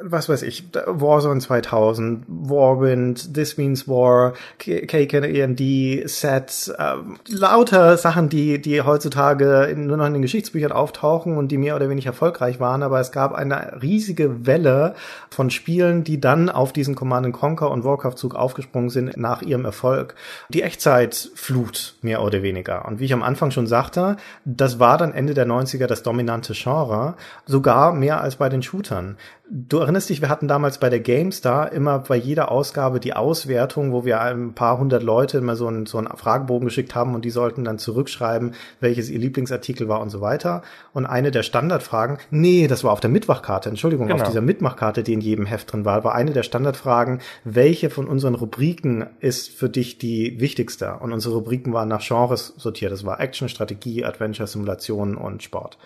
[0.00, 4.32] was weiß ich, Warzone 2000, Warwind, This Means War,
[4.66, 6.94] E&D, Sets, äh,
[7.28, 11.76] lauter Sachen, die, die heutzutage in, nur noch in den Geschichtsbüchern auftauchen und die mehr
[11.76, 12.82] oder weniger erfolgreich waren.
[12.82, 14.96] Aber es gab eine riesige Welle
[15.30, 20.16] von Spielen, die dann auf diesen Command Conquer und Warcraft-Zug aufgesprungen sind nach ihrem Erfolg.
[20.48, 22.84] Die Echtzeitflut, mehr oder weniger.
[22.86, 26.47] Und wie ich am Anfang schon sagte, das war dann Ende der 90er das dominante
[26.48, 27.14] dominante Genre,
[27.46, 29.16] sogar mehr als bei den Shootern.
[29.50, 33.92] Du erinnerst dich, wir hatten damals bei der GameStar immer bei jeder Ausgabe die Auswertung,
[33.92, 37.24] wo wir ein paar hundert Leute immer so einen, so einen Fragebogen geschickt haben und
[37.24, 40.60] die sollten dann zurückschreiben, welches ihr Lieblingsartikel war und so weiter.
[40.92, 44.20] Und eine der Standardfragen, nee, das war auf der Mitmachkarte, Entschuldigung, genau.
[44.20, 48.06] auf dieser Mitmachkarte, die in jedem Heft drin war, war eine der Standardfragen, welche von
[48.06, 50.98] unseren Rubriken ist für dich die wichtigste?
[51.00, 52.92] Und unsere Rubriken waren nach Genres sortiert.
[52.92, 55.78] Das war Action, Strategie, Adventure, Simulation und Sport.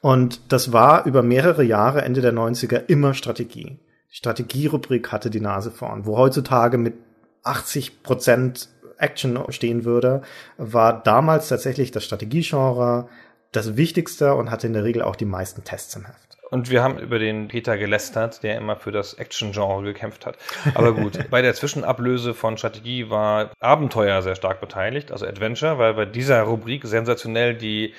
[0.00, 3.78] Und das war über mehrere Jahre, Ende der 90er, immer Strategie.
[4.10, 6.06] Die Strategierubrik hatte die Nase vorn.
[6.06, 6.94] Wo heutzutage mit
[7.42, 8.68] 80 Prozent
[8.98, 10.22] Action stehen würde,
[10.56, 13.08] war damals tatsächlich das Strategiegenre
[13.52, 16.36] das Wichtigste und hatte in der Regel auch die meisten Tests im Heft.
[16.50, 20.38] Und wir haben über den Peter gelästert, der immer für das Action-Genre gekämpft hat.
[20.74, 25.94] Aber gut, bei der Zwischenablöse von Strategie war Abenteuer sehr stark beteiligt, also Adventure, weil
[25.94, 27.94] bei dieser Rubrik sensationell die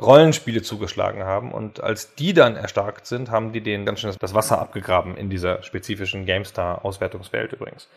[0.00, 1.52] Rollenspiele zugeschlagen haben.
[1.52, 5.30] Und als die dann erstarkt sind, haben die denen ganz schön das Wasser abgegraben in
[5.30, 7.88] dieser spezifischen GameStar-Auswertungswelt übrigens.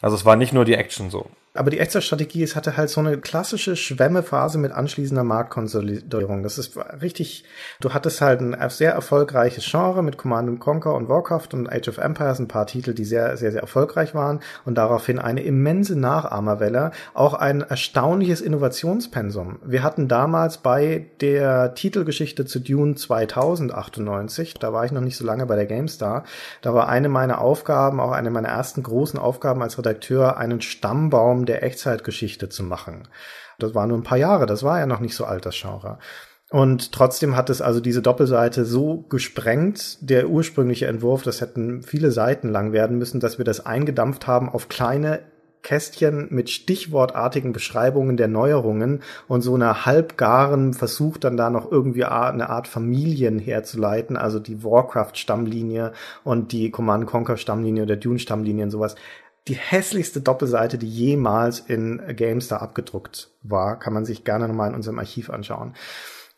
[0.00, 1.30] Also es war nicht nur die Action so.
[1.58, 6.44] Aber die Echtzeitstrategie, es hatte halt so eine klassische Schwemmephase mit anschließender Marktkonsolidierung.
[6.44, 7.44] Das ist richtig,
[7.80, 11.98] du hattest halt ein sehr erfolgreiches Genre mit Command Conquer und Warcraft und Age of
[11.98, 16.92] Empires, ein paar Titel, die sehr, sehr, sehr erfolgreich waren und daraufhin eine immense Nachahmerwelle,
[17.12, 19.58] auch ein erstaunliches Innovationspensum.
[19.64, 25.24] Wir hatten damals bei der Titelgeschichte zu Dune 2098, da war ich noch nicht so
[25.24, 26.22] lange bei der GameStar,
[26.62, 31.47] da war eine meiner Aufgaben, auch eine meiner ersten großen Aufgaben als Redakteur, einen Stammbaum
[31.48, 33.08] der Echtzeitgeschichte zu machen.
[33.58, 35.98] Das war nur ein paar Jahre, das war ja noch nicht so alt, das Genre.
[36.50, 42.10] Und trotzdem hat es also diese Doppelseite so gesprengt, der ursprüngliche Entwurf, das hätten viele
[42.10, 45.20] Seiten lang werden müssen, dass wir das eingedampft haben auf kleine
[45.62, 52.04] Kästchen mit stichwortartigen Beschreibungen der Neuerungen und so einer halbgaren Versuch dann da noch irgendwie
[52.04, 55.92] eine Art Familien herzuleiten, also die Warcraft-Stammlinie
[56.24, 58.94] und die Command Conquer-Stammlinie oder Dune-Stammlinie und sowas
[59.48, 63.78] die hässlichste Doppelseite, die jemals in GameStar abgedruckt war.
[63.78, 65.74] Kann man sich gerne nochmal in unserem Archiv anschauen.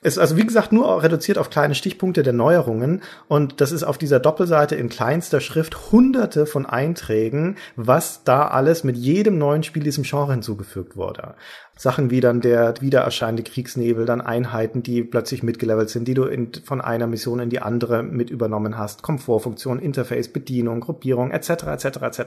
[0.03, 3.99] Ist also wie gesagt nur reduziert auf kleine Stichpunkte der Neuerungen und das ist auf
[3.99, 9.83] dieser Doppelseite in kleinster Schrift hunderte von Einträgen, was da alles mit jedem neuen Spiel
[9.83, 11.35] diesem Genre hinzugefügt wurde.
[11.81, 16.53] Sachen wie dann der wiedererscheinende Kriegsnebel, dann Einheiten, die plötzlich mitgelevelt sind, die du in,
[16.63, 21.87] von einer Mission in die andere mit übernommen hast, Komfortfunktion, Interface, Bedienung, Gruppierung, etc., etc.,
[22.03, 22.21] etc.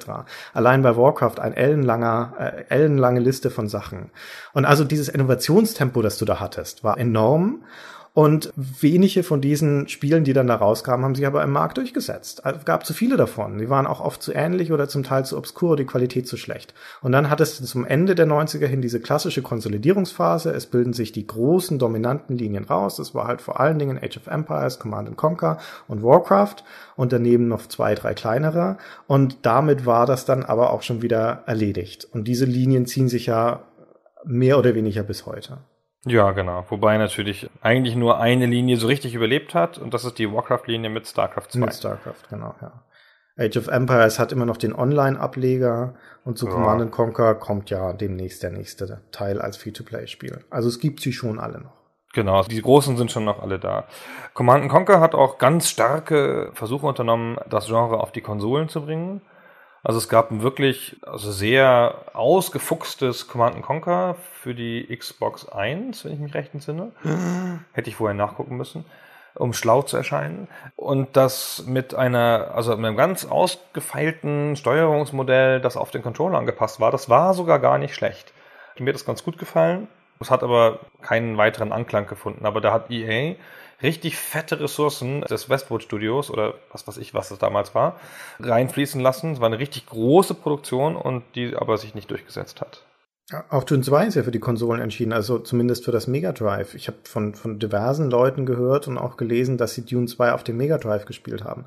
[0.55, 4.09] Allein bei Warcraft ein ellenlanger, äh, ellenlange Liste von Sachen.
[4.53, 7.63] Und also dieses Innovationstempo, das du da hattest, war enorm.
[8.15, 12.45] Und wenige von diesen Spielen, die dann da rauskamen, haben sich aber im Markt durchgesetzt.
[12.45, 13.57] Also gab zu viele davon.
[13.57, 16.75] Die waren auch oft zu ähnlich oder zum Teil zu obskur, die Qualität zu schlecht.
[17.01, 20.51] Und dann hattest du zum Ende der 90er hin diese klassische Konsolidierungsphase.
[20.51, 22.97] Es bilden sich die großen, dominanten Linien raus.
[22.97, 25.57] Das war halt vor allen Dingen Age of Empires, Command Conquer
[25.87, 26.57] und Warcraft
[26.95, 28.77] und daneben noch zwei, drei kleinere.
[29.07, 32.07] Und damit war das dann aber auch schon wieder erledigt.
[32.11, 33.63] Und diese Linien ziehen sich ja
[34.23, 35.57] mehr oder weniger bis heute.
[36.05, 36.65] Ja, genau.
[36.69, 40.89] Wobei natürlich eigentlich nur eine Linie so richtig überlebt hat und das ist die Warcraft-Linie
[40.89, 41.59] mit StarCraft 2.
[41.59, 42.83] Mit StarCraft, genau, ja.
[43.37, 46.51] Age of Empires hat immer noch den Online-Ableger und zu ja.
[46.51, 50.43] Command Conquer kommt ja demnächst der nächste Teil als Free-to-Play-Spiel.
[50.49, 51.73] Also es gibt sie schon alle noch.
[52.13, 53.85] Genau, die großen sind schon noch alle da.
[54.35, 59.21] Command Conquer hat auch ganz starke Versuche unternommen, das Genre auf die Konsolen zu bringen.
[59.83, 66.13] Also es gab ein wirklich also sehr ausgefuchstes Command Conquer für die Xbox 1, wenn
[66.13, 66.93] ich mich recht entsinne.
[67.73, 68.85] Hätte ich vorher nachgucken müssen,
[69.35, 70.47] um schlau zu erscheinen.
[70.77, 76.79] Und das mit einer, also mit einem ganz ausgefeilten Steuerungsmodell, das auf den Controller angepasst
[76.79, 78.31] war, das war sogar gar nicht schlecht.
[78.79, 79.89] Mir hat das ganz gut gefallen.
[80.21, 82.45] Es hat aber keinen weiteren Anklang gefunden.
[82.45, 83.35] Aber da hat EA
[83.83, 87.99] richtig fette Ressourcen des Westwood Studios oder was weiß ich, was es damals war,
[88.39, 89.33] reinfließen lassen.
[89.33, 92.83] Es war eine richtig große Produktion und die aber sich nicht durchgesetzt hat.
[93.49, 96.75] Auch Dune 2 ist ja für die Konsolen entschieden, also zumindest für das Mega Drive.
[96.75, 100.43] Ich habe von, von diversen Leuten gehört und auch gelesen, dass sie Dune 2 auf
[100.43, 101.65] dem Mega Drive gespielt haben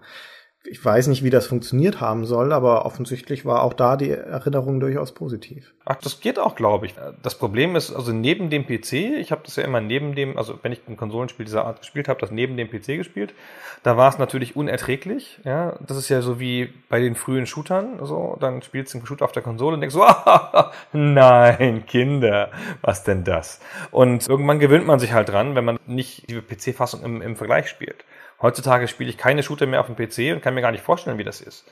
[0.67, 4.81] ich weiß nicht, wie das funktioniert haben soll, aber offensichtlich war auch da die Erinnerung
[4.81, 5.75] durchaus positiv.
[5.85, 6.95] Ach, das geht auch, glaube ich.
[7.23, 10.59] Das Problem ist, also neben dem PC, ich habe das ja immer neben dem, also
[10.63, 13.35] wenn ich ein Konsolenspiel dieser Art gespielt habe, das neben dem PC gespielt,
[13.83, 15.39] da war es natürlich unerträglich.
[15.45, 19.07] Ja, das ist ja so wie bei den frühen Shootern, so dann spielst du einen
[19.07, 22.51] Shooter auf der Konsole und denkst so, ah, nein, Kinder,
[22.83, 23.61] was denn das?
[23.91, 27.69] Und irgendwann gewöhnt man sich halt dran, wenn man nicht die PC-Fassung im, im Vergleich
[27.69, 28.05] spielt.
[28.41, 31.19] Heutzutage spiele ich keine Shooter mehr auf dem PC und kann mir gar nicht vorstellen,
[31.19, 31.65] wie das ist.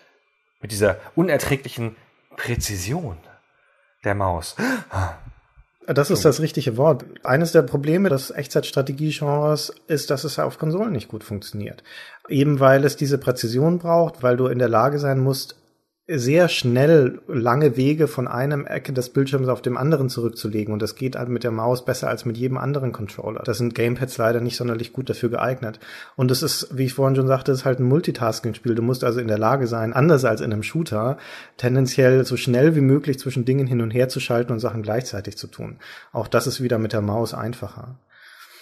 [0.60, 1.96] Mit dieser unerträglichen
[2.36, 3.18] Präzision
[4.04, 4.56] der Maus.
[5.86, 7.04] Das ist das richtige Wort.
[7.24, 11.84] Eines der Probleme des Echtzeitstrategie-Genres ist, dass es auf Konsolen nicht gut funktioniert.
[12.28, 15.56] Eben weil es diese Präzision braucht, weil du in der Lage sein musst,
[16.06, 20.96] sehr schnell lange Wege von einem Ecke des Bildschirms auf dem anderen zurückzulegen und das
[20.96, 23.42] geht halt mit der Maus besser als mit jedem anderen Controller.
[23.42, 25.80] Da sind Gamepads leider nicht sonderlich gut dafür geeignet.
[26.14, 28.74] Und es ist, wie ich vorhin schon sagte, ist halt ein Multitasking-Spiel.
[28.74, 31.16] Du musst also in der Lage sein, anders als in einem Shooter,
[31.56, 35.38] tendenziell so schnell wie möglich zwischen Dingen hin und her zu schalten und Sachen gleichzeitig
[35.38, 35.78] zu tun.
[36.12, 37.96] Auch das ist wieder mit der Maus einfacher.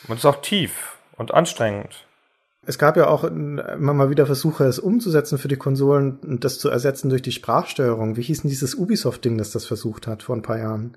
[0.06, 2.06] Und es ist auch tief und anstrengend.
[2.64, 6.60] Es gab ja auch immer mal wieder Versuche, es umzusetzen für die Konsolen und das
[6.60, 8.16] zu ersetzen durch die Sprachsteuerung.
[8.16, 10.96] Wie hieß denn dieses Ubisoft-Ding, das das versucht hat vor ein paar Jahren?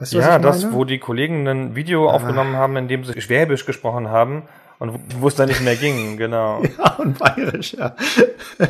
[0.00, 2.14] Weißt du, ja, das, wo die Kollegen ein Video ah.
[2.14, 4.48] aufgenommen haben, in dem sie Schwäbisch gesprochen haben
[4.80, 6.62] und wo es dann nicht mehr ging, genau.
[6.64, 7.94] ja, und Bayerisch, ja.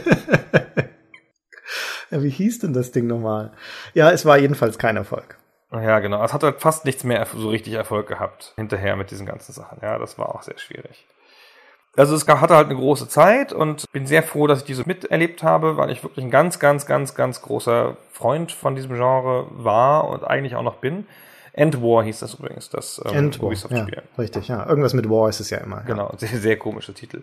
[2.11, 2.23] ja.
[2.23, 3.53] Wie hieß denn das Ding nochmal?
[3.95, 5.39] Ja, es war jedenfalls kein Erfolg.
[5.73, 6.23] Ja, genau.
[6.23, 9.79] Es hat halt fast nichts mehr so richtig Erfolg gehabt hinterher mit diesen ganzen Sachen.
[9.81, 11.07] Ja, das war auch sehr schwierig.
[11.97, 15.43] Also es hatte halt eine große Zeit und bin sehr froh, dass ich diese miterlebt
[15.43, 20.09] habe, weil ich wirklich ein ganz, ganz, ganz, ganz großer Freund von diesem Genre war
[20.09, 21.07] und eigentlich auch noch bin.
[21.53, 23.95] End War hieß das übrigens, das ähm, End Ubisoft-Spiel.
[23.95, 24.67] Ja, richtig, ja.
[24.69, 25.81] Irgendwas mit War ist es ja immer.
[25.81, 26.19] Genau, ja.
[26.19, 27.23] sehr, sehr komischer Titel.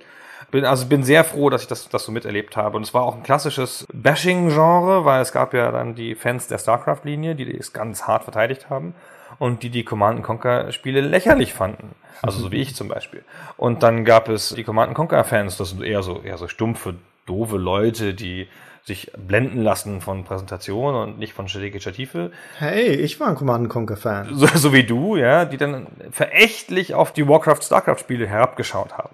[0.51, 2.75] Bin, also bin sehr froh, dass ich das, das so miterlebt habe.
[2.75, 6.57] Und es war auch ein klassisches Bashing-Genre, weil es gab ja dann die Fans der
[6.57, 8.93] StarCraft-Linie, die es ganz hart verteidigt haben
[9.39, 11.95] und die die Command Conquer Spiele lächerlich fanden.
[12.21, 13.23] Also so wie ich zum Beispiel.
[13.57, 16.95] Und dann gab es die Command Conquer Fans, das sind eher so, eher so stumpfe,
[17.25, 18.47] doofe Leute, die
[18.87, 22.31] sich blenden lassen von Präsentationen und nicht von strategischer Tiefe.
[22.57, 24.29] Hey, ich war ein Command Conquer Fan.
[24.33, 29.13] So, so wie du, ja, die dann verächtlich auf die Warcraft Starcraft Spiele herabgeschaut haben.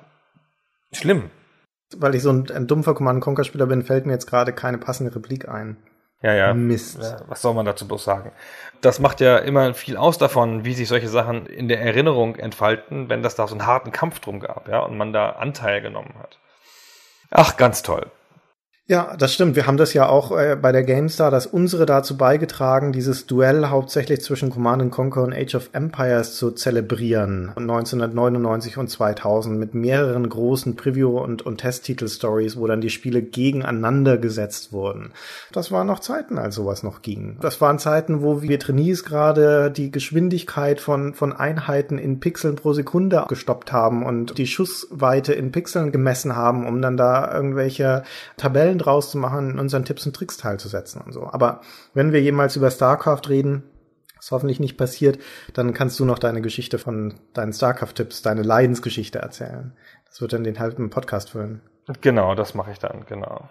[0.92, 1.32] Schlimm.
[1.98, 4.78] Weil ich so ein, ein dumpfer Command Conquer Spieler bin, fällt mir jetzt gerade keine
[4.78, 5.78] passende Replik ein.
[6.24, 6.54] Ja, ja.
[6.54, 7.00] Mist.
[7.28, 8.32] Was soll man dazu bloß sagen?
[8.82, 13.10] Das macht ja immer viel aus davon, wie sich solche Sachen in der Erinnerung entfalten,
[13.10, 16.16] wenn das da so einen harten Kampf drum gab, ja, und man da Anteil genommen
[16.22, 16.40] hat.
[17.30, 18.08] Ach, ganz toll.
[18.86, 19.56] Ja, das stimmt.
[19.56, 23.68] Wir haben das ja auch äh, bei der GameStar, dass unsere dazu beigetragen, dieses Duell
[23.68, 27.54] hauptsächlich zwischen Command Conquer und Age of Empires zu zelebrieren.
[27.56, 34.18] 1999 und 2000 mit mehreren großen Preview- und, und Testtitel-Stories, wo dann die Spiele gegeneinander
[34.18, 35.14] gesetzt wurden.
[35.54, 37.38] Das waren noch Zeiten, als sowas noch ging.
[37.40, 42.74] Das waren Zeiten, wo wir Trainees gerade die Geschwindigkeit von, von Einheiten in Pixeln pro
[42.74, 48.04] Sekunde gestoppt haben und die Schussweite in Pixeln gemessen haben, um dann da irgendwelche
[48.36, 51.28] Tabellen draus zu machen, in unseren Tipps und Tricks teilzusetzen und so.
[51.32, 51.62] Aber
[51.94, 53.64] wenn wir jemals über StarCraft reden,
[54.18, 55.20] was hoffentlich nicht passiert,
[55.54, 59.76] dann kannst du noch deine Geschichte von deinen StarCraft-Tipps, deine Leidensgeschichte erzählen.
[60.08, 61.62] Das wird dann den halben Podcast füllen.
[62.02, 63.50] Genau, das mache ich dann, genau.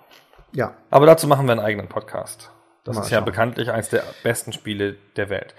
[0.53, 0.75] Ja.
[0.91, 2.51] Aber dazu machen wir einen eigenen Podcast.
[2.85, 3.27] Das Mal ist ja schauen.
[3.27, 5.55] bekanntlich eines der besten Spiele der Welt.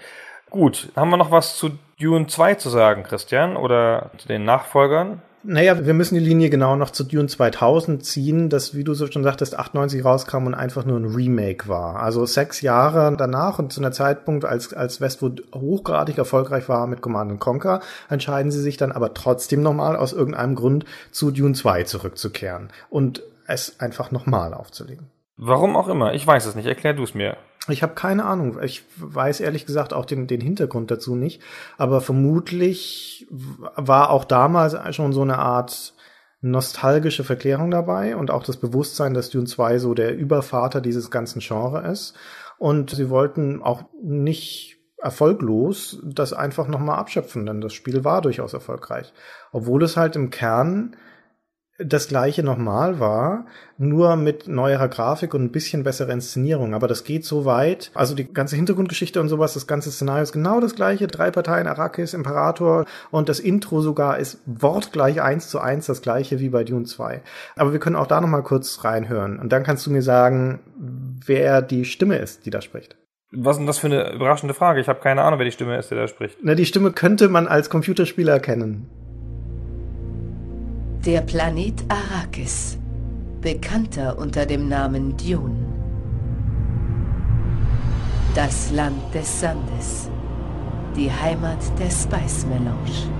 [0.50, 3.56] Gut, haben wir noch was zu Dune 2 zu sagen, Christian?
[3.56, 5.22] Oder zu den Nachfolgern?
[5.46, 9.06] Naja, wir müssen die Linie genau noch zu Dune 2000 ziehen, das, wie du so
[9.06, 12.02] schon sagtest, 98 rauskam und einfach nur ein Remake war.
[12.02, 17.02] Also sechs Jahre danach und zu einer Zeitpunkt, als, als Westwood hochgradig erfolgreich war mit
[17.02, 21.84] Command Conquer, entscheiden sie sich dann aber trotzdem nochmal aus irgendeinem Grund zu Dune 2
[21.84, 25.10] zurückzukehren und es einfach nochmal aufzulegen.
[25.36, 26.66] Warum auch immer, ich weiß es nicht.
[26.66, 27.36] Erklär du es mir.
[27.68, 28.62] Ich habe keine Ahnung.
[28.62, 31.40] Ich weiß ehrlich gesagt auch den, den Hintergrund dazu nicht.
[31.78, 35.94] Aber vermutlich war auch damals schon so eine Art
[36.42, 41.40] nostalgische Verklärung dabei und auch das Bewusstsein, dass Dune 2 so der Übervater dieses ganzen
[41.40, 42.14] Genres ist.
[42.58, 48.52] Und sie wollten auch nicht erfolglos das einfach nochmal abschöpfen, denn das Spiel war durchaus
[48.54, 49.12] erfolgreich.
[49.52, 50.96] Obwohl es halt im Kern
[51.78, 53.46] das gleiche nochmal war,
[53.78, 56.72] nur mit neuerer Grafik und ein bisschen besserer Inszenierung.
[56.72, 57.90] Aber das geht so weit.
[57.94, 61.08] Also die ganze Hintergrundgeschichte und sowas, das ganze Szenario ist genau das gleiche.
[61.08, 66.38] Drei Parteien, Arrakis, Imperator und das Intro sogar ist wortgleich eins zu eins das gleiche
[66.38, 67.22] wie bei Dune 2.
[67.56, 69.40] Aber wir können auch da nochmal kurz reinhören.
[69.40, 70.60] Und dann kannst du mir sagen,
[71.26, 72.96] wer die Stimme ist, die da spricht.
[73.32, 74.80] Was ist denn das für eine überraschende Frage?
[74.80, 76.38] Ich habe keine Ahnung, wer die Stimme ist, der da spricht.
[76.42, 78.88] Na, die Stimme könnte man als Computerspieler kennen.
[81.04, 82.78] Der Planet Arrakis,
[83.42, 85.54] bekannter unter dem Namen Dune.
[88.34, 90.08] Das Land des Sandes,
[90.96, 93.10] die Heimat der Spice Melange.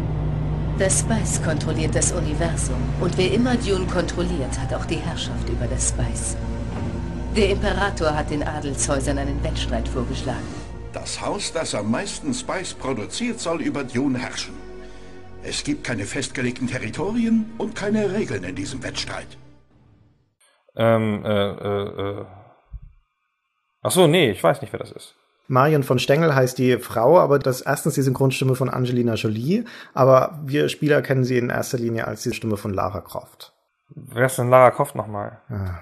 [0.79, 5.67] Das Spice kontrolliert das Universum und wer immer Dune kontrolliert, hat auch die Herrschaft über
[5.67, 6.39] das Spice.
[7.37, 10.49] Der Imperator hat den Adelshäusern einen Wettstreit vorgeschlagen.
[10.95, 14.64] Das Haus, das am meisten Spice produziert, soll über Dune herrschen.
[15.47, 19.27] Es gibt keine festgelegten Territorien und keine Regeln in diesem Wettstreit.
[20.75, 22.25] Ähm, äh, äh, äh.
[23.83, 25.15] Ach so, nee, ich weiß nicht, wer das ist.
[25.47, 29.67] Marion von Stengel heißt die Frau, aber das ist erstens die Synchronstimme von Angelina Jolie,
[29.93, 33.53] aber wir Spieler kennen sie in erster Linie als die Stimme von Lara Croft.
[33.91, 35.43] Wer ist denn Lara Croft nochmal?
[35.51, 35.81] Ah,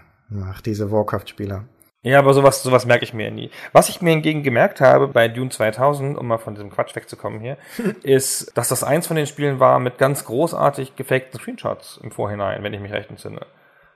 [0.50, 1.64] Ach, diese Warcraft-Spieler.
[2.04, 3.50] Ja, aber sowas, sowas merke ich mir nie.
[3.72, 7.40] Was ich mir hingegen gemerkt habe bei Dune 2000, um mal von diesem Quatsch wegzukommen
[7.40, 7.56] hier,
[8.02, 12.64] ist, dass das eins von den Spielen war mit ganz großartig gefakten Screenshots im Vorhinein,
[12.64, 13.46] wenn ich mich recht entsinne.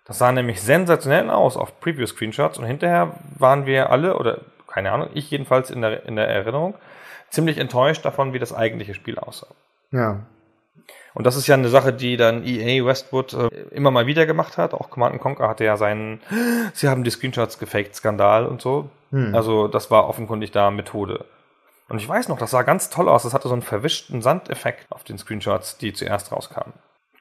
[0.04, 5.10] Das sah nämlich sensationell aus auf Preview-Screenshots und hinterher waren wir alle, oder keine Ahnung,
[5.14, 6.74] ich jedenfalls in der, in der Erinnerung,
[7.30, 9.48] ziemlich enttäuscht davon, wie das eigentliche Spiel aussah.
[9.90, 10.20] Ja.
[11.16, 14.58] Und das ist ja eine Sache, die dann EA Westwood äh, immer mal wieder gemacht
[14.58, 14.74] hat.
[14.74, 16.20] Auch Command Conquer hatte ja seinen,
[16.74, 18.90] sie haben die Screenshots gefaked Skandal und so.
[19.12, 19.34] Hm.
[19.34, 21.24] Also das war offenkundig da Methode.
[21.88, 23.22] Und ich weiß noch, das sah ganz toll aus.
[23.22, 26.74] Das hatte so einen verwischten Sandeffekt auf den Screenshots, die zuerst rauskamen.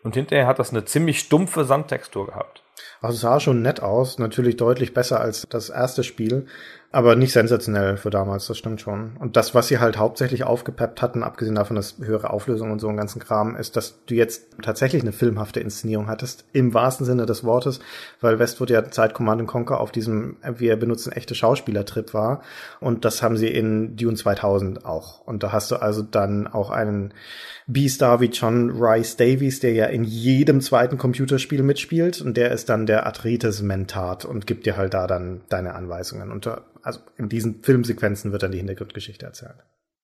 [0.03, 2.63] Und hinterher hat das eine ziemlich stumpfe Sandtextur gehabt.
[2.99, 6.47] Also es sah schon nett aus, natürlich deutlich besser als das erste Spiel,
[6.95, 9.17] aber nicht sensationell für damals, das stimmt schon.
[9.19, 12.87] Und das, was sie halt hauptsächlich aufgepeppt hatten, abgesehen davon, dass höhere Auflösung und so
[12.87, 17.25] einen ganzen Kram, ist, dass du jetzt tatsächlich eine filmhafte Inszenierung hattest, im wahrsten Sinne
[17.25, 17.81] des Wortes,
[18.21, 22.41] weil Westwood ja Zeit Command Conquer auf diesem wir benutzen echte Schauspieler-Trip war.
[22.79, 25.19] Und das haben sie in Dune 2000 auch.
[25.27, 27.13] Und da hast du also dann auch einen
[27.67, 32.69] B-Star wie John Rice Davies, der ja in jedem zweiten Computerspiel mitspielt und der ist
[32.69, 36.31] dann der Atreides-Mentat und gibt dir halt da dann deine Anweisungen.
[36.31, 36.47] Und
[36.85, 39.55] also in diesen Filmsequenzen wird dann die Hintergrundgeschichte erzählt.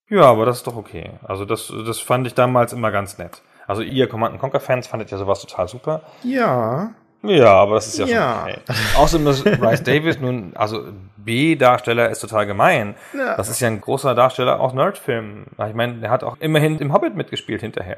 [0.09, 1.11] Ja, aber das ist doch okay.
[1.23, 3.41] Also das, das fand ich damals immer ganz nett.
[3.67, 6.01] Also ihr Command Conquer Fans fandet ja sowas total super.
[6.23, 6.93] Ja.
[7.23, 8.41] Ja, aber das ist ja, Ja.
[8.41, 8.61] schon okay.
[8.97, 10.83] Außerdem ist Rice Davis nun, also
[11.17, 12.95] B-Darsteller ist total gemein.
[13.15, 13.37] Ja.
[13.37, 15.45] Das ist ja ein großer Darsteller aus Nerdfilmen.
[15.67, 17.97] Ich meine, er hat auch immerhin im Hobbit mitgespielt hinterher.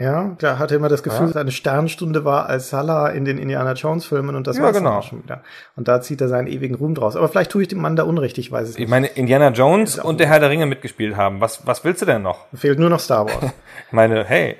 [0.00, 1.32] Ja, da hatte immer das Gefühl, Ja.
[1.34, 4.76] dass eine Sternstunde war als Salah in den Indiana Jones Filmen und das Ja, war's
[4.78, 5.02] genau.
[5.02, 5.42] schon wieder.
[5.76, 7.16] Und da zieht er seinen ewigen Ruhm draus.
[7.16, 8.84] Aber vielleicht tue ich dem Mann da Unrecht, ich weiß es nicht.
[8.84, 11.42] Ich meine, Indiana Jones und der Herr der Ringe mitgespielt haben.
[11.42, 12.46] Was, was willst du denn noch?
[12.54, 13.36] Fehlt nur noch Star Wars.
[13.88, 14.56] Ich meine, hey,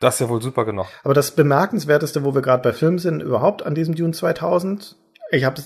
[0.00, 0.86] das ist ja wohl super genug.
[1.04, 4.96] Aber das Bemerkenswerteste, wo wir gerade bei Film sind, überhaupt an diesem Dune 2000,
[5.32, 5.56] Ich habe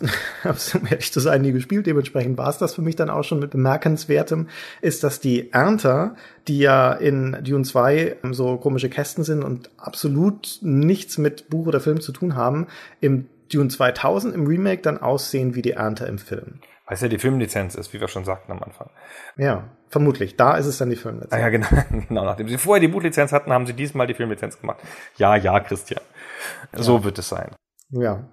[0.44, 1.86] es, um ehrlich zu sein, nie gespielt.
[1.86, 4.48] Dementsprechend war es das für mich dann auch schon mit bemerkenswertem,
[4.80, 6.14] ist, dass die Ernter,
[6.46, 11.80] die ja in Dune 2 so komische Kästen sind und absolut nichts mit Buch oder
[11.80, 12.68] Film zu tun haben,
[13.00, 16.60] im Dune 2000 im Remake dann aussehen wie die Ernte im Film.
[16.86, 18.90] Weil es ja die Filmlizenz ist, wie wir schon sagten am Anfang.
[19.36, 20.36] Ja, vermutlich.
[20.36, 21.32] Da ist es dann die Filmlizenz.
[21.32, 21.66] Ah ja, genau.
[22.08, 22.24] genau.
[22.24, 24.78] Nachdem sie vorher die Buchlizenz hatten, haben sie diesmal die Filmlizenz gemacht.
[25.16, 26.00] Ja, ja, Christian.
[26.72, 27.04] So ja.
[27.04, 27.50] wird es sein.
[27.90, 28.28] Ja.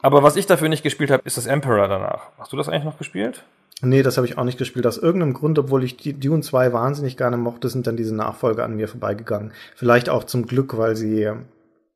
[0.00, 2.30] Aber was ich dafür nicht gespielt habe, ist das Emperor danach.
[2.38, 3.44] Hast du das eigentlich noch gespielt?
[3.80, 4.86] Nee, das habe ich auch nicht gespielt.
[4.86, 8.64] Aus irgendeinem Grund, obwohl ich die Dune 2 wahnsinnig gerne mochte, sind dann diese Nachfolger
[8.64, 9.52] an mir vorbeigegangen.
[9.76, 11.30] Vielleicht auch zum Glück, weil sie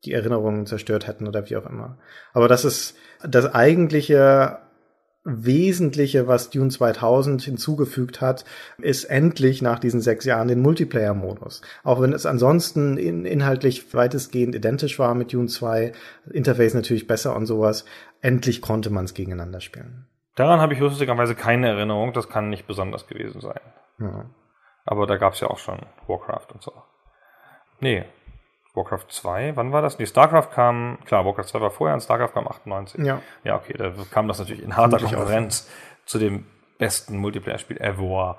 [0.05, 1.97] die Erinnerungen zerstört hätten oder wie auch immer.
[2.33, 4.59] Aber das ist das eigentliche
[5.25, 8.45] Wesentliche, was Dune 2000 hinzugefügt hat,
[8.79, 11.63] ist endlich nach diesen sechs Jahren den Multiplayer-Modus.
[11.85, 15.93] Auch wenn es ansonsten in, inhaltlich weitestgehend identisch war mit Dune 2,
[16.33, 17.85] Interface natürlich besser und sowas,
[18.21, 20.07] endlich konnte man es gegeneinander spielen.
[20.35, 23.61] Daran habe ich lustigerweise keine Erinnerung, das kann nicht besonders gewesen sein.
[24.01, 24.27] Ja.
[24.85, 25.79] Aber da gab es ja auch schon
[26.09, 26.73] Warcraft und so.
[27.79, 28.05] Nee,
[28.75, 29.99] Warcraft 2, wann war das?
[29.99, 33.05] Nee, StarCraft kam, klar, Warcraft 2 war vorher und StarCraft kam 98.
[33.05, 33.21] Ja.
[33.45, 35.69] Ja, okay, da kam das natürlich in harter Konkurrenz
[36.07, 36.47] zu dem
[36.79, 38.39] besten Multiplayer-Spiel ever.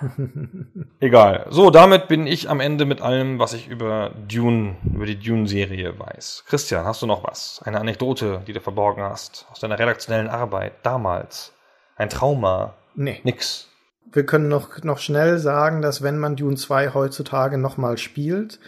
[1.00, 1.46] Egal.
[1.50, 5.98] So, damit bin ich am Ende mit allem, was ich über Dune, über die Dune-Serie
[5.98, 6.44] weiß.
[6.46, 7.60] Christian, hast du noch was?
[7.64, 9.46] Eine Anekdote, die du verborgen hast?
[9.50, 11.52] Aus deiner redaktionellen Arbeit damals?
[11.96, 12.74] Ein Trauma?
[12.94, 13.20] Nee.
[13.24, 13.68] Nix.
[14.12, 18.58] Wir können noch, noch schnell sagen, dass wenn man Dune 2 heutzutage nochmal spielt,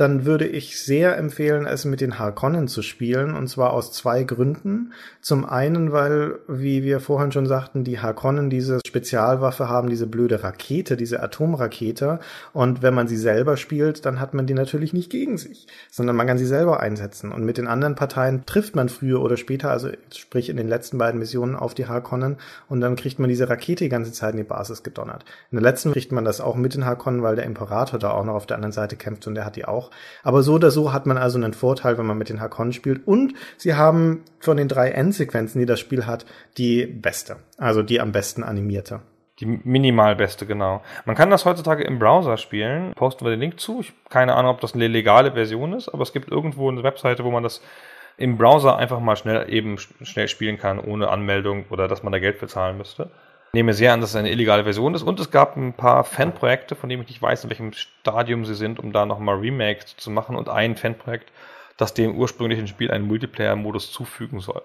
[0.00, 4.24] dann würde ich sehr empfehlen, es mit den Harkonnen zu spielen, und zwar aus zwei
[4.24, 4.94] Gründen.
[5.20, 10.42] Zum einen, weil, wie wir vorhin schon sagten, die Harkonnen diese Spezialwaffe haben, diese blöde
[10.42, 12.18] Rakete, diese Atomrakete,
[12.54, 16.16] und wenn man sie selber spielt, dann hat man die natürlich nicht gegen sich, sondern
[16.16, 17.30] man kann sie selber einsetzen.
[17.30, 20.96] Und mit den anderen Parteien trifft man früher oder später, also sprich in den letzten
[20.96, 22.36] beiden Missionen auf die Harkonnen,
[22.70, 25.26] und dann kriegt man diese Rakete die ganze Zeit in die Basis gedonnert.
[25.50, 28.24] In der letzten kriegt man das auch mit den Harkonnen, weil der Imperator da auch
[28.24, 29.89] noch auf der anderen Seite kämpft und der hat die auch.
[30.22, 33.06] Aber so oder so hat man also einen Vorteil, wenn man mit den Hakon spielt.
[33.06, 36.26] Und sie haben von den drei Endsequenzen, die das Spiel hat,
[36.58, 37.36] die beste.
[37.58, 39.00] Also die am besten animierte.
[39.40, 40.82] Die minimal beste, genau.
[41.06, 42.92] Man kann das heutzutage im Browser spielen.
[42.94, 43.80] Posten wir den Link zu.
[43.80, 47.24] Ich keine Ahnung, ob das eine legale Version ist, aber es gibt irgendwo eine Webseite,
[47.24, 47.62] wo man das
[48.18, 52.18] im Browser einfach mal schnell eben schnell spielen kann, ohne Anmeldung oder dass man da
[52.18, 53.10] Geld bezahlen müsste
[53.52, 55.02] nehme sehr an, dass es eine illegale Version ist.
[55.02, 58.54] Und es gab ein paar Fanprojekte, von denen ich nicht weiß, in welchem Stadium sie
[58.54, 60.36] sind, um da nochmal Remakes zu machen.
[60.36, 61.32] Und ein Fanprojekt,
[61.76, 64.62] das dem ursprünglichen Spiel einen Multiplayer-Modus zufügen soll.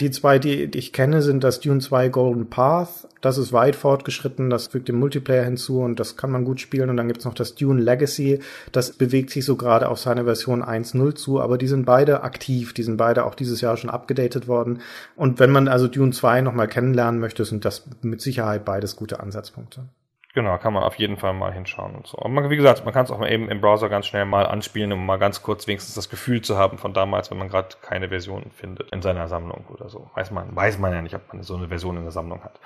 [0.00, 3.06] Die zwei, die ich kenne, sind das Dune 2 Golden Path.
[3.20, 6.88] Das ist weit fortgeschritten, das fügt den Multiplayer hinzu und das kann man gut spielen.
[6.88, 8.38] Und dann gibt's noch das Dune Legacy,
[8.72, 12.72] das bewegt sich so gerade auf seine Version 1.0 zu, aber die sind beide aktiv,
[12.72, 14.80] die sind beide auch dieses Jahr schon abgedatet worden.
[15.16, 19.20] Und wenn man also Dune 2 nochmal kennenlernen möchte, sind das mit Sicherheit beides gute
[19.20, 19.82] Ansatzpunkte.
[20.32, 22.16] Genau, kann man auf jeden Fall mal hinschauen und so.
[22.16, 24.46] Und man, wie gesagt, man kann es auch mal eben im Browser ganz schnell mal
[24.46, 27.76] anspielen, um mal ganz kurz wenigstens das Gefühl zu haben von damals, wenn man gerade
[27.82, 30.08] keine Version findet in seiner Sammlung oder so.
[30.14, 32.60] Weiß man, weiß man ja nicht, ob man so eine Version in der Sammlung hat.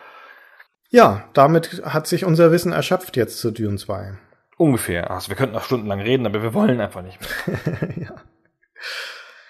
[0.91, 4.19] Ja, damit hat sich unser Wissen erschöpft jetzt zu Dune 2.
[4.59, 5.11] Ungefähr.
[5.11, 7.89] Also wir könnten noch stundenlang reden, aber wir wollen einfach nicht mehr.
[7.97, 8.15] ja.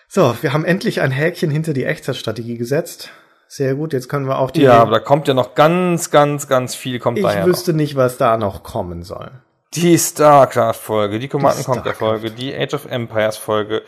[0.06, 3.10] So, wir haben endlich ein Häkchen hinter die Echtzeitstrategie gesetzt.
[3.56, 4.62] Sehr gut, jetzt können wir auch die.
[4.62, 7.42] Ja, aber da kommt ja noch ganz, ganz, ganz viel kommt ich daher.
[7.42, 7.76] Ich wüsste noch.
[7.76, 9.30] nicht, was da noch kommen soll.
[9.74, 13.82] Die StarCraft-Folge, die Command Conquer-Folge, die Age of Empires-Folge,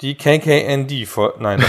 [0.00, 1.34] die KKND-Folge.
[1.38, 1.62] Nein.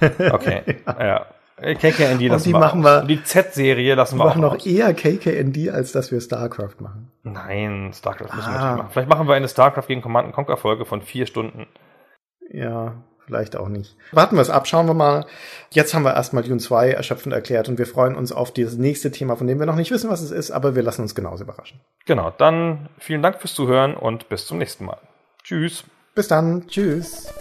[0.32, 0.78] okay.
[0.84, 1.26] ja.
[1.60, 3.04] KKND lassen die wir machen wir.
[3.04, 7.12] Die Z-Serie lassen wir, wir machen noch eher KKND, als dass wir StarCraft machen.
[7.22, 8.52] Nein, StarCraft müssen ah.
[8.52, 8.90] wir nicht machen.
[8.90, 11.68] Vielleicht machen wir eine StarCraft gegen Command Conquer Folge von vier Stunden.
[12.50, 12.94] Ja,
[13.30, 13.96] vielleicht auch nicht.
[14.10, 15.24] Warten wir es ab, schauen wir mal.
[15.70, 19.12] Jetzt haben wir erstmal Dune 2 erschöpfend erklärt und wir freuen uns auf das nächste
[19.12, 21.44] Thema, von dem wir noch nicht wissen, was es ist, aber wir lassen uns genauso
[21.44, 21.80] überraschen.
[22.06, 24.98] Genau, dann vielen Dank fürs Zuhören und bis zum nächsten Mal.
[25.44, 25.84] Tschüss.
[26.14, 26.66] Bis dann.
[26.66, 27.32] Tschüss.